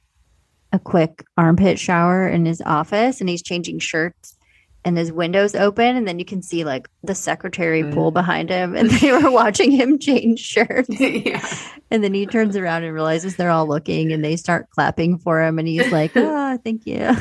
a 0.74 0.78
quick 0.78 1.24
armpit 1.38 1.78
shower 1.78 2.28
in 2.28 2.44
his 2.44 2.60
office 2.66 3.18
and 3.20 3.28
he's 3.30 3.42
changing 3.42 3.78
shirts 3.78 4.36
and 4.84 4.98
his 4.98 5.12
windows 5.12 5.54
open 5.54 5.96
and 5.96 6.08
then 6.08 6.18
you 6.18 6.24
can 6.24 6.42
see 6.42 6.64
like 6.64 6.88
the 7.04 7.14
secretary 7.14 7.84
pool 7.92 8.10
Mm. 8.10 8.14
behind 8.14 8.50
him 8.50 8.74
and 8.74 8.90
they 8.90 9.12
were 9.12 9.30
watching 9.40 9.70
him 9.70 9.98
change 9.98 10.40
shirts 10.40 10.88
yeah. 11.00 11.46
and 11.90 12.02
then 12.02 12.12
he 12.14 12.26
turns 12.26 12.56
around 12.56 12.82
and 12.84 12.92
realizes 12.92 13.36
they're 13.36 13.50
all 13.50 13.66
looking 13.68 14.12
and 14.12 14.24
they 14.24 14.34
start 14.36 14.68
clapping 14.70 15.18
for 15.18 15.40
him 15.40 15.58
and 15.58 15.68
he's 15.68 15.90
like 15.92 16.10
ah 16.16 16.58
thank 16.64 16.84
you 16.86 17.14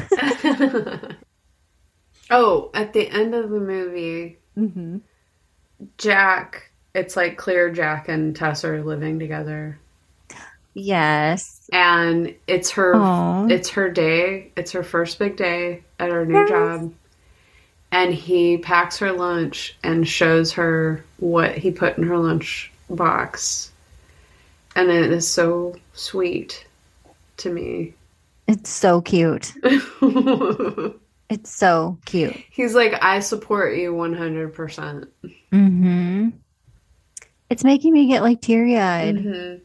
oh, 2.30 2.72
at 2.74 2.94
the 2.94 3.10
end 3.10 3.36
of 3.36 3.50
the 3.50 3.60
movie, 3.60 4.38
hmm 4.56 4.98
Jack. 5.98 6.72
It's 6.94 7.16
like 7.16 7.38
clear 7.38 7.72
Jack 7.72 8.08
and 8.10 8.36
Tess 8.36 8.64
are 8.66 8.84
living 8.84 9.18
together, 9.20 9.80
yes 10.74 11.70
and 11.74 12.36
it's 12.48 12.72
her. 12.72 12.96
Aw. 12.96 13.48
It's 13.48 13.70
her 13.70 13.90
day. 13.90 14.52
It's 14.58 14.72
her 14.74 14.84
first 14.84 15.20
big 15.20 15.38
day 15.38 15.84
at 16.00 16.10
her 16.10 16.26
new 16.26 16.34
Yes. 16.40 16.50
job. 16.50 16.94
And 17.92 18.14
he 18.14 18.58
packs 18.58 18.98
her 19.00 19.12
lunch 19.12 19.78
and 19.84 20.08
shows 20.08 20.54
her 20.54 21.04
what 21.18 21.58
he 21.58 21.72
put 21.72 21.98
in 21.98 22.04
her 22.04 22.18
lunch 22.18 22.72
box. 22.90 23.72
And 24.76 24.90
it 24.90 25.12
is 25.12 25.30
so 25.30 25.76
sweet 25.94 26.66
to 27.38 27.52
me. 27.52 27.94
it's 28.48 28.70
so 28.70 29.02
cute 29.02 29.54
It's 31.30 31.50
so 31.50 31.98
cute. 32.06 32.36
He's 32.50 32.76
like, 32.76 33.02
I 33.02 33.22
support 33.22 33.78
you 33.78 33.94
100%. 33.94 35.08
Mm-hmm. 35.54 36.30
It's 37.50 37.64
making 37.64 37.94
me 37.94 38.08
get 38.08 38.22
like 38.22 38.42
teary 38.42 38.78
eyed 38.78 39.20
hmm 39.20 39.56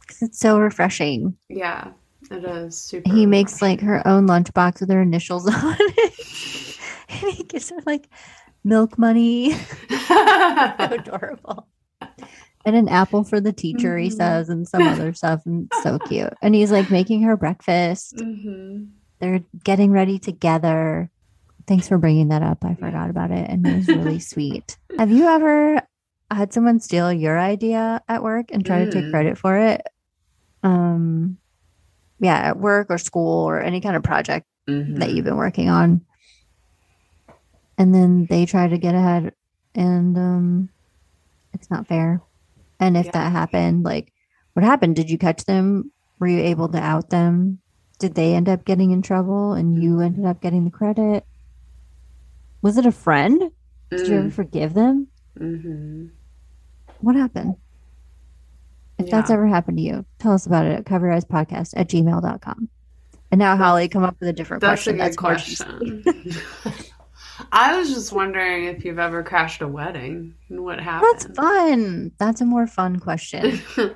because 0.00 0.22
it's 0.22 0.38
so 0.38 0.58
refreshing. 0.58 1.36
Yeah, 1.48 1.88
it 2.30 2.44
is 2.44 2.78
super. 2.80 3.12
He 3.12 3.26
makes 3.26 3.60
like 3.60 3.80
her 3.80 4.06
own 4.06 4.28
lunchbox 4.28 4.80
with 4.80 4.90
her 4.90 5.02
initials 5.02 5.48
on 5.52 5.76
it. 5.80 6.75
and 7.22 7.32
he 7.32 7.44
gives 7.44 7.70
her 7.70 7.78
like 7.86 8.08
milk 8.64 8.98
money. 8.98 9.52
so 9.88 10.76
adorable. 10.78 11.68
And 12.64 12.74
an 12.74 12.88
apple 12.88 13.22
for 13.22 13.40
the 13.40 13.52
teacher, 13.52 13.96
he 13.96 14.08
Mhm. 14.08 14.12
says, 14.16 14.48
and 14.48 14.66
some 14.66 14.88
other 14.88 15.12
stuff. 15.14 15.42
And 15.46 15.68
so 15.72 15.98
cute. 16.00 16.32
And 16.42 16.54
he's 16.54 16.72
like 16.72 16.90
making 16.90 17.22
her 17.22 17.36
breakfast. 17.36 18.18
hmm 18.20 18.84
They're 19.20 19.40
getting 19.64 19.92
ready 19.92 20.18
together. 20.18 21.10
Thanks 21.68 21.88
for 21.88 21.98
bringing 21.98 22.28
that 22.28 22.42
up. 22.42 22.64
I 22.64 22.74
forgot 22.74 23.08
about 23.10 23.30
it. 23.30 23.48
And 23.48 23.64
it 23.66 23.76
was 23.76 23.88
really 23.92 24.18
sweet. 24.18 24.76
Have 24.98 25.10
you 25.12 25.26
ever 25.28 25.80
had 26.30 26.52
someone 26.52 26.80
steal 26.80 27.12
your 27.12 27.38
idea 27.38 28.02
at 28.08 28.22
work 28.22 28.46
and 28.50 28.64
try 28.66 28.84
to 28.84 28.90
take 28.90 29.04
Mm. 29.04 29.10
credit 29.10 29.38
for 29.38 29.56
it? 29.56 29.82
Um, 30.62 31.38
yeah, 32.18 32.36
at 32.36 32.58
work 32.58 32.88
or 32.90 32.98
school 32.98 33.44
or 33.48 33.60
any 33.60 33.80
kind 33.80 33.94
of 33.96 34.02
project 34.02 34.46
Mm-hmm. 34.68 34.96
that 34.96 35.12
you've 35.12 35.24
been 35.24 35.36
working 35.36 35.68
on. 35.68 36.00
And 37.78 37.94
then 37.94 38.26
they 38.26 38.46
try 38.46 38.68
to 38.68 38.78
get 38.78 38.94
ahead 38.94 39.34
and 39.74 40.16
um 40.16 40.68
it's 41.52 41.70
not 41.70 41.86
fair. 41.86 42.20
And 42.80 42.96
if 42.96 43.06
Yeah. 43.06 43.12
that 43.12 43.32
happened, 43.32 43.84
like 43.84 44.12
what 44.54 44.64
happened? 44.64 44.96
Did 44.96 45.10
you 45.10 45.18
catch 45.18 45.44
them? 45.44 45.92
Were 46.18 46.26
you 46.26 46.40
able 46.40 46.68
to 46.70 46.78
out 46.78 47.10
them? 47.10 47.60
Did 47.98 48.14
they 48.14 48.34
end 48.34 48.48
up 48.48 48.64
getting 48.64 48.90
in 48.90 49.02
trouble 49.02 49.52
and 49.52 49.82
you 49.82 50.00
ended 50.00 50.24
up 50.24 50.40
getting 50.40 50.64
the 50.64 50.70
credit? 50.70 51.24
Was 52.62 52.78
it 52.78 52.86
a 52.86 52.92
friend? 52.92 53.50
Did 53.90 54.08
you 54.08 54.18
ever 54.18 54.30
forgive 54.30 54.74
them? 54.74 55.08
hmm 55.36 56.06
What 57.00 57.16
happened? 57.16 57.56
If 58.98 59.10
that's 59.10 59.30
ever 59.30 59.46
happened 59.46 59.76
to 59.76 59.82
you, 59.82 60.06
tell 60.18 60.32
us 60.32 60.46
about 60.46 60.66
it 60.66 60.72
at 60.72 60.84
coveryoureyespodcast 60.84 61.74
at 61.76 61.88
gmail.com. 61.88 62.70
And 63.30 63.38
now 63.38 63.56
Holly 63.56 63.88
come 63.88 64.04
up 64.04 64.16
with 64.20 64.28
a 64.30 64.32
different 64.32 64.62
That's 64.62 64.86
a 64.86 64.92
question. 64.94 65.16
good 65.16 65.16
That's 65.16 65.60
question. 65.60 66.04
I 67.52 67.76
was 67.78 67.92
just 67.92 68.12
wondering 68.12 68.64
if 68.66 68.84
you've 68.84 68.98
ever 68.98 69.22
crashed 69.22 69.62
a 69.62 69.68
wedding 69.68 70.34
and 70.48 70.64
what 70.64 70.80
happened. 70.80 71.10
That's 71.12 71.26
fun. 71.36 72.12
That's 72.18 72.40
a 72.40 72.44
more 72.46 72.66
fun 72.66 72.98
question. 72.98 73.60
well, 73.76 73.88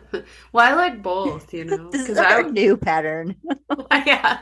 I 0.55 0.75
like 0.75 1.03
both, 1.03 1.53
you 1.55 1.65
know. 1.65 1.89
this 1.93 2.09
is 2.09 2.19
our 2.19 2.41
I, 2.45 2.51
new 2.51 2.77
pattern. 2.77 3.37
yeah, 4.07 4.41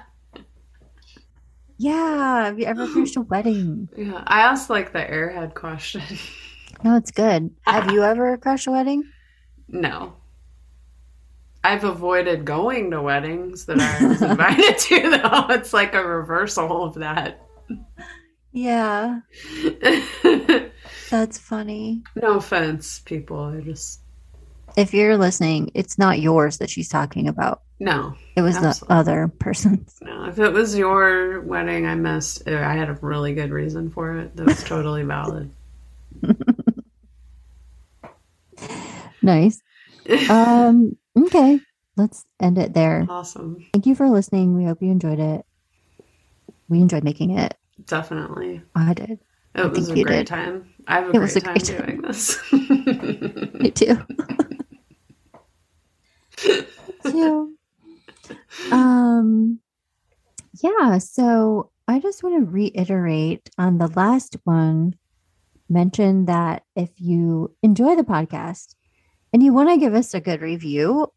Yeah. 1.76 2.44
Have 2.46 2.58
you 2.58 2.66
ever 2.66 2.86
crashed 2.88 3.16
a 3.16 3.20
wedding? 3.22 3.88
yeah. 3.96 4.22
I 4.26 4.40
asked 4.40 4.70
like 4.70 4.92
the 4.92 5.00
airhead 5.00 5.54
question. 5.54 6.02
No, 6.84 6.96
it's 6.96 7.10
good. 7.10 7.50
Have 7.66 7.90
you 7.90 8.02
ever 8.04 8.36
crashed 8.36 8.66
a 8.66 8.70
wedding? 8.70 9.04
no, 9.68 10.14
I've 11.64 11.84
avoided 11.84 12.44
going 12.44 12.90
to 12.92 13.02
weddings 13.02 13.66
that 13.66 13.80
I 13.80 14.06
was 14.06 14.22
invited 14.22 14.78
to. 14.78 15.10
Though 15.10 15.46
it's 15.54 15.72
like 15.72 15.94
a 15.94 16.04
reversal 16.04 16.84
of 16.84 16.94
that. 16.94 17.42
Yeah. 18.52 19.20
That's 21.10 21.38
funny. 21.38 22.02
no 22.16 22.36
offense, 22.36 23.00
people. 23.00 23.38
I 23.38 23.60
just 23.60 24.00
If 24.76 24.92
you're 24.94 25.16
listening, 25.16 25.70
it's 25.74 25.98
not 25.98 26.20
yours 26.20 26.58
that 26.58 26.70
she's 26.70 26.88
talking 26.88 27.28
about. 27.28 27.62
no, 27.80 28.14
It 28.36 28.42
was 28.42 28.56
Absolutely. 28.56 28.88
the 28.88 28.94
other 28.94 29.28
person's. 29.38 29.96
no. 30.02 30.24
If 30.24 30.38
it 30.38 30.52
was 30.52 30.76
your 30.76 31.40
wedding, 31.42 31.86
I 31.86 31.94
missed. 31.94 32.46
I 32.48 32.74
had 32.74 32.88
a 32.88 32.94
really 33.02 33.34
good 33.34 33.50
reason 33.50 33.90
for 33.90 34.16
it. 34.18 34.36
That 34.36 34.46
was 34.46 34.62
totally 34.64 35.02
valid. 35.04 35.50
Nice. 39.20 39.60
Um, 40.30 40.96
okay. 41.18 41.60
Let's 41.96 42.24
end 42.40 42.56
it 42.56 42.72
there. 42.72 43.04
awesome, 43.10 43.66
Thank 43.72 43.84
you 43.86 43.96
for 43.96 44.08
listening. 44.08 44.56
We 44.56 44.64
hope 44.64 44.80
you 44.80 44.90
enjoyed 44.92 45.18
it. 45.18 45.44
We 46.68 46.80
enjoyed 46.80 47.02
making 47.02 47.36
it. 47.36 47.57
Definitely. 47.86 48.62
I 48.74 48.94
did. 48.94 49.18
It 49.54 49.70
was 49.72 49.86
think 49.88 49.98
a 49.98 50.04
great 50.04 50.16
did. 50.18 50.26
time. 50.26 50.74
I 50.86 50.96
have 51.00 51.04
a 51.06 51.08
It 51.08 51.12
great 51.12 51.20
was 51.22 51.36
a 51.36 51.40
time 51.40 51.54
great 51.54 51.64
time. 51.64 51.86
doing 51.86 52.02
this. 52.02 52.52
Me 53.60 53.70
too. 53.70 53.98
so, 57.02 57.50
um, 58.70 59.60
yeah. 60.62 60.98
So 60.98 61.70
I 61.86 61.98
just 62.00 62.22
want 62.22 62.38
to 62.44 62.50
reiterate 62.50 63.48
on 63.58 63.78
the 63.78 63.88
last 63.88 64.36
one, 64.44 64.94
mention 65.68 66.26
that 66.26 66.62
if 66.76 66.90
you 66.98 67.54
enjoy 67.62 67.96
the 67.96 68.04
podcast 68.04 68.74
and 69.32 69.42
you 69.42 69.52
want 69.52 69.70
to 69.70 69.78
give 69.78 69.94
us 69.94 70.14
a 70.14 70.20
good 70.20 70.40
review, 70.40 71.08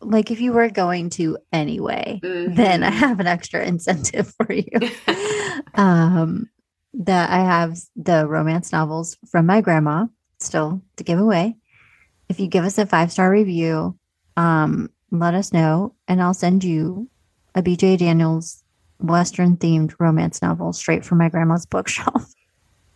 like 0.00 0.30
if 0.30 0.40
you 0.40 0.52
were 0.52 0.70
going 0.70 1.10
to 1.10 1.38
anyway, 1.52 2.20
then 2.46 2.82
I 2.82 2.90
Mhm. 2.90 2.94
have 2.94 3.20
an 3.20 3.26
extra 3.26 3.64
incentive 3.64 4.32
for 4.36 4.52
you. 4.52 4.70
um, 5.74 6.48
that 6.94 7.30
I 7.30 7.38
have 7.44 7.78
the 7.96 8.26
romance 8.26 8.72
novels 8.72 9.16
from 9.30 9.46
my 9.46 9.60
grandma 9.60 10.06
still 10.40 10.82
to 10.96 11.04
give 11.04 11.18
away. 11.18 11.56
If 12.28 12.40
you 12.40 12.48
give 12.48 12.64
us 12.64 12.78
a 12.78 12.86
five 12.86 13.12
star 13.12 13.30
review, 13.30 13.96
um, 14.36 14.90
let 15.10 15.34
us 15.34 15.52
know, 15.52 15.94
and 16.08 16.22
I'll 16.22 16.34
send 16.34 16.64
you 16.64 17.08
a 17.54 17.62
BJ 17.62 17.98
Daniels 17.98 18.62
Western 19.00 19.56
themed 19.56 19.94
romance 19.98 20.40
novel 20.42 20.72
straight 20.72 21.04
from 21.04 21.18
my 21.18 21.28
grandma's 21.28 21.66
bookshelf. 21.66 22.32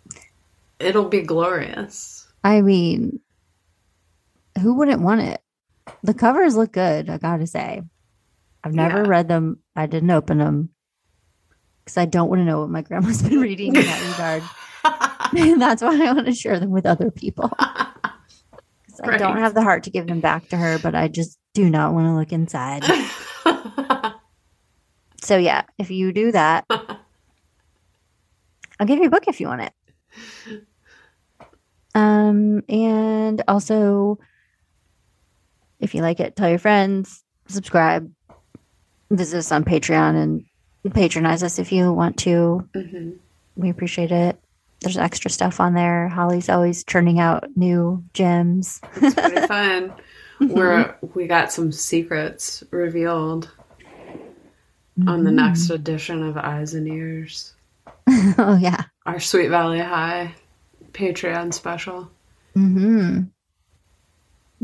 It'll 0.81 1.09
be 1.09 1.22
glorious. 1.22 2.26
I 2.43 2.60
mean, 2.60 3.20
who 4.60 4.74
wouldn't 4.74 5.02
want 5.02 5.20
it? 5.22 5.40
The 6.02 6.15
covers 6.15 6.56
look 6.56 6.73
good, 6.73 7.09
I 7.11 7.19
gotta 7.19 7.47
say. 7.47 7.82
I've 8.62 8.74
never 8.74 9.02
Yeah. 9.02 9.09
read 9.09 9.28
them. 9.28 9.61
I 9.77 9.86
didn't 9.86 10.11
open 10.11 10.39
them 10.39 10.70
because 11.85 11.98
I 11.98 12.06
don't 12.06 12.28
want 12.28 12.40
to 12.40 12.44
know 12.44 12.61
what 12.61 12.70
my 12.70 12.82
grandma's 12.82 13.23
been 13.28 13.40
reading 13.40 13.77
in 13.77 13.86
that 13.86 14.02
regard. 14.09 14.43
And 15.36 15.61
that's 15.62 15.82
why 15.82 16.01
I 16.06 16.12
want 16.12 16.27
to 16.27 16.35
share 16.35 16.59
them 16.59 16.70
with 16.70 16.86
other 16.86 17.11
people. 17.11 17.48
'Cause 17.51 19.01
I 19.02 19.16
don't 19.19 19.39
have 19.39 19.55
the 19.55 19.62
heart 19.62 19.82
to 19.85 19.90
give 19.90 20.06
them 20.06 20.20
back 20.20 20.48
to 20.51 20.56
her, 20.56 20.78
but 20.78 20.94
I 20.94 21.09
just 21.09 21.39
do 21.52 21.69
not 21.69 21.93
want 21.94 22.06
to 22.06 22.15
look 22.15 22.32
inside. 22.32 22.85
So 25.23 25.36
yeah, 25.36 25.62
if 25.78 25.90
you 25.90 26.12
do 26.12 26.31
that, 26.32 26.65
I'll 28.78 28.86
give 28.86 28.98
you 29.01 29.06
a 29.06 29.11
book 29.11 29.27
if 29.27 29.40
you 29.40 29.48
want 29.48 29.62
it. 29.62 29.73
Um, 31.94 32.62
and 32.69 33.43
also, 33.48 34.19
if 35.85 35.94
you 35.94 36.02
like 36.02 36.20
it, 36.20 36.35
tell 36.36 36.48
your 36.48 36.59
friends, 36.59 37.23
subscribe, 37.47 38.11
visit 39.11 39.39
us 39.39 39.52
on 39.52 39.65
Patreon, 39.65 40.20
and 40.85 40.94
patronize 40.94 41.43
us 41.43 41.59
if 41.59 41.70
you 41.73 41.93
want 41.93 42.16
to. 42.19 42.69
Mhm. 42.74 43.16
We 43.56 43.70
appreciate 43.70 44.11
it. 44.11 44.39
There's 44.81 44.98
extra 44.98 45.31
stuff 45.31 45.61
on 45.61 45.74
there. 45.74 46.09
Holly's 46.09 46.48
always 46.48 46.85
churning 46.85 47.20
out 47.20 47.44
new 47.56 48.02
gems. 48.12 48.81
It's 48.97 49.15
pretty 49.15 49.47
fun. 49.47 49.93
We're 50.40 50.94
we 51.15 51.27
got 51.27 51.52
some 51.52 51.70
secrets 51.73 52.65
revealed 52.70 53.51
on 55.06 55.24
the 55.24 55.31
Mm-hmm. 55.31 55.36
next 55.36 55.70
edition 55.70 56.23
of 56.23 56.36
Eyes 56.36 56.74
and 56.74 56.86
Ears, 56.89 57.55
oh 58.39 58.56
yeah. 58.61 58.82
our 59.06 59.19
Sweet 59.20 59.48
Valley 59.48 59.78
High 59.81 60.35
Patreon 60.93 61.52
special. 61.55 62.11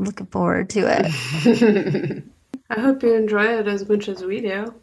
Looking 0.00 0.26
forward 0.26 0.70
to 0.70 0.80
it. 0.86 2.24
I 2.70 2.80
hope 2.80 3.02
you 3.02 3.14
enjoy 3.14 3.58
it 3.58 3.68
as 3.68 3.88
much 3.88 4.08
as 4.08 4.24
we 4.24 4.40
do. 4.40 4.74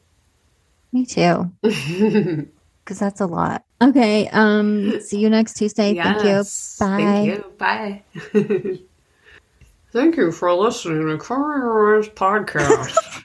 Me 0.91 1.05
too. 1.05 1.51
Because 2.87 2.99
that's 2.99 3.19
a 3.19 3.25
lot. 3.25 3.65
Okay. 3.81 4.29
Um. 4.29 5.01
See 5.01 5.19
you 5.19 5.29
next 5.29 5.55
Tuesday. 5.55 5.93
Thank 5.93 6.23
you. 6.23 6.43
Bye. 6.79 6.97
Thank 6.97 7.27
you. 7.27 7.43
Bye. 7.57 8.03
Thank 9.91 10.15
you 10.15 10.31
for 10.31 10.53
listening 10.53 11.05
to 11.05 11.17
Cover 11.21 12.01
Podcast. 12.03 13.23